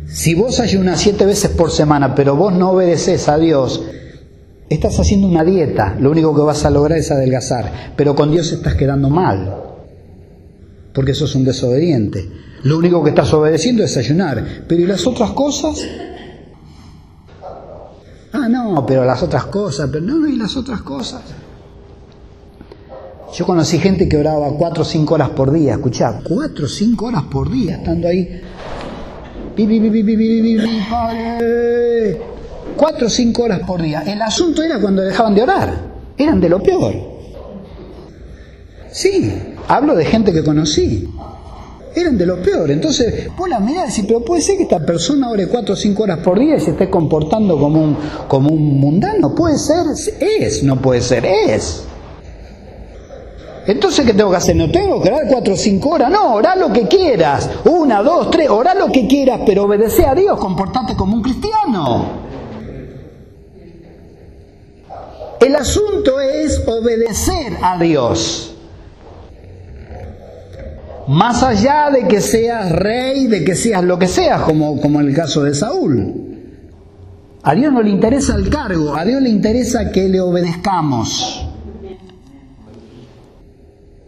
Si 0.06 0.34
vos 0.34 0.58
ayunás 0.58 1.02
siete 1.02 1.26
veces 1.26 1.50
por 1.50 1.70
semana, 1.70 2.14
pero 2.14 2.34
vos 2.34 2.54
no 2.54 2.70
obedeces 2.70 3.28
a 3.28 3.36
Dios, 3.36 3.84
estás 4.70 4.98
haciendo 5.00 5.26
una 5.26 5.44
dieta. 5.44 5.98
Lo 6.00 6.12
único 6.12 6.34
que 6.34 6.40
vas 6.40 6.64
a 6.64 6.70
lograr 6.70 6.96
es 6.96 7.10
adelgazar. 7.10 7.92
Pero 7.94 8.14
con 8.14 8.30
Dios 8.30 8.50
estás 8.52 8.74
quedando 8.74 9.10
mal. 9.10 9.54
Porque 10.94 11.12
sos 11.12 11.34
un 11.34 11.44
desobediente. 11.44 12.26
Lo 12.64 12.78
único 12.78 13.02
que 13.02 13.10
estás 13.10 13.32
obedeciendo 13.34 13.82
es 13.82 13.96
ayunar. 13.96 14.64
Pero 14.68 14.82
¿y 14.82 14.86
las 14.86 15.06
otras 15.06 15.30
cosas? 15.32 15.84
Ah, 18.32 18.48
no, 18.48 18.86
pero 18.86 19.04
las 19.04 19.22
otras 19.22 19.46
cosas, 19.46 19.88
pero 19.92 20.04
no, 20.04 20.26
¿y 20.26 20.36
las 20.36 20.56
otras 20.56 20.82
cosas? 20.82 21.22
Yo 23.34 23.46
conocí 23.46 23.78
gente 23.78 24.08
que 24.08 24.16
oraba 24.16 24.50
cuatro 24.56 24.82
o 24.82 24.84
cinco 24.84 25.14
horas 25.14 25.30
por 25.30 25.52
día, 25.52 25.72
escuchá, 25.72 26.20
cuatro 26.22 26.66
o 26.66 26.68
cinco 26.68 27.06
horas 27.06 27.24
por 27.24 27.50
día, 27.50 27.76
estando 27.76 28.08
ahí. 28.08 28.40
Cuatro 32.76 33.06
o 33.06 33.10
cinco 33.10 33.42
horas 33.42 33.60
por 33.66 33.82
día. 33.82 34.02
El 34.06 34.20
asunto 34.22 34.62
era 34.62 34.80
cuando 34.80 35.02
dejaban 35.02 35.34
de 35.34 35.42
orar. 35.42 35.92
Eran 36.16 36.40
de 36.40 36.48
lo 36.48 36.62
peor. 36.62 36.94
Sí, 38.90 39.32
hablo 39.68 39.94
de 39.94 40.04
gente 40.04 40.32
que 40.32 40.44
conocí 40.44 41.08
eran 41.94 42.16
de 42.18 42.26
lo 42.26 42.42
peor. 42.42 42.70
Entonces, 42.70 43.28
vos 43.36 43.48
la 43.48 43.60
mirás 43.60 43.84
y 43.84 44.02
decís, 44.02 44.04
pero 44.06 44.24
puede 44.24 44.42
ser 44.42 44.56
que 44.56 44.64
esta 44.64 44.80
persona 44.80 45.30
ore 45.30 45.48
cuatro 45.48 45.74
o 45.74 45.76
cinco 45.76 46.04
horas 46.04 46.18
por 46.18 46.38
día 46.38 46.56
y 46.56 46.60
se 46.60 46.72
esté 46.72 46.90
comportando 46.90 47.58
como 47.58 47.82
un, 47.82 47.96
como 48.28 48.50
un 48.50 48.80
mundano. 48.80 49.34
Puede 49.34 49.58
ser, 49.58 49.86
es, 50.20 50.62
no 50.62 50.80
puede 50.80 51.00
ser, 51.00 51.24
es. 51.26 51.84
Entonces, 53.66 54.04
¿qué 54.04 54.12
tengo 54.12 54.30
que 54.30 54.36
hacer? 54.36 54.56
No 54.56 54.70
tengo 54.70 55.00
que 55.00 55.08
orar 55.08 55.22
cuatro 55.28 55.54
o 55.54 55.56
cinco 55.56 55.90
horas. 55.90 56.10
No, 56.10 56.34
orá 56.34 56.56
lo 56.56 56.72
que 56.72 56.88
quieras. 56.88 57.48
Una, 57.64 58.02
dos, 58.02 58.30
tres, 58.30 58.50
orá 58.50 58.74
lo 58.74 58.88
que 58.88 59.06
quieras, 59.06 59.40
pero 59.46 59.64
obedece 59.64 60.04
a 60.04 60.14
Dios, 60.14 60.38
comportate 60.38 60.96
como 60.96 61.14
un 61.14 61.22
cristiano. 61.22 62.32
El 65.40 65.56
asunto 65.56 66.20
es 66.20 66.62
obedecer 66.66 67.56
a 67.62 67.76
Dios. 67.78 68.51
Más 71.08 71.42
allá 71.42 71.90
de 71.90 72.06
que 72.06 72.20
seas 72.20 72.70
rey, 72.70 73.26
de 73.26 73.44
que 73.44 73.54
seas 73.54 73.82
lo 73.82 73.98
que 73.98 74.06
seas, 74.06 74.42
como, 74.42 74.80
como 74.80 75.00
en 75.00 75.08
el 75.08 75.14
caso 75.14 75.42
de 75.42 75.54
Saúl. 75.54 76.14
A 77.42 77.54
Dios 77.54 77.72
no 77.72 77.82
le 77.82 77.90
interesa 77.90 78.36
el 78.36 78.48
cargo, 78.48 78.94
a 78.94 79.04
Dios 79.04 79.20
le 79.20 79.28
interesa 79.28 79.90
que 79.90 80.08
le 80.08 80.20
obedezcamos. 80.20 81.48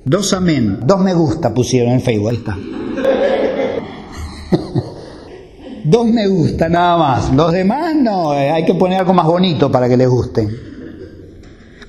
Dos 0.04 0.32
amén, 0.34 0.80
dos 0.84 1.00
me 1.00 1.14
gusta 1.14 1.52
pusieron 1.52 1.94
en 1.94 2.00
Facebook, 2.00 2.30
ahí 2.30 2.36
está. 2.36 2.56
dos 5.84 6.06
me 6.06 6.28
gusta 6.28 6.68
nada 6.68 6.96
más. 6.96 7.32
Los 7.32 7.52
demás 7.52 7.96
no, 7.96 8.34
eh, 8.34 8.50
hay 8.50 8.64
que 8.64 8.74
poner 8.74 9.00
algo 9.00 9.14
más 9.14 9.26
bonito 9.26 9.72
para 9.72 9.88
que 9.88 9.96
les 9.96 10.08
guste. 10.08 10.48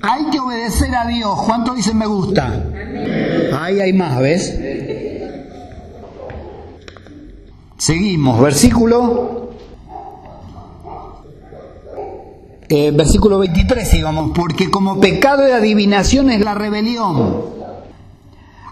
Hay 0.02 0.30
que 0.30 0.40
obedecer 0.40 0.94
a 0.94 1.06
Dios. 1.06 1.42
¿Cuánto 1.44 1.74
dicen 1.74 1.98
me 1.98 2.06
gusta? 2.06 2.64
Ahí 3.58 3.80
hay 3.80 3.92
más, 3.92 4.18
¿ves? 4.18 4.58
Seguimos, 7.78 8.40
versículo 8.40 9.46
eh, 12.68 12.90
versículo 12.90 13.38
23, 13.38 13.92
digamos, 13.92 14.32
porque 14.34 14.70
como 14.70 14.98
pecado 14.98 15.42
de 15.42 15.52
adivinación 15.52 16.30
es 16.30 16.40
la 16.40 16.54
rebelión. 16.54 17.54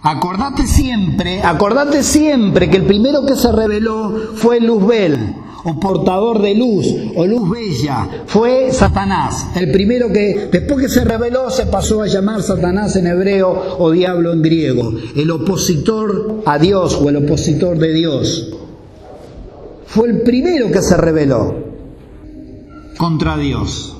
Acordate 0.03 0.67
siempre, 0.67 1.41
acordate 1.41 2.03
siempre 2.03 2.69
que 2.69 2.77
el 2.77 2.83
primero 2.83 3.25
que 3.25 3.35
se 3.35 3.51
reveló 3.51 4.33
fue 4.35 4.59
Luzbel, 4.59 5.35
o 5.63 5.79
portador 5.79 6.41
de 6.41 6.53
luz, 6.53 6.85
o 7.15 7.25
luz 7.25 7.49
bella, 7.49 8.07
fue 8.27 8.71
Satanás. 8.71 9.47
El 9.55 9.71
primero 9.71 10.11
que, 10.11 10.49
después 10.51 10.79
que 10.79 10.89
se 10.89 11.03
reveló, 11.03 11.49
se 11.49 11.65
pasó 11.65 12.03
a 12.03 12.07
llamar 12.07 12.43
Satanás 12.43 12.95
en 12.97 13.07
hebreo 13.07 13.77
o 13.79 13.89
diablo 13.89 14.31
en 14.31 14.43
griego, 14.43 14.93
el 15.15 15.31
opositor 15.31 16.43
a 16.45 16.59
Dios 16.59 16.99
o 17.01 17.09
el 17.09 17.15
opositor 17.15 17.79
de 17.79 17.93
Dios. 17.93 18.55
Fue 19.87 20.09
el 20.09 20.21
primero 20.21 20.71
que 20.71 20.81
se 20.81 20.97
reveló 20.97 21.55
contra 22.97 23.37
Dios. 23.37 23.95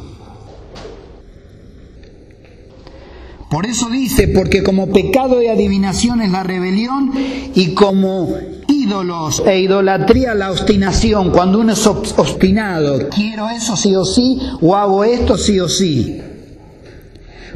Por 3.50 3.66
eso 3.66 3.90
dice, 3.90 4.28
porque 4.28 4.64
como 4.64 4.92
pecado 4.92 5.40
de 5.40 5.50
adivinación 5.50 6.22
es 6.22 6.32
la 6.32 6.44
rebelión 6.44 7.12
y 7.54 7.74
como 7.74 8.30
ídolos 8.68 9.44
e 9.46 9.60
idolatría 9.62 10.34
la 10.34 10.52
obstinación, 10.52 11.32
cuando 11.32 11.60
uno 11.60 11.74
es 11.74 11.88
obstinado, 11.88 13.08
quiero 13.10 13.50
eso 13.50 13.78
sí 13.78 13.96
o 13.96 14.04
sí, 14.04 14.42
o 14.62 14.76
hago 14.76 15.04
esto 15.04 15.38
sí 15.38 15.60
o 15.60 15.70
sí. 15.70 16.22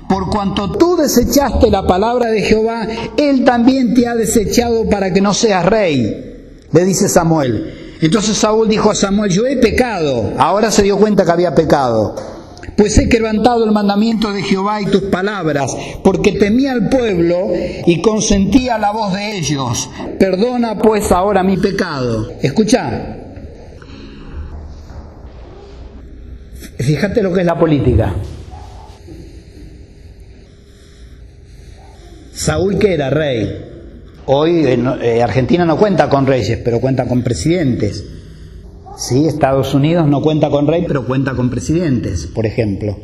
Por 0.07 0.29
cuanto 0.29 0.71
tú 0.71 0.95
desechaste 0.95 1.69
la 1.69 1.85
palabra 1.85 2.31
de 2.31 2.43
Jehová, 2.43 2.87
Él 3.17 3.43
también 3.43 3.93
te 3.93 4.07
ha 4.07 4.15
desechado 4.15 4.87
para 4.89 5.11
que 5.11 5.21
no 5.21 5.33
seas 5.33 5.65
rey, 5.65 6.63
le 6.71 6.85
dice 6.85 7.09
Samuel. 7.09 7.78
Entonces 8.01 8.37
Saúl 8.37 8.69
dijo 8.69 8.91
a 8.91 8.95
Samuel, 8.95 9.31
yo 9.31 9.45
he 9.45 9.57
pecado. 9.57 10.33
Ahora 10.37 10.71
se 10.71 10.83
dio 10.83 10.97
cuenta 10.97 11.25
que 11.25 11.31
había 11.31 11.53
pecado 11.53 12.15
pues 12.79 12.97
he 12.97 13.09
quebrantado 13.09 13.65
el 13.65 13.71
mandamiento 13.71 14.31
de 14.31 14.41
Jehová 14.41 14.81
y 14.81 14.85
tus 14.85 15.01
palabras, 15.03 15.75
porque 16.01 16.31
temía 16.31 16.71
al 16.71 16.87
pueblo 16.87 17.49
y 17.85 18.01
consentía 18.01 18.77
la 18.77 18.91
voz 18.91 19.13
de 19.13 19.37
ellos. 19.37 19.89
Perdona 20.17 20.77
pues 20.77 21.11
ahora 21.11 21.43
mi 21.43 21.57
pecado. 21.57 22.31
Escucha. 22.41 23.17
Fíjate 26.77 27.21
lo 27.21 27.33
que 27.33 27.41
es 27.41 27.45
la 27.45 27.59
política. 27.59 28.15
Saúl 32.31 32.79
que 32.79 32.93
era 32.93 33.09
rey. 33.09 33.78
Hoy 34.31 34.63
eh, 34.63 35.23
Argentina 35.23 35.65
no 35.65 35.75
cuenta 35.75 36.07
con 36.07 36.27
reyes, 36.27 36.59
pero 36.63 36.79
cuenta 36.79 37.07
con 37.07 37.23
presidentes. 37.23 38.03
Sí, 38.95 39.25
Estados 39.25 39.73
Unidos 39.73 40.07
no 40.07 40.21
cuenta 40.21 40.51
con 40.51 40.67
rey, 40.67 40.85
pero 40.87 41.03
cuenta 41.07 41.33
con 41.33 41.49
presidentes, 41.49 42.27
por 42.27 42.45
ejemplo. 42.45 42.95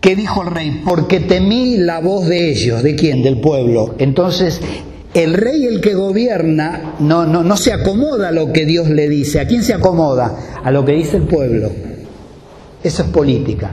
¿Qué 0.00 0.14
dijo 0.14 0.42
el 0.42 0.50
rey? 0.52 0.82
Porque 0.84 1.18
temí 1.18 1.78
la 1.78 1.98
voz 1.98 2.28
de 2.28 2.52
ellos, 2.52 2.84
¿de 2.84 2.94
quién? 2.94 3.24
Del 3.24 3.40
pueblo. 3.40 3.96
Entonces, 3.98 4.60
el 5.14 5.34
rey, 5.34 5.64
el 5.64 5.80
que 5.80 5.94
gobierna, 5.94 6.94
no, 7.00 7.26
no, 7.26 7.42
no 7.42 7.56
se 7.56 7.72
acomoda 7.72 8.28
a 8.28 8.32
lo 8.32 8.52
que 8.52 8.66
Dios 8.66 8.88
le 8.88 9.08
dice. 9.08 9.40
¿A 9.40 9.48
quién 9.48 9.64
se 9.64 9.74
acomoda? 9.74 10.60
A 10.62 10.70
lo 10.70 10.84
que 10.84 10.92
dice 10.92 11.16
el 11.16 11.24
pueblo. 11.24 11.72
Eso 12.84 13.02
es 13.02 13.08
política. 13.08 13.72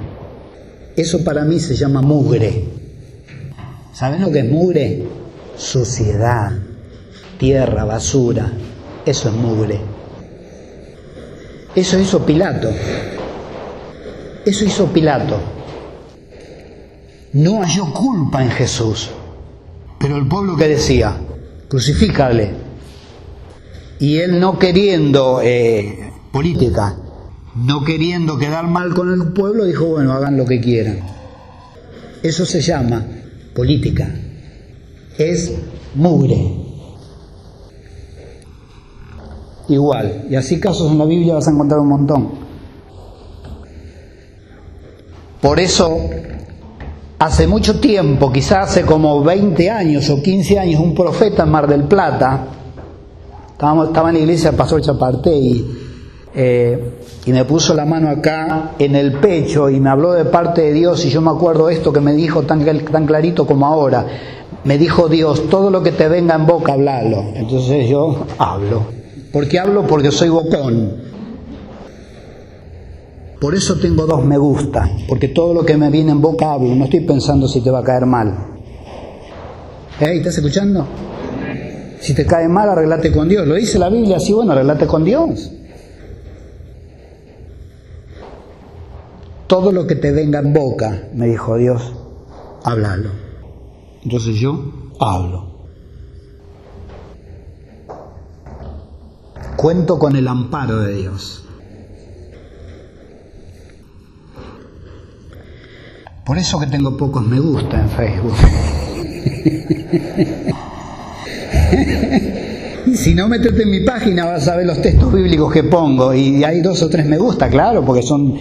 Eso 0.95 1.24
para 1.24 1.45
mí 1.45 1.59
se 1.59 1.76
llama 1.76 2.01
mugre. 2.01 2.75
¿Saben 3.96 4.20
lo 4.22 4.30
que 4.30 4.39
es 4.39 4.52
mugre? 4.52 5.04
Suciedad, 5.56 6.52
tierra, 7.39 7.86
basura. 7.86 8.52
Eso 9.06 9.30
es 9.30 9.36
mugre. 9.36 9.80
Eso 11.74 11.98
hizo 11.98 12.26
Pilato. 12.26 12.72
Eso 14.46 14.66
hizo 14.66 14.88
Pilato. 14.88 15.39
No 17.32 17.62
halló 17.62 17.93
culpa 17.93 18.43
en 18.43 18.52
Jesús. 18.52 19.12
Pero 19.98 20.18
el 20.18 20.28
pueblo 20.28 20.58
que 20.58 20.68
decía, 20.68 21.16
crucifícale. 21.70 22.52
Y 24.00 24.18
él 24.18 24.41
no 24.41 24.60
queriendo 24.60 25.39
eh, 25.41 26.12
política, 26.34 26.98
no 27.56 27.86
queriendo 27.86 28.38
quedar 28.38 28.68
mal 28.68 28.93
con 28.93 29.14
el 29.14 29.32
pueblo, 29.32 29.64
dijo, 29.64 29.86
bueno, 29.86 30.12
hagan 30.12 30.36
lo 30.36 30.46
que 30.46 30.60
quieran. 30.60 31.00
Eso 32.24 32.46
se 32.46 32.60
llama 32.60 33.06
política. 33.56 34.14
Es 35.18 35.53
mugre. 35.95 36.66
igual. 39.68 40.28
Y 40.30 40.36
así 40.36 40.60
casos 40.60 40.91
en 40.91 40.99
la 40.99 41.06
Biblia 41.06 41.34
vas 41.34 41.47
a 41.47 41.51
encontrar 41.51 41.80
un 41.80 41.88
montón. 41.88 42.30
Por 45.41 45.60
eso, 45.60 45.97
hace 47.20 47.47
mucho 47.47 47.80
tiempo, 47.80 48.32
quizás 48.32 48.70
hace 48.70 48.84
como 48.84 49.24
20 49.24 49.70
años 49.70 50.10
o 50.10 50.22
15 50.22 50.60
años, 50.60 50.80
un 50.80 50.93
profeta 50.93 51.43
en 51.43 51.49
Mar 51.49 51.68
del 51.68 51.84
Plata, 51.86 52.47
estaba 53.53 54.10
en 54.10 54.16
la 54.16 54.20
iglesia 54.20 54.51
del 54.51 54.58
pastor 54.58 54.82
Chaparte 54.82 55.36
y, 55.36 55.85
eh, 56.38 56.92
y 57.26 57.32
me 57.32 57.46
puso 57.46 57.74
la 57.74 57.86
mano 57.86 58.10
acá 58.10 58.74
en 58.78 58.96
el 58.96 59.14
pecho 59.14 59.70
y 59.70 59.80
me 59.80 59.90
habló 59.90 60.12
de 60.12 60.26
parte 60.26 60.64
de 60.64 60.74
Dios 60.74 61.06
y 61.06 61.10
yo 61.10 61.22
me 61.22 61.32
acuerdo 61.32 61.70
esto 61.70 61.94
que 61.94 62.02
me 62.02 62.14
dijo 62.14 62.44
tan, 62.44 62.66
tan 62.92 63.06
clarito 63.06 63.48
como 63.48 63.66
ahora. 63.66 64.06
Me 64.66 64.78
dijo 64.78 65.08
Dios, 65.08 65.50
todo 65.50 65.70
lo 65.70 65.82
que 65.82 65.92
te 65.92 66.10
venga 66.10 66.36
en 66.36 66.46
boca, 66.46 66.74
hablalo. 66.74 67.24
Entonces 67.36 67.88
yo 67.88 68.26
hablo. 68.38 68.84
¿Por 69.32 69.48
qué 69.48 69.60
hablo? 69.60 69.88
Porque 69.88 70.12
soy 70.12 70.30
bocón. 70.30 71.06
Por 73.40 73.56
eso 73.56 73.80
tengo 73.80 74.06
dos 74.06 74.26
me 74.26 74.38
gusta, 74.38 74.90
porque 75.08 75.28
todo 75.30 75.54
lo 75.54 75.66
que 75.66 75.78
me 75.78 75.90
viene 75.90 76.12
en 76.12 76.22
boca 76.22 76.54
hablo, 76.54 76.74
no 76.74 76.86
estoy 76.86 77.02
pensando 77.02 77.48
si 77.48 77.62
te 77.62 77.70
va 77.70 77.80
a 77.80 77.84
caer 77.84 78.06
mal. 78.06 78.34
¿Eh? 80.00 80.18
¿Estás 80.18 80.38
escuchando? 80.38 80.86
Si 82.00 82.14
te 82.14 82.26
cae 82.26 82.48
mal, 82.48 82.70
arreglate 82.70 83.12
con 83.12 83.30
Dios. 83.30 83.48
Lo 83.48 83.56
dice 83.56 83.80
la 83.80 83.90
Biblia 83.90 84.18
así, 84.18 84.34
bueno, 84.34 84.52
arreglate 84.52 84.88
con 84.88 85.04
Dios. 85.04 85.52
Todo 89.48 89.72
lo 89.72 89.86
que 89.86 89.96
te 89.96 90.12
venga 90.12 90.39
en 90.39 90.54
boca, 90.54 91.10
me 91.14 91.28
dijo 91.28 91.58
Dios, 91.58 91.93
háblalo. 92.64 93.12
Entonces 94.04 94.36
yo 94.36 94.91
hablo. 95.00 95.54
Cuento 99.56 100.00
con 100.00 100.16
el 100.16 100.28
amparo 100.28 100.80
de 100.80 100.96
Dios. 100.96 101.43
Por 106.26 106.39
eso 106.39 106.60
que 106.60 106.68
tengo 106.68 106.98
pocos 106.98 107.26
me 107.26 107.39
gusta 107.39 107.82
en 107.82 107.89
Facebook. 107.89 108.34
si 112.96 113.14
no 113.14 113.28
metete 113.28 113.64
en 113.64 113.72
mi 113.72 113.82
página 113.82 114.26
vas 114.26 114.48
a 114.48 114.56
ver 114.56 114.66
los 114.66 114.82
textos 114.82 115.14
bíblicos 115.14 115.52
que 115.52 115.64
pongo 115.64 116.14
y 116.14 116.43
hay 116.43 116.62
dos 116.62 116.82
o 116.82 116.89
tres 116.89 117.06
me 117.06 117.18
gusta, 117.18 117.50
claro, 117.50 117.84
porque 117.86 118.02
son, 118.02 118.34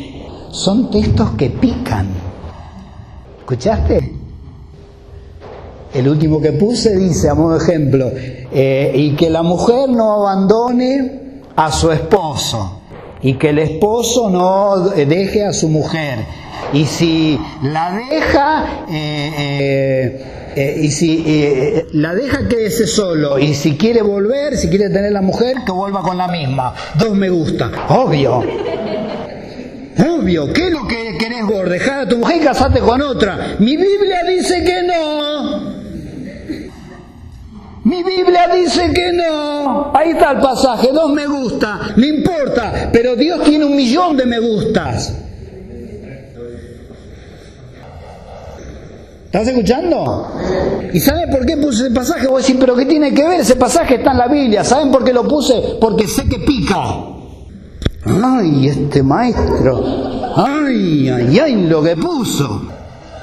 son 0.55 0.91
textos 0.91 1.33
que 1.33 1.51
pican. 1.51 2.07
¿Escuchaste? 3.41 4.15
El 5.93 6.09
último 6.09 6.41
que 6.41 6.53
puse 6.53 6.97
dice, 6.97 7.29
a 7.29 7.35
modo 7.35 7.59
de 7.59 7.65
ejemplo, 7.65 8.11
eh, 8.15 8.93
y 8.95 9.17
que 9.17 9.31
la 9.31 9.43
mujer 9.43 9.89
no 9.91 10.13
abandone 10.13 11.43
a 11.57 11.71
su 11.73 11.91
esposo. 11.91 12.81
y 13.23 13.39
que 13.39 13.49
el 13.49 13.59
esposo 13.59 14.29
no 14.29 14.91
deje 14.91 15.47
a 15.47 15.55
su 15.55 15.71
mujer. 15.71 16.19
Y 16.75 16.85
si 16.85 17.41
la 17.63 17.97
deja, 18.11 18.85
eh, 18.91 19.33
eh, 19.39 20.53
eh, 20.57 20.81
y 20.83 20.91
si 20.91 21.25
la 21.93 22.15
deja 22.15 22.47
quédese 22.47 22.87
solo, 22.87 23.39
y 23.39 23.55
si 23.55 23.79
quiere 23.79 24.03
volver, 24.03 24.59
si 24.59 24.69
quiere 24.69 24.91
tener 24.91 25.13
la 25.13 25.23
mujer, 25.23 25.57
que 25.65 25.73
vuelva 25.73 26.03
con 26.03 26.19
la 26.19 26.29
misma. 26.29 26.75
Dos 26.99 27.17
me 27.17 27.31
gusta, 27.31 27.71
obvio. 27.89 28.43
¿Qué 30.25 30.67
es 30.67 30.73
lo 30.73 30.87
que 30.87 31.17
querés 31.19 31.47
vos? 31.47 31.69
Dejar 31.69 32.01
a 32.01 32.09
tu 32.09 32.19
mujer 32.19 32.37
y 32.41 32.45
casarte 32.45 32.81
con 32.81 33.01
otra. 33.03 33.57
Mi 33.59 33.77
Biblia 33.77 34.21
dice 34.29 34.65
que 34.65 34.83
no. 34.83 35.75
Mi 37.85 38.03
Biblia 38.03 38.49
dice 38.55 38.91
que 38.95 39.13
no. 39.13 39.95
Ahí 39.95 40.11
está 40.11 40.33
el 40.33 40.39
pasaje, 40.39 40.91
dos 40.93 41.13
me 41.13 41.27
gusta, 41.27 41.81
no 41.97 42.07
importa, 42.07 42.89
pero 42.93 43.15
Dios 43.15 43.43
tiene 43.45 43.67
un 43.67 43.77
millón 43.77 44.17
de 44.17 44.25
me 44.25 44.39
gustas. 44.39 45.15
¿Estás 49.27 49.49
escuchando? 49.49 50.33
¿Y 50.93 51.01
saben 51.01 51.29
por 51.29 51.45
qué 51.45 51.57
puse 51.57 51.87
ese 51.87 51.95
pasaje? 51.95 52.29
Voy 52.29 52.37
a 52.37 52.39
decir, 52.39 52.57
pero 52.59 52.77
¿qué 52.77 52.87
tiene 52.87 53.13
que 53.13 53.27
ver? 53.27 53.41
Ese 53.41 53.57
pasaje 53.57 53.97
está 53.97 54.13
en 54.13 54.19
la 54.19 54.29
Biblia. 54.29 54.63
¿Saben 54.63 54.93
por 54.93 55.05
qué 55.05 55.13
lo 55.13 55.27
puse? 55.27 55.77
Porque 55.81 56.07
sé 56.07 56.29
que 56.29 56.39
pica. 56.39 57.14
Ay, 58.07 58.69
este 58.69 59.03
maestro. 59.03 59.83
Ay, 60.37 61.09
ay, 61.09 61.39
ay, 61.39 61.67
lo 61.67 61.83
que 61.83 61.97
puso. 61.97 62.69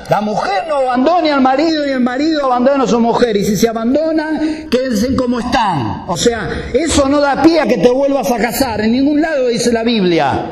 La 0.09 0.21
mujer 0.21 0.65
no 0.67 0.77
abandone 0.77 1.31
al 1.31 1.41
marido 1.41 1.87
y 1.87 1.91
el 1.91 2.01
marido 2.01 2.45
abandona 2.45 2.83
a 2.83 2.87
su 2.87 2.99
mujer. 2.99 3.37
Y 3.37 3.45
si 3.45 3.55
se 3.55 3.69
abandona, 3.69 4.39
quédense 4.69 5.15
como 5.15 5.39
están. 5.39 6.03
O 6.07 6.17
sea, 6.17 6.49
eso 6.73 7.07
no 7.07 7.21
da 7.21 7.41
pie 7.41 7.61
a 7.61 7.67
que 7.67 7.77
te 7.77 7.89
vuelvas 7.89 8.31
a 8.31 8.37
casar. 8.37 8.81
En 8.81 8.91
ningún 8.91 9.21
lado 9.21 9.47
dice 9.47 9.71
la 9.71 9.83
Biblia. 9.83 10.51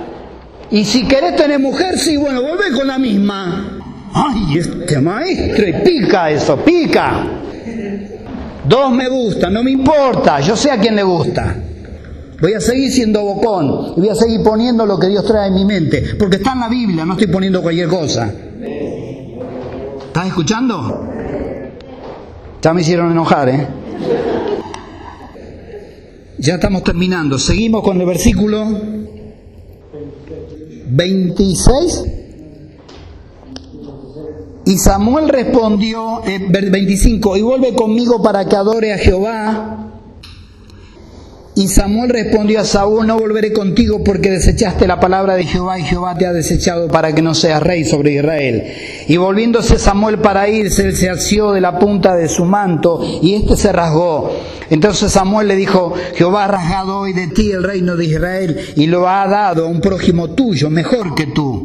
Y 0.72 0.86
si 0.86 1.08
querés 1.08 1.36
tener 1.36 1.60
mujer, 1.60 1.98
sí, 1.98 2.16
bueno, 2.16 2.42
volvé 2.42 2.72
con 2.72 2.88
la 2.88 3.00
misma. 3.00 3.80
Ay, 4.14 4.58
este 4.58 5.00
maestro, 5.00 5.68
y 5.68 5.74
pica 5.74 6.30
eso, 6.30 6.58
pica. 6.58 7.26
Dos 8.66 8.92
me 8.92 9.08
gustan, 9.08 9.54
no 9.54 9.64
me 9.64 9.72
importa, 9.72 10.40
yo 10.40 10.56
sé 10.56 10.72
a 10.72 10.78
quién 10.78 10.96
le 10.96 11.04
gusta. 11.04 11.56
Voy 12.42 12.54
a 12.54 12.62
seguir 12.62 12.92
siendo 12.92 13.22
bocón 13.22 13.94
y 13.98 14.00
voy 14.00 14.10
a 14.10 14.16
seguir 14.16 14.42
poniendo 14.44 14.86
lo 14.86 14.98
que 14.98 15.08
Dios 15.08 15.26
trae 15.26 15.50
en 15.50 15.56
mi 15.56 15.66
mente, 15.66 16.16
porque 16.18 16.38
está 16.38 16.54
en 16.54 16.60
la 16.62 16.70
Biblia, 16.70 17.06
no 17.06 17.14
estoy 17.14 17.28
poniendo 17.28 17.62
cualquier 17.62 17.90
cosa. 17.90 18.34
¿Estás 20.08 20.28
escuchando? 20.28 21.08
Ya 22.62 22.74
me 22.74 22.82
hicieron 22.82 23.12
enojar, 23.12 23.50
¿eh? 23.50 23.68
Ya 26.38 26.56
estamos 26.56 26.84
terminando. 26.84 27.38
Seguimos 27.38 27.84
con 27.84 28.00
el 28.00 28.08
versículo 28.08 28.66
26. 30.88 32.06
Y 34.66 34.78
Samuel 34.78 35.28
respondió, 35.28 36.22
eh, 36.26 36.40
25, 36.48 37.36
y 37.36 37.42
vuelve 37.42 37.74
conmigo 37.74 38.22
para 38.22 38.46
que 38.46 38.56
adore 38.56 38.94
a 38.94 38.98
Jehová 38.98 39.89
y 41.60 41.68
Samuel 41.68 42.10
respondió 42.10 42.62
a 42.62 42.64
Saúl, 42.64 43.06
no 43.06 43.20
volveré 43.20 43.52
contigo 43.52 44.02
porque 44.02 44.32
desechaste 44.32 44.88
la 44.88 45.02
palabra 45.02 45.36
de 45.36 45.44
Jehová 45.44 45.78
y 45.78 45.84
Jehová 45.84 46.16
te 46.16 46.26
ha 46.26 46.32
desechado 46.32 46.88
para 46.88 47.14
que 47.14 47.22
no 47.22 47.34
seas 47.34 47.62
rey 47.62 47.84
sobre 47.84 48.14
Israel. 48.14 48.64
Y 49.10 49.18
volviéndose 49.18 49.78
Samuel 49.78 50.20
para 50.20 50.48
irse, 50.48 50.84
él 50.84 50.96
se 50.96 51.10
asió 51.10 51.52
de 51.52 51.60
la 51.60 51.78
punta 51.78 52.16
de 52.16 52.30
su 52.30 52.46
manto 52.46 53.02
y 53.22 53.34
éste 53.34 53.58
se 53.58 53.74
rasgó. 53.74 54.32
Entonces 54.70 55.12
Samuel 55.12 55.50
le 55.50 55.58
dijo, 55.58 55.94
Jehová 56.16 56.46
ha 56.46 56.48
rasgado 56.48 57.00
hoy 57.00 57.12
de 57.12 57.28
ti 57.28 57.52
el 57.52 57.64
reino 57.64 57.98
de 57.98 58.06
Israel 58.06 58.58
y 58.78 58.88
lo 58.88 59.10
ha 59.10 59.28
dado 59.28 59.66
a 59.66 59.68
un 59.68 59.82
prójimo 59.82 60.30
tuyo, 60.30 60.70
mejor 60.70 61.14
que 61.14 61.26
tú 61.26 61.59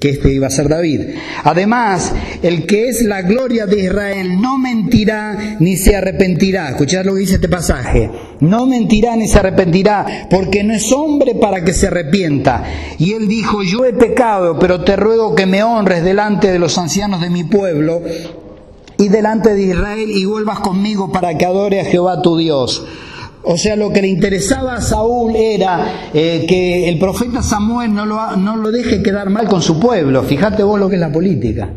que 0.00 0.08
este 0.08 0.32
iba 0.32 0.46
a 0.46 0.50
ser 0.50 0.68
David. 0.68 1.02
Además, 1.44 2.14
el 2.42 2.66
que 2.66 2.88
es 2.88 3.02
la 3.02 3.20
gloria 3.20 3.66
de 3.66 3.80
Israel 3.84 4.40
no 4.40 4.56
mentirá 4.56 5.56
ni 5.60 5.76
se 5.76 5.94
arrepentirá. 5.94 6.70
Escuchad 6.70 7.04
lo 7.04 7.12
que 7.12 7.20
dice 7.20 7.34
este 7.34 7.50
pasaje. 7.50 8.10
No 8.40 8.64
mentirá 8.64 9.14
ni 9.14 9.28
se 9.28 9.38
arrepentirá, 9.38 10.26
porque 10.30 10.64
no 10.64 10.72
es 10.72 10.90
hombre 10.90 11.34
para 11.34 11.62
que 11.62 11.74
se 11.74 11.88
arrepienta. 11.88 12.64
Y 12.98 13.12
él 13.12 13.28
dijo, 13.28 13.62
yo 13.62 13.84
he 13.84 13.92
pecado, 13.92 14.58
pero 14.58 14.82
te 14.82 14.96
ruego 14.96 15.34
que 15.34 15.44
me 15.44 15.62
honres 15.62 16.02
delante 16.02 16.50
de 16.50 16.58
los 16.58 16.78
ancianos 16.78 17.20
de 17.20 17.28
mi 17.28 17.44
pueblo 17.44 18.00
y 18.96 19.08
delante 19.08 19.54
de 19.54 19.62
Israel 19.62 20.10
y 20.10 20.24
vuelvas 20.24 20.60
conmigo 20.60 21.12
para 21.12 21.36
que 21.36 21.44
adore 21.44 21.80
a 21.80 21.84
Jehová 21.84 22.22
tu 22.22 22.38
Dios. 22.38 22.86
O 23.42 23.56
sea, 23.56 23.74
lo 23.74 23.90
que 23.90 24.02
le 24.02 24.08
interesaba 24.08 24.74
a 24.74 24.80
Saúl 24.82 25.34
era 25.34 26.10
eh, 26.12 26.44
que 26.46 26.88
el 26.88 26.98
profeta 26.98 27.42
Samuel 27.42 27.94
no 27.94 28.04
lo, 28.04 28.36
no 28.36 28.56
lo 28.56 28.70
deje 28.70 29.02
quedar 29.02 29.30
mal 29.30 29.48
con 29.48 29.62
su 29.62 29.80
pueblo. 29.80 30.22
Fíjate 30.22 30.62
vos 30.62 30.78
lo 30.78 30.88
que 30.88 30.96
es 30.96 31.00
la 31.00 31.10
política. 31.10 31.70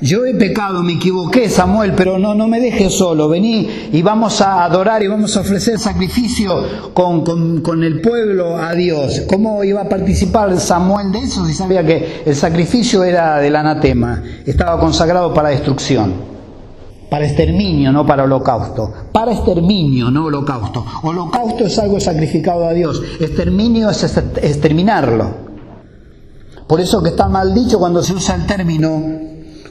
Yo 0.00 0.26
he 0.26 0.34
pecado, 0.34 0.82
me 0.82 0.94
equivoqué, 0.94 1.48
Samuel, 1.48 1.92
pero 1.96 2.18
no, 2.18 2.34
no 2.34 2.48
me 2.48 2.60
dejes 2.60 2.92
solo. 2.92 3.28
Vení 3.28 3.68
y 3.92 4.02
vamos 4.02 4.40
a 4.40 4.64
adorar 4.64 5.00
y 5.02 5.06
vamos 5.06 5.36
a 5.36 5.40
ofrecer 5.40 5.78
sacrificio 5.78 6.92
con, 6.92 7.24
con, 7.24 7.62
con, 7.62 7.84
el 7.84 8.00
pueblo 8.00 8.56
a 8.56 8.74
Dios. 8.74 9.22
¿Cómo 9.28 9.62
iba 9.62 9.82
a 9.82 9.88
participar 9.88 10.58
Samuel 10.58 11.12
de 11.12 11.20
eso 11.20 11.46
si 11.46 11.54
sabía 11.54 11.86
que 11.86 12.22
el 12.26 12.34
sacrificio 12.34 13.04
era 13.04 13.38
del 13.38 13.54
anatema? 13.54 14.24
Estaba 14.44 14.80
consagrado 14.80 15.32
para 15.32 15.50
destrucción 15.50 16.31
para 17.12 17.26
exterminio, 17.26 17.92
no 17.92 18.06
para 18.06 18.24
holocausto. 18.24 18.90
Para 19.12 19.32
exterminio, 19.32 20.10
no 20.10 20.24
holocausto. 20.24 20.82
Holocausto 21.02 21.66
es 21.66 21.78
algo 21.78 22.00
sacrificado 22.00 22.64
a 22.64 22.72
Dios. 22.72 23.02
Exterminio 23.20 23.90
es 23.90 24.02
exterminarlo. 24.02 25.30
Por 26.66 26.80
eso 26.80 27.02
que 27.02 27.10
está 27.10 27.28
mal 27.28 27.52
dicho 27.52 27.78
cuando 27.78 28.02
se 28.02 28.14
usa 28.14 28.36
el 28.36 28.46
término, 28.46 29.04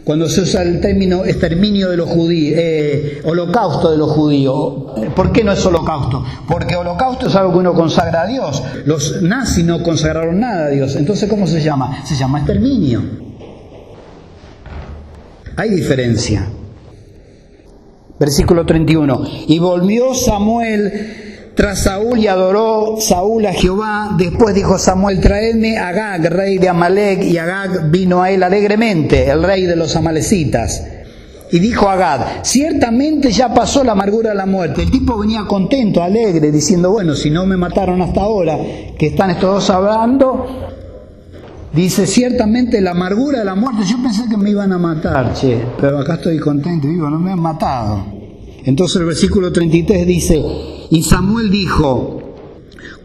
cuando 0.03 0.29
se 0.29 0.41
usa 0.41 0.61
el 0.61 0.79
término 0.79 1.25
exterminio 1.25 1.89
de 1.89 1.97
los 1.97 2.09
judíos, 2.09 2.59
eh, 2.61 3.21
holocausto 3.25 3.89
de 3.89 3.97
los 3.97 4.11
judíos. 4.11 4.93
¿Por 5.15 5.31
qué 5.31 5.43
no 5.43 5.51
es 5.51 5.65
holocausto? 5.65 6.23
Porque 6.47 6.75
holocausto 6.75 7.25
es 7.25 7.35
algo 7.35 7.53
que 7.53 7.57
uno 7.57 7.73
consagra 7.73 8.21
a 8.21 8.27
Dios. 8.27 8.61
Los 8.85 9.19
nazis 9.23 9.65
no 9.65 9.81
consagraron 9.81 10.39
nada 10.39 10.65
a 10.65 10.69
Dios. 10.69 10.95
Entonces, 10.95 11.27
¿cómo 11.27 11.47
se 11.47 11.59
llama? 11.59 12.05
Se 12.05 12.15
llama 12.15 12.37
exterminio. 12.37 13.01
Hay 15.57 15.71
diferencia. 15.71 16.47
Versículo 18.21 18.67
31. 18.67 19.23
Y 19.47 19.57
volvió 19.57 20.13
Samuel 20.13 21.53
tras 21.55 21.79
Saúl 21.79 22.19
y 22.19 22.27
adoró 22.27 22.97
Saúl 22.99 23.47
a 23.47 23.51
Jehová. 23.51 24.11
Después 24.15 24.53
dijo 24.53 24.77
Samuel, 24.77 25.19
traedme 25.19 25.79
a 25.79 25.87
Agag, 25.87 26.31
rey 26.31 26.59
de 26.59 26.69
Amalek, 26.69 27.23
y 27.23 27.39
Agag 27.39 27.89
vino 27.89 28.21
a 28.21 28.29
él 28.29 28.43
alegremente, 28.43 29.27
el 29.27 29.41
rey 29.41 29.63
de 29.63 29.75
los 29.75 29.95
amalecitas. 29.95 30.83
Y 31.51 31.57
dijo 31.57 31.89
Agag, 31.89 32.45
ciertamente 32.45 33.31
ya 33.31 33.55
pasó 33.55 33.83
la 33.83 33.93
amargura 33.93 34.29
de 34.29 34.35
la 34.35 34.45
muerte. 34.45 34.83
El 34.83 34.91
tipo 34.91 35.17
venía 35.17 35.45
contento, 35.47 36.03
alegre, 36.03 36.51
diciendo, 36.51 36.91
bueno, 36.91 37.15
si 37.15 37.31
no 37.31 37.47
me 37.47 37.57
mataron 37.57 38.03
hasta 38.03 38.21
ahora, 38.21 38.55
que 38.99 39.07
están 39.07 39.31
estos 39.31 39.51
dos 39.51 39.69
hablando, 39.71 40.45
Dice, 41.73 42.05
ciertamente 42.05 42.81
la 42.81 42.91
amargura 42.91 43.39
de 43.39 43.45
la 43.45 43.55
muerte, 43.55 43.83
yo 43.85 44.01
pensé 44.03 44.27
que 44.29 44.35
me 44.35 44.49
iban 44.49 44.73
a 44.73 44.77
matar, 44.77 45.33
che, 45.33 45.57
pero 45.79 45.99
acá 45.99 46.15
estoy 46.15 46.37
contento, 46.37 46.87
vivo, 46.87 47.09
no 47.09 47.17
me 47.17 47.31
han 47.31 47.39
matado. 47.39 48.05
Entonces 48.65 48.97
el 48.97 49.05
versículo 49.05 49.53
33 49.53 50.05
dice, 50.05 50.43
y 50.89 51.01
Samuel 51.01 51.49
dijo, 51.49 52.35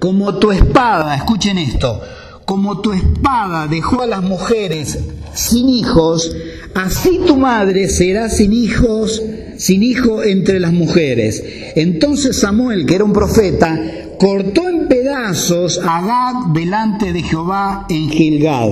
como 0.01 0.39
tu 0.39 0.51
espada, 0.51 1.14
escuchen 1.14 1.59
esto, 1.59 2.01
como 2.45 2.81
tu 2.81 2.93
espada 2.93 3.69
dejó 3.69 4.03
a 4.03 4.07
las 4.09 4.23
mujeres 4.23 4.99
sin 5.33 5.69
hijos, 5.69 6.35
así 6.75 7.21
tu 7.25 7.37
madre 7.37 7.89
será 7.89 8.29
sin 8.29 8.53
hijos, 8.53 9.23
sin 9.57 9.83
hijo 9.83 10.23
entre 10.23 10.61
las 10.61 10.73
mujeres. 10.73 11.43
Entonces 11.75 12.39
Samuel, 12.39 12.87
que 12.87 12.95
era 12.95 13.05
un 13.05 13.13
profeta, 13.13 13.79
cortó 14.19 14.69
en 14.69 14.89
pedazos 14.89 15.81
a 15.83 16.03
Gad 16.03 16.53
delante 16.55 17.13
de 17.13 17.23
Jehová 17.23 17.87
en 17.89 18.09
Gilgad. 18.11 18.71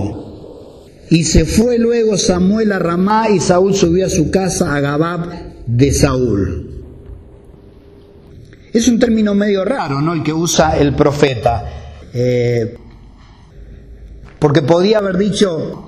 Y 1.11 1.25
se 1.25 1.45
fue 1.45 1.79
luego 1.79 2.17
Samuel 2.17 2.73
a 2.73 2.79
Ramá 2.79 3.29
y 3.29 3.41
Saúl 3.41 3.75
subió 3.75 4.07
a 4.07 4.11
su 4.11 4.31
casa 4.31 4.75
a 4.75 4.81
Gabab 4.81 5.29
de 5.67 5.93
Saúl. 5.93 6.71
Es 8.73 8.89
un 8.89 8.99
término 8.99 9.35
medio 9.35 9.65
raro, 9.65 10.01
¿no? 10.01 10.15
El 10.15 10.23
que 10.23 10.33
usa 10.33 10.77
el 10.79 10.95
profeta. 10.95 11.65
Eh, 12.13 12.77
porque 14.41 14.63
podía 14.63 14.99
haber 14.99 15.17
dicho, 15.17 15.84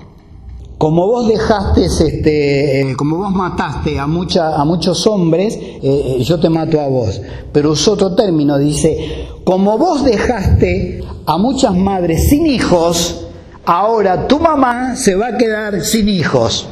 como 0.79 1.07
vos 1.07 1.27
dejaste, 1.27 1.87
este, 1.87 2.81
eh, 2.81 2.97
como 2.97 3.17
vos 3.17 3.33
mataste 3.33 3.99
a, 3.99 4.03
a 4.03 4.07
muchos 4.07 5.07
hombres, 5.07 5.55
eh, 5.55 5.81
eh, 5.83 6.23
yo 6.23 6.39
te 6.39 6.51
mato 6.51 6.81
a 6.81 6.87
vos. 6.87 7.21
Pero 7.53 7.71
usó 7.71 7.93
otro 7.93 8.15
término, 8.15 8.59
dice, 8.59 9.27
como 9.45 9.79
vos 9.79 10.05
dejaste 10.05 11.03
a 11.25 11.39
muchas 11.39 11.75
madres 11.75 12.29
sin 12.29 12.47
hijos, 12.47 13.27
ahora 13.65 14.29
tu 14.29 14.39
mamá 14.39 14.97
se 14.97 15.15
va 15.15 15.29
a 15.29 15.37
quedar 15.39 15.81
sin 15.81 16.11
hijos. 16.11 16.69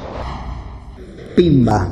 Pimba. 1.34 1.88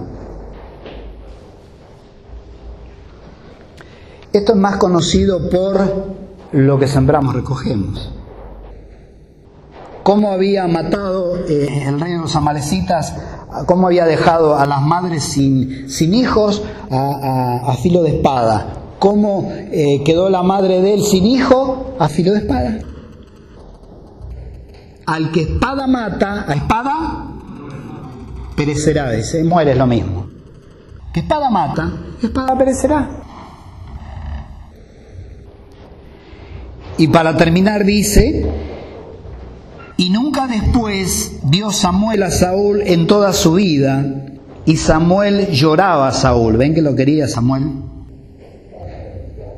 Esto 4.33 4.53
es 4.53 4.59
más 4.59 4.77
conocido 4.77 5.49
por 5.49 6.15
lo 6.53 6.79
que 6.79 6.89
sembramos 6.89 7.35
recogemos. 7.35 8.22
Cómo 10.03 10.33
había 10.33 10.67
matado 10.67 11.37
eh, 11.49 11.85
el 11.87 12.01
rey 12.01 12.13
de 12.13 12.19
los 12.19 12.35
amalecitas, 12.35 13.15
cómo 13.67 13.87
había 13.87 14.05
dejado 14.05 14.57
a 14.57 14.67
las 14.67 14.83
madres 14.83 15.23
sin, 15.23 15.89
sin 15.89 16.15
hijos 16.15 16.63
a, 16.91 17.75
filo 17.81 18.03
de 18.03 18.17
espada, 18.17 18.67
cómo 18.99 19.53
eh, 19.53 20.03
quedó 20.05 20.29
la 20.29 20.43
madre 20.43 20.81
de 20.81 20.95
él 20.95 21.03
sin 21.03 21.27
hijo 21.27 21.95
a 21.99 22.09
filo 22.09 22.33
de 22.33 22.39
espada. 22.39 22.79
Al 25.07 25.31
que 25.31 25.43
espada 25.43 25.87
mata, 25.87 26.47
a 26.49 26.55
espada 26.55 27.27
perecerá, 28.57 29.11
dice, 29.11 29.45
muere 29.45 29.73
es 29.73 29.79
lo 29.79 29.87
mismo. 29.87 30.27
Que 31.13 31.21
espada 31.21 31.51
mata, 31.51 31.93
espada 32.23 32.57
perecerá. 32.57 33.11
Y 36.99 37.09
para 37.09 37.37
terminar 37.37 37.85
dice, 37.85 38.72
y 39.97 40.11
nunca 40.11 40.47
después 40.47 41.39
vio 41.45 41.71
Samuel 41.71 42.23
a 42.23 42.31
Saúl 42.31 42.83
en 42.83 43.07
toda 43.07 43.33
su 43.33 43.55
vida, 43.55 44.05
y 44.65 44.77
Samuel 44.77 45.49
lloraba 45.51 46.09
a 46.09 46.13
Saúl. 46.13 46.57
¿Ven 46.57 46.75
que 46.75 46.83
lo 46.83 46.95
quería 46.95 47.29
Samuel? 47.29 47.83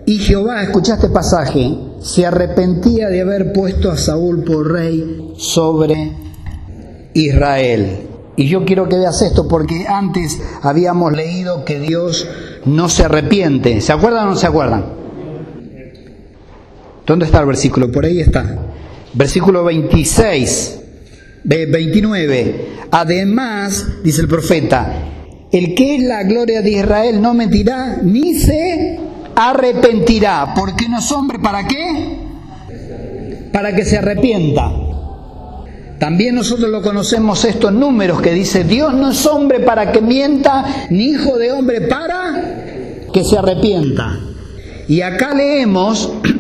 Y 0.07 0.18
Jehová, 0.18 0.62
escuchaste 0.62 1.09
pasaje, 1.09 1.76
se 2.01 2.26
arrepentía 2.26 3.09
de 3.09 3.22
haber 3.22 3.53
puesto 3.53 3.91
a 3.91 3.97
Saúl 3.97 4.45
por 4.45 4.70
rey 4.70 5.32
sobre 5.37 6.12
Israel. 7.14 8.09
Y 8.37 8.49
yo 8.49 8.64
quiero 8.64 8.89
que 8.89 8.99
veas 8.99 9.22
esto 9.22 9.49
porque 9.49 9.87
antes 9.87 10.41
habíamos 10.62 11.12
leído 11.12 11.64
que 11.64 11.80
Dios 11.80 12.26
no 12.66 12.89
se 12.89 13.05
arrepiente. 13.05 13.80
¿Se 13.80 13.93
acuerdan 13.93 14.26
o 14.26 14.30
no 14.30 14.37
se 14.37 14.47
acuerdan? 14.47 14.85
¿Dónde 17.07 17.26
está 17.26 17.41
el 17.41 17.47
versículo? 17.47 17.93
Por 17.93 18.05
ahí 18.05 18.20
está. 18.20 18.74
Versículo 19.15 19.65
26, 19.65 20.81
29. 21.45 22.69
Además, 22.91 23.87
dice 24.03 24.23
el 24.23 24.29
profeta, 24.29 24.93
el 25.53 25.75
que 25.75 25.97
es 25.97 26.03
la 26.03 26.25
gloria 26.25 26.62
de 26.62 26.71
Israel 26.71 27.23
no 27.23 27.33
mentirá 27.33 28.01
ni 28.03 28.35
se 28.35 28.99
arrepentirá, 29.37 30.53
porque 30.55 30.89
no 30.89 30.99
es 30.99 31.12
hombre 31.12 31.39
para 31.39 31.67
qué? 31.67 32.19
Para 33.53 33.75
que 33.75 33.85
se 33.85 33.99
arrepienta. 33.99 34.73
También 35.99 36.35
nosotros 36.35 36.71
lo 36.71 36.83
conocemos 36.83 37.45
estos 37.45 37.73
números 37.73 38.21
que 38.21 38.33
dice, 38.33 38.65
Dios 38.65 38.93
no 38.95 39.12
es 39.12 39.25
hombre 39.27 39.61
para 39.61 39.93
que 39.93 40.01
mienta, 40.01 40.89
ni 40.91 41.11
hijo 41.11 41.39
de 41.39 41.53
hombre 41.53 41.83
para 41.83 43.07
que 43.12 43.23
se 43.23 43.39
arrepienta. 43.39 44.19
Y 44.89 45.01
acá 45.03 45.35
leemos 45.35 46.12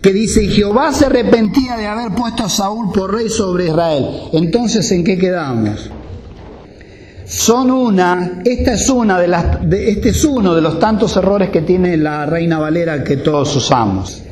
que 0.00 0.12
dice, 0.12 0.46
Jehová 0.48 0.92
se 0.92 1.06
arrepentía 1.06 1.76
de 1.76 1.86
haber 1.86 2.12
puesto 2.12 2.44
a 2.44 2.48
Saúl 2.48 2.90
por 2.92 3.14
rey 3.14 3.28
sobre 3.28 3.66
Israel. 3.66 4.06
Entonces, 4.32 4.90
¿en 4.92 5.04
qué 5.04 5.18
quedamos? 5.18 5.90
Son 7.26 7.70
una, 7.70 8.42
esta 8.44 8.72
es 8.72 8.88
una 8.88 9.20
de 9.20 9.28
las, 9.28 9.58
este 9.70 10.08
es 10.08 10.24
uno 10.24 10.54
de 10.54 10.62
los 10.62 10.78
tantos 10.78 11.16
errores 11.16 11.50
que 11.50 11.62
tiene 11.62 11.96
la 11.96 12.26
Reina 12.26 12.58
Valera 12.58 13.04
que 13.04 13.18
todos 13.18 13.54
usamos. 13.54 14.22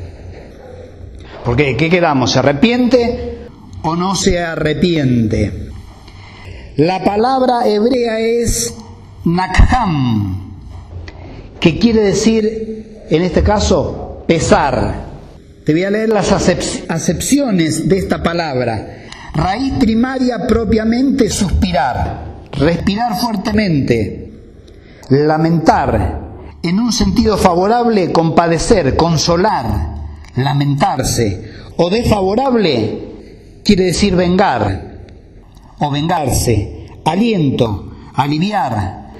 Porque, 1.44 1.76
¿qué 1.76 1.88
quedamos? 1.88 2.32
¿Se 2.32 2.38
arrepiente 2.40 3.46
o 3.82 3.94
no 3.94 4.14
se 4.14 4.40
arrepiente? 4.40 5.68
La 6.76 7.04
palabra 7.04 7.66
hebrea 7.68 8.20
es 8.20 8.74
nakham, 9.24 10.54
que 11.60 11.78
quiere 11.78 12.02
decir, 12.02 13.04
en 13.10 13.22
este 13.22 13.42
caso, 13.42 14.24
pesar. 14.26 15.07
Te 15.68 15.74
voy 15.74 15.84
a 15.84 15.90
leer 15.90 16.08
las 16.08 16.32
acepciones 16.32 17.90
de 17.90 17.98
esta 17.98 18.22
palabra. 18.22 19.04
Raíz 19.34 19.74
primaria 19.78 20.46
propiamente 20.46 21.28
suspirar, 21.28 22.46
respirar 22.52 23.18
fuertemente, 23.18 24.32
lamentar, 25.10 26.56
en 26.62 26.80
un 26.80 26.90
sentido 26.90 27.36
favorable 27.36 28.10
compadecer, 28.12 28.96
consolar, 28.96 29.66
lamentarse, 30.36 31.52
o 31.76 31.90
desfavorable 31.90 33.60
quiere 33.62 33.84
decir 33.84 34.16
vengar 34.16 35.02
o 35.80 35.90
vengarse, 35.90 36.86
aliento, 37.04 37.92
aliviar, 38.14 39.10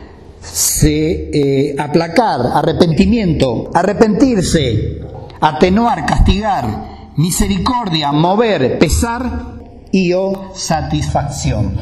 se, 0.40 1.30
eh, 1.30 1.76
aplacar, 1.78 2.40
arrepentimiento, 2.54 3.70
arrepentirse, 3.74 5.07
atenuar, 5.40 6.06
castigar, 6.06 7.12
misericordia, 7.16 8.12
mover, 8.12 8.78
pesar 8.78 9.58
y 9.92 10.12
o 10.12 10.52
satisfacción. 10.54 11.80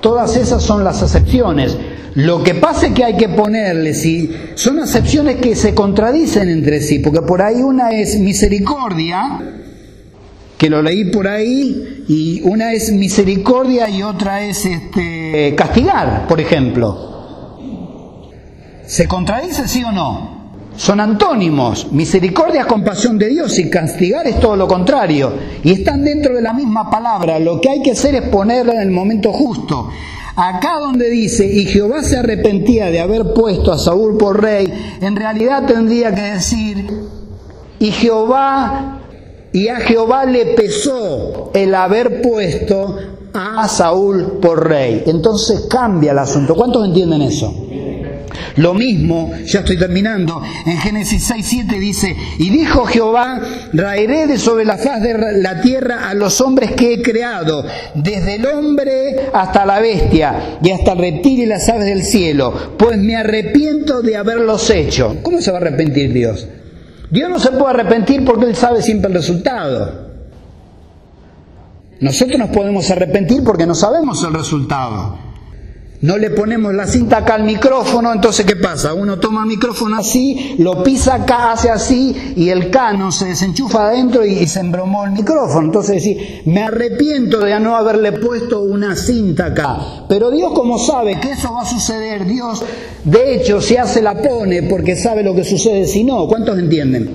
Todas 0.00 0.36
esas 0.36 0.62
son 0.62 0.84
las 0.84 1.02
acepciones. 1.02 1.76
Lo 2.14 2.42
que 2.42 2.54
pasa 2.54 2.88
es 2.88 2.92
que 2.92 3.04
hay 3.04 3.16
que 3.16 3.28
ponerle, 3.28 3.94
si 3.94 4.30
son 4.54 4.78
acepciones 4.78 5.36
que 5.36 5.56
se 5.56 5.74
contradicen 5.74 6.48
entre 6.48 6.80
sí, 6.80 7.00
porque 7.00 7.22
por 7.22 7.42
ahí 7.42 7.56
una 7.56 7.90
es 7.90 8.18
misericordia, 8.20 9.40
que 10.58 10.70
lo 10.70 10.82
leí 10.82 11.06
por 11.06 11.26
ahí, 11.26 12.04
y 12.06 12.40
una 12.42 12.72
es 12.72 12.92
misericordia 12.92 13.88
y 13.88 14.02
otra 14.02 14.44
es 14.44 14.64
este, 14.64 15.54
castigar, 15.56 16.26
por 16.28 16.40
ejemplo. 16.40 17.58
¿Se 18.86 19.08
contradice 19.08 19.66
sí 19.66 19.82
o 19.82 19.90
no? 19.90 20.33
Son 20.76 21.00
antónimos. 21.00 21.92
Misericordia 21.92 22.62
es 22.62 22.66
compasión 22.66 23.18
de 23.18 23.28
Dios 23.28 23.58
y 23.58 23.70
castigar 23.70 24.26
es 24.26 24.40
todo 24.40 24.56
lo 24.56 24.66
contrario. 24.66 25.32
Y 25.62 25.72
están 25.72 26.04
dentro 26.04 26.34
de 26.34 26.42
la 26.42 26.52
misma 26.52 26.90
palabra. 26.90 27.38
Lo 27.38 27.60
que 27.60 27.70
hay 27.70 27.82
que 27.82 27.92
hacer 27.92 28.14
es 28.14 28.22
ponerla 28.28 28.74
en 28.74 28.80
el 28.80 28.90
momento 28.90 29.32
justo. 29.32 29.88
Acá 30.36 30.78
donde 30.80 31.10
dice, 31.10 31.46
y 31.46 31.64
Jehová 31.66 32.02
se 32.02 32.16
arrepentía 32.16 32.86
de 32.86 33.00
haber 33.00 33.32
puesto 33.34 33.72
a 33.72 33.78
Saúl 33.78 34.16
por 34.16 34.42
rey, 34.42 34.72
en 35.00 35.14
realidad 35.14 35.64
tendría 35.64 36.12
que 36.12 36.22
decir, 36.22 36.88
y 37.78 37.92
Jehová, 37.92 38.98
y 39.52 39.68
a 39.68 39.76
Jehová 39.76 40.24
le 40.24 40.46
pesó 40.46 41.52
el 41.54 41.72
haber 41.72 42.20
puesto 42.20 42.96
a 43.32 43.68
Saúl 43.68 44.38
por 44.42 44.68
rey. 44.68 45.04
Entonces 45.06 45.66
cambia 45.70 46.10
el 46.10 46.18
asunto. 46.18 46.56
¿Cuántos 46.56 46.84
entienden 46.84 47.22
eso? 47.22 47.54
Lo 48.56 48.72
mismo, 48.72 49.32
ya 49.44 49.60
estoy 49.60 49.76
terminando, 49.76 50.40
en 50.64 50.78
Génesis 50.78 51.24
6, 51.24 51.44
7 51.44 51.78
dice, 51.78 52.16
y 52.38 52.50
dijo 52.50 52.84
Jehová, 52.84 53.40
raeré 53.72 54.28
de 54.28 54.38
sobre 54.38 54.64
la 54.64 54.76
faz 54.76 55.02
de 55.02 55.14
la 55.40 55.60
tierra 55.60 56.08
a 56.08 56.14
los 56.14 56.40
hombres 56.40 56.72
que 56.72 56.94
he 56.94 57.02
creado, 57.02 57.64
desde 57.94 58.36
el 58.36 58.46
hombre 58.46 59.28
hasta 59.32 59.66
la 59.66 59.80
bestia, 59.80 60.58
y 60.62 60.70
hasta 60.70 60.92
el 60.92 60.98
reptil 60.98 61.40
y 61.40 61.46
las 61.46 61.68
aves 61.68 61.86
del 61.86 62.04
cielo, 62.04 62.74
pues 62.78 62.96
me 62.96 63.16
arrepiento 63.16 64.02
de 64.02 64.16
haberlos 64.16 64.70
hecho. 64.70 65.16
¿Cómo 65.22 65.40
se 65.40 65.50
va 65.50 65.58
a 65.58 65.60
arrepentir 65.60 66.12
Dios? 66.12 66.46
Dios 67.10 67.28
no 67.28 67.40
se 67.40 67.50
puede 67.50 67.70
arrepentir 67.70 68.24
porque 68.24 68.46
Él 68.46 68.54
sabe 68.54 68.82
siempre 68.82 69.08
el 69.08 69.14
resultado. 69.14 70.04
Nosotros 72.00 72.38
nos 72.38 72.50
podemos 72.50 72.88
arrepentir 72.90 73.42
porque 73.42 73.66
no 73.66 73.74
sabemos 73.74 74.22
el 74.22 74.34
resultado 74.34 75.33
no 76.04 76.18
le 76.18 76.28
ponemos 76.28 76.74
la 76.74 76.86
cinta 76.86 77.16
acá 77.16 77.36
al 77.36 77.44
micrófono, 77.44 78.12
entonces 78.12 78.44
¿qué 78.44 78.56
pasa? 78.56 78.92
Uno 78.92 79.18
toma 79.18 79.40
el 79.40 79.48
micrófono 79.48 79.96
así, 79.96 80.54
lo 80.58 80.82
pisa 80.82 81.14
acá, 81.14 81.52
hace 81.52 81.70
así 81.70 82.34
y 82.36 82.50
el 82.50 82.68
cano 82.68 83.10
se 83.10 83.24
desenchufa 83.24 83.86
adentro 83.86 84.22
y, 84.22 84.46
se 84.46 84.60
embromó 84.60 85.06
el 85.06 85.12
micrófono. 85.12 85.64
Entonces 85.64 85.94
decir, 85.94 86.42
me 86.44 86.62
arrepiento 86.62 87.40
de 87.40 87.58
no 87.58 87.74
haberle 87.74 88.12
puesto 88.12 88.60
una 88.60 88.96
cinta 88.96 89.46
acá. 89.46 90.04
Pero 90.06 90.30
Dios 90.30 90.52
como 90.52 90.78
sabe 90.78 91.18
que 91.18 91.30
eso 91.30 91.54
va 91.54 91.62
a 91.62 91.64
suceder, 91.64 92.26
Dios 92.26 92.62
de 93.04 93.36
hecho 93.36 93.62
si 93.62 93.78
hace 93.78 94.02
la 94.02 94.14
pone 94.14 94.64
porque 94.64 94.96
sabe 94.96 95.22
lo 95.22 95.34
que 95.34 95.42
sucede 95.42 95.86
si 95.86 96.04
no. 96.04 96.28
¿Cuántos 96.28 96.58
entienden? 96.58 97.14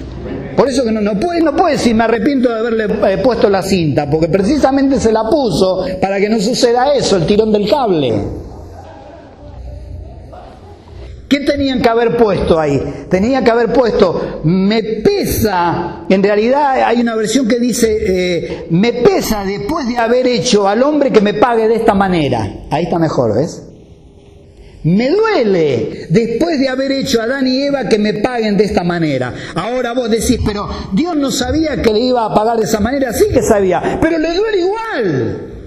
Por 0.57 0.67
eso 0.67 0.83
que 0.83 0.91
no, 0.91 0.99
no, 0.99 1.19
puede, 1.19 1.41
no 1.41 1.55
puede 1.55 1.73
decir 1.73 1.93
me 1.93 2.05
arrepiento 2.05 2.49
de 2.49 2.57
haberle 2.57 2.85
eh, 3.13 3.19
puesto 3.19 3.51
la 3.51 3.61
cinta, 3.61 4.09
porque 4.09 4.29
precisamente 4.29 4.99
se 4.99 5.11
la 5.11 5.29
puso 5.29 5.85
para 6.01 6.19
que 6.19 6.27
no 6.27 6.39
suceda 6.39 6.91
eso, 6.95 7.17
el 7.17 7.27
tirón 7.27 7.51
del 7.51 7.69
cable. 7.69 8.48
¿Qué 11.29 11.41
tenían 11.41 11.79
que 11.79 11.87
haber 11.87 12.17
puesto 12.17 12.59
ahí? 12.59 13.05
Tenía 13.07 13.43
que 13.43 13.51
haber 13.51 13.71
puesto, 13.71 14.41
me 14.45 14.81
pesa, 14.81 16.05
en 16.09 16.23
realidad 16.23 16.81
hay 16.83 16.99
una 17.01 17.15
versión 17.15 17.47
que 17.47 17.59
dice, 17.59 17.97
eh, 18.01 18.67
me 18.71 18.93
pesa 18.93 19.45
después 19.45 19.87
de 19.87 19.99
haber 19.99 20.25
hecho 20.25 20.67
al 20.67 20.81
hombre 20.81 21.11
que 21.11 21.21
me 21.21 21.35
pague 21.35 21.67
de 21.67 21.75
esta 21.75 21.93
manera. 21.93 22.65
Ahí 22.71 22.85
está 22.85 22.97
mejor, 22.97 23.35
¿ves? 23.35 23.61
Me 24.83 25.11
duele 25.11 26.07
después 26.09 26.59
de 26.59 26.67
haber 26.67 26.93
hecho 26.93 27.21
a 27.21 27.25
Adán 27.25 27.45
y 27.45 27.61
Eva 27.61 27.87
que 27.87 27.99
me 27.99 28.15
paguen 28.15 28.57
de 28.57 28.63
esta 28.63 28.83
manera. 28.83 29.31
Ahora 29.53 29.93
vos 29.93 30.09
decís, 30.09 30.39
pero 30.43 30.67
Dios 30.93 31.15
no 31.15 31.29
sabía 31.29 31.79
que 31.79 31.93
le 31.93 31.99
iba 31.99 32.25
a 32.25 32.33
pagar 32.33 32.57
de 32.57 32.63
esa 32.63 32.79
manera. 32.79 33.13
Sí 33.13 33.25
que 33.31 33.43
sabía, 33.43 33.99
pero 34.01 34.17
le 34.17 34.33
duele 34.33 34.57
igual. 34.57 35.58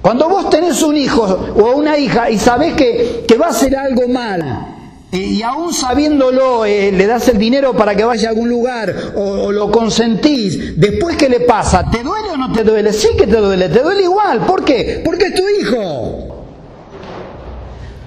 Cuando 0.00 0.28
vos 0.28 0.48
tenés 0.48 0.82
un 0.82 0.96
hijo 0.96 1.22
o 1.22 1.76
una 1.76 1.98
hija 1.98 2.30
y 2.30 2.38
sabés 2.38 2.74
que, 2.74 3.24
que 3.26 3.36
va 3.36 3.46
a 3.46 3.50
hacer 3.50 3.76
algo 3.76 4.08
mal 4.08 4.76
Eh, 5.10 5.16
y 5.16 5.42
aún 5.42 5.72
sabiéndolo, 5.72 6.66
eh, 6.66 6.92
le 6.92 7.06
das 7.06 7.28
el 7.28 7.38
dinero 7.38 7.72
para 7.72 7.94
que 7.94 8.04
vaya 8.04 8.28
a 8.28 8.30
algún 8.30 8.50
lugar 8.50 8.94
o, 9.16 9.50
lo 9.50 9.70
consentís, 9.70 10.78
después 10.78 11.16
¿qué 11.16 11.30
le 11.30 11.40
pasa? 11.40 11.90
¿Te 11.90 12.02
duele 12.02 12.28
o 12.28 12.36
no 12.36 12.52
te 12.52 12.62
duele? 12.62 12.92
Sí 12.92 13.08
que 13.16 13.26
te 13.26 13.38
duele, 13.38 13.70
te 13.70 13.82
duele 13.82 14.02
igual. 14.02 14.40
¿Por 14.40 14.62
qué? 14.64 15.00
Porque 15.02 15.26
es 15.26 15.34
tu 15.34 15.48
hijo. 15.48 16.44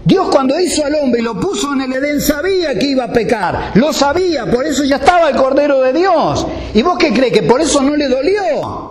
Dios 0.06 0.28
cuando 0.32 0.60
hizo 0.60 0.86
al 0.86 0.94
hombre 0.96 1.22
y 1.22 1.24
lo 1.24 1.40
puso 1.40 1.74
en 1.74 1.82
el 1.82 1.94
Edén 1.94 2.22
sabía 2.22 2.78
que 2.78 2.88
iba 2.88 3.06
a 3.06 3.14
pecar, 3.14 3.72
lo 3.76 3.94
sabía, 3.94 4.46
por 4.46 4.66
eso 4.66 4.84
ya 4.84 4.98
estaba 4.98 5.30
el 5.30 5.36
Cordero 5.36 5.82
de 5.82 5.94
Dios. 5.94 6.46
¿Y 6.76 6.84
vos 6.84 7.00
qué 7.00 7.12
crees? 7.12 7.34
¿Que 7.34 7.44
por 7.44 7.62
eso 7.62 7.82
no 7.82 7.96
le 7.96 8.10
dolió? 8.10 8.91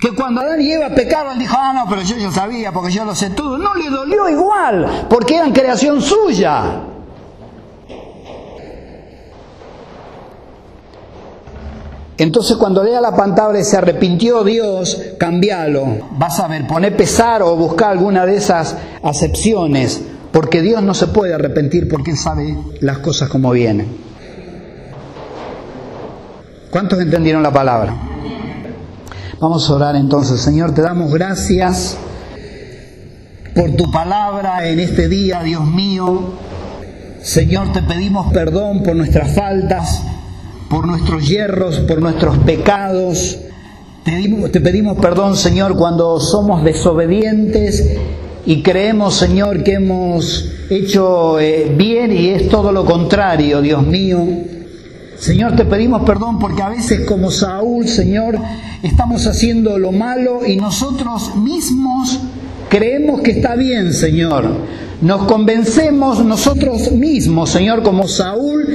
Que 0.00 0.14
cuando 0.14 0.40
Adán 0.40 0.62
y 0.62 0.72
Eva 0.72 0.88
pecaban 0.88 1.38
dijo, 1.38 1.54
ah, 1.58 1.72
no, 1.74 1.86
pero 1.88 2.00
yo 2.00 2.16
ya 2.16 2.30
sabía 2.30 2.72
porque 2.72 2.90
yo 2.90 3.04
lo 3.04 3.14
sé 3.14 3.30
todo. 3.30 3.58
No 3.58 3.74
le 3.74 3.90
dolió 3.90 4.28
igual, 4.30 5.06
porque 5.10 5.36
eran 5.36 5.52
creación 5.52 6.00
suya. 6.00 6.84
Entonces 12.16 12.56
cuando 12.56 12.82
lea 12.82 13.00
la 13.00 13.14
palabra 13.14 13.62
se 13.64 13.76
arrepintió 13.76 14.44
Dios, 14.44 15.14
cambialo. 15.18 15.86
Vas 16.12 16.38
a 16.40 16.48
ver, 16.48 16.66
poné 16.66 16.90
pesar 16.92 17.42
o 17.42 17.56
buscar 17.56 17.90
alguna 17.90 18.26
de 18.26 18.36
esas 18.36 18.76
acepciones, 19.02 20.02
porque 20.30 20.60
Dios 20.60 20.82
no 20.82 20.92
se 20.92 21.06
puede 21.08 21.32
arrepentir 21.32 21.88
porque 21.88 22.10
Él 22.10 22.18
sabe 22.18 22.56
las 22.80 22.98
cosas 22.98 23.28
como 23.30 23.50
vienen. 23.52 23.86
¿Cuántos 26.70 27.00
entendieron 27.00 27.42
la 27.42 27.52
palabra? 27.52 28.09
Vamos 29.40 29.68
a 29.68 29.74
orar 29.74 29.96
entonces. 29.96 30.40
Señor, 30.40 30.74
te 30.74 30.82
damos 30.82 31.12
gracias 31.12 31.96
por 33.54 33.70
tu 33.72 33.90
palabra 33.90 34.68
en 34.68 34.80
este 34.80 35.08
día, 35.08 35.42
Dios 35.42 35.66
mío. 35.66 36.34
Señor, 37.22 37.72
te 37.72 37.82
pedimos 37.82 38.32
perdón 38.32 38.82
por 38.82 38.96
nuestras 38.96 39.34
faltas 39.34 40.02
por 40.70 40.86
nuestros 40.86 41.28
hierros, 41.28 41.80
por 41.80 42.00
nuestros 42.00 42.38
pecados. 42.38 43.38
Te, 44.04 44.60
pedimos 44.60 44.98
perdón, 44.98 45.36
Señor, 45.36 45.76
cuando 45.76 46.20
somos 46.20 46.64
desobedientes 46.64 47.98
y 48.46 48.62
creemos, 48.62 49.16
Señor, 49.16 49.64
que 49.64 49.74
hemos 49.74 50.48
hecho 50.70 51.40
eh, 51.40 51.74
bien 51.76 52.12
y 52.12 52.28
es 52.28 52.48
todo 52.48 52.70
lo 52.70 52.84
contrario, 52.84 53.60
Dios 53.60 53.84
mío. 53.84 54.24
Señor, 55.18 55.56
te 55.56 55.64
pedimos 55.64 56.02
perdón 56.02 56.38
porque 56.38 56.62
a 56.62 56.68
veces 56.68 57.04
como 57.06 57.30
Saúl, 57.32 57.88
Señor, 57.88 58.38
estamos 58.82 59.26
haciendo 59.26 59.78
lo 59.78 59.92
malo 59.92 60.46
y 60.46 60.56
nosotros 60.56 61.36
mismos 61.36 62.20
creemos 62.68 63.20
que 63.20 63.32
está 63.32 63.56
bien, 63.56 63.92
Señor. 63.92 64.48
Nos 65.02 65.24
convencemos 65.24 66.24
nosotros 66.24 66.92
mismos, 66.92 67.50
Señor, 67.50 67.82
como 67.82 68.06
Saúl, 68.06 68.66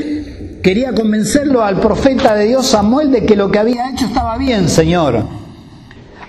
quería 0.64 0.94
convencerlo 0.94 1.64
al 1.64 1.80
profeta 1.80 2.36
de 2.36 2.48
Dios 2.48 2.68
Samuel 2.68 3.12
de 3.12 3.26
que 3.26 3.36
lo 3.36 3.52
que 3.52 3.60
había 3.60 3.90
hecho 3.92 4.06
estaba 4.06 4.38
bien, 4.38 4.68
Señor. 4.68 5.24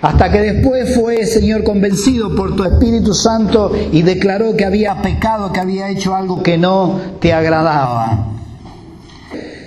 Hasta 0.01 0.31
que 0.31 0.39
después 0.39 0.93
fue, 0.93 1.25
Señor, 1.25 1.63
convencido 1.63 2.35
por 2.35 2.55
tu 2.55 2.63
Espíritu 2.63 3.15
Santo 3.15 3.71
y 3.91 4.03
declaró 4.03 4.55
que 4.55 4.65
había 4.65 5.01
pecado, 5.01 5.51
que 5.51 5.59
había 5.59 5.89
hecho 5.89 6.15
algo 6.15 6.43
que 6.43 6.57
no 6.57 6.99
te 7.19 7.33
agradaba. 7.33 8.36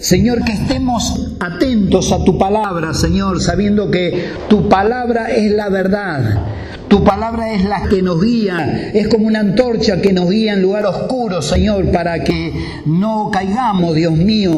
Señor, 0.00 0.44
que 0.44 0.52
estemos 0.52 1.34
atentos 1.40 2.10
a 2.10 2.24
tu 2.24 2.38
palabra, 2.38 2.94
Señor, 2.94 3.42
sabiendo 3.42 3.90
que 3.90 4.30
tu 4.48 4.66
palabra 4.66 5.30
es 5.30 5.52
la 5.52 5.68
verdad. 5.68 6.42
Tu 6.88 7.04
palabra 7.04 7.52
es 7.52 7.64
la 7.66 7.82
que 7.82 8.00
nos 8.00 8.20
guía, 8.20 8.90
es 8.94 9.08
como 9.08 9.26
una 9.26 9.40
antorcha 9.40 10.00
que 10.00 10.12
nos 10.12 10.28
guía 10.30 10.54
en 10.54 10.62
lugar 10.62 10.86
oscuro, 10.86 11.42
Señor, 11.42 11.92
para 11.92 12.24
que 12.24 12.52
no 12.86 13.30
caigamos, 13.30 13.94
Dios 13.94 14.12
mío. 14.12 14.54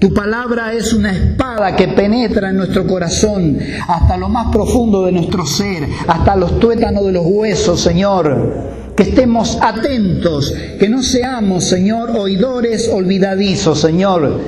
Tu 0.00 0.12
palabra 0.12 0.72
es 0.72 0.92
una 0.92 1.12
espada 1.12 1.76
que 1.76 1.86
penetra 1.88 2.50
en 2.50 2.56
nuestro 2.56 2.84
corazón 2.84 3.58
hasta 3.86 4.16
lo 4.16 4.28
más 4.28 4.48
profundo 4.52 5.06
de 5.06 5.12
nuestro 5.12 5.46
ser, 5.46 5.86
hasta 6.08 6.34
los 6.34 6.58
tuétanos 6.58 7.06
de 7.06 7.12
los 7.12 7.24
huesos, 7.24 7.80
Señor. 7.80 8.72
Que 8.96 9.04
estemos 9.04 9.58
atentos, 9.62 10.52
que 10.78 10.88
no 10.88 11.02
seamos, 11.02 11.64
Señor, 11.64 12.10
oidores 12.10 12.90
olvidadizos, 12.92 13.80
Señor, 13.80 14.40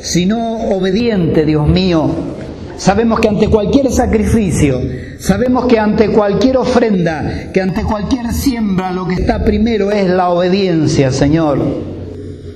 sino 0.00 0.68
obedientes, 0.70 1.46
Dios 1.46 1.66
mío, 1.68 2.10
Sabemos 2.78 3.18
que 3.18 3.26
ante 3.26 3.48
cualquier 3.48 3.90
sacrificio, 3.90 4.80
sabemos 5.18 5.66
que 5.66 5.80
ante 5.80 6.10
cualquier 6.10 6.58
ofrenda, 6.58 7.50
que 7.52 7.60
ante 7.60 7.82
cualquier 7.82 8.32
siembra, 8.32 8.92
lo 8.92 9.08
que 9.08 9.14
está 9.14 9.42
primero 9.44 9.90
es 9.90 10.08
la 10.08 10.30
obediencia, 10.30 11.10
Señor. 11.10 11.58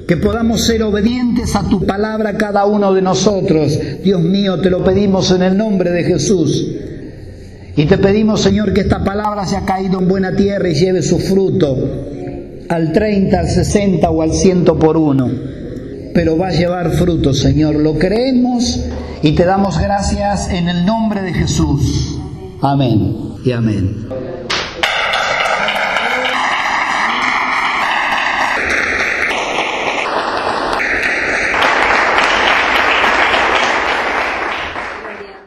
Que 0.07 0.17
podamos 0.17 0.61
ser 0.61 0.85
obedientes 0.85 1.57
a 1.57 1.69
tu 1.69 1.85
palabra 1.85 2.37
cada 2.37 2.67
uno 2.67 2.95
de 2.95 3.03
nosotros. 3.03 3.77
Dios 4.05 4.23
mío, 4.23 4.61
te 4.61 4.71
lo 4.71 4.85
pedimos 4.85 5.33
en 5.33 5.43
el 5.43 5.57
nombre 5.57 5.91
de 5.91 6.05
Jesús. 6.05 6.69
Y 7.75 7.87
te 7.87 7.99
pedimos, 7.99 8.43
Señor, 8.43 8.73
que 8.73 8.83
esta 8.83 9.03
palabra 9.03 9.45
se 9.45 9.57
ha 9.57 9.65
caído 9.65 9.99
en 9.99 10.07
buena 10.07 10.37
tierra 10.37 10.69
y 10.69 10.75
lleve 10.75 11.03
su 11.03 11.19
fruto 11.19 11.77
al 12.69 12.93
30, 12.93 13.41
al 13.41 13.49
60 13.49 14.09
o 14.09 14.23
al 14.23 14.33
100 14.33 14.65
por 14.67 14.97
uno. 14.97 15.62
Pero 16.15 16.37
va 16.37 16.49
a 16.49 16.53
llevar 16.53 16.91
fruto, 16.91 17.33
Señor. 17.33 17.77
Lo 17.77 17.99
creemos 17.99 18.81
y 19.23 19.33
te 19.33 19.45
damos 19.45 19.79
gracias 19.79 20.51
en 20.51 20.69
el 20.69 20.85
nombre 20.85 21.23
de 21.23 21.33
Jesús. 21.33 22.19
Amén 22.61 23.17
y 23.45 23.53
amén. 23.53 24.07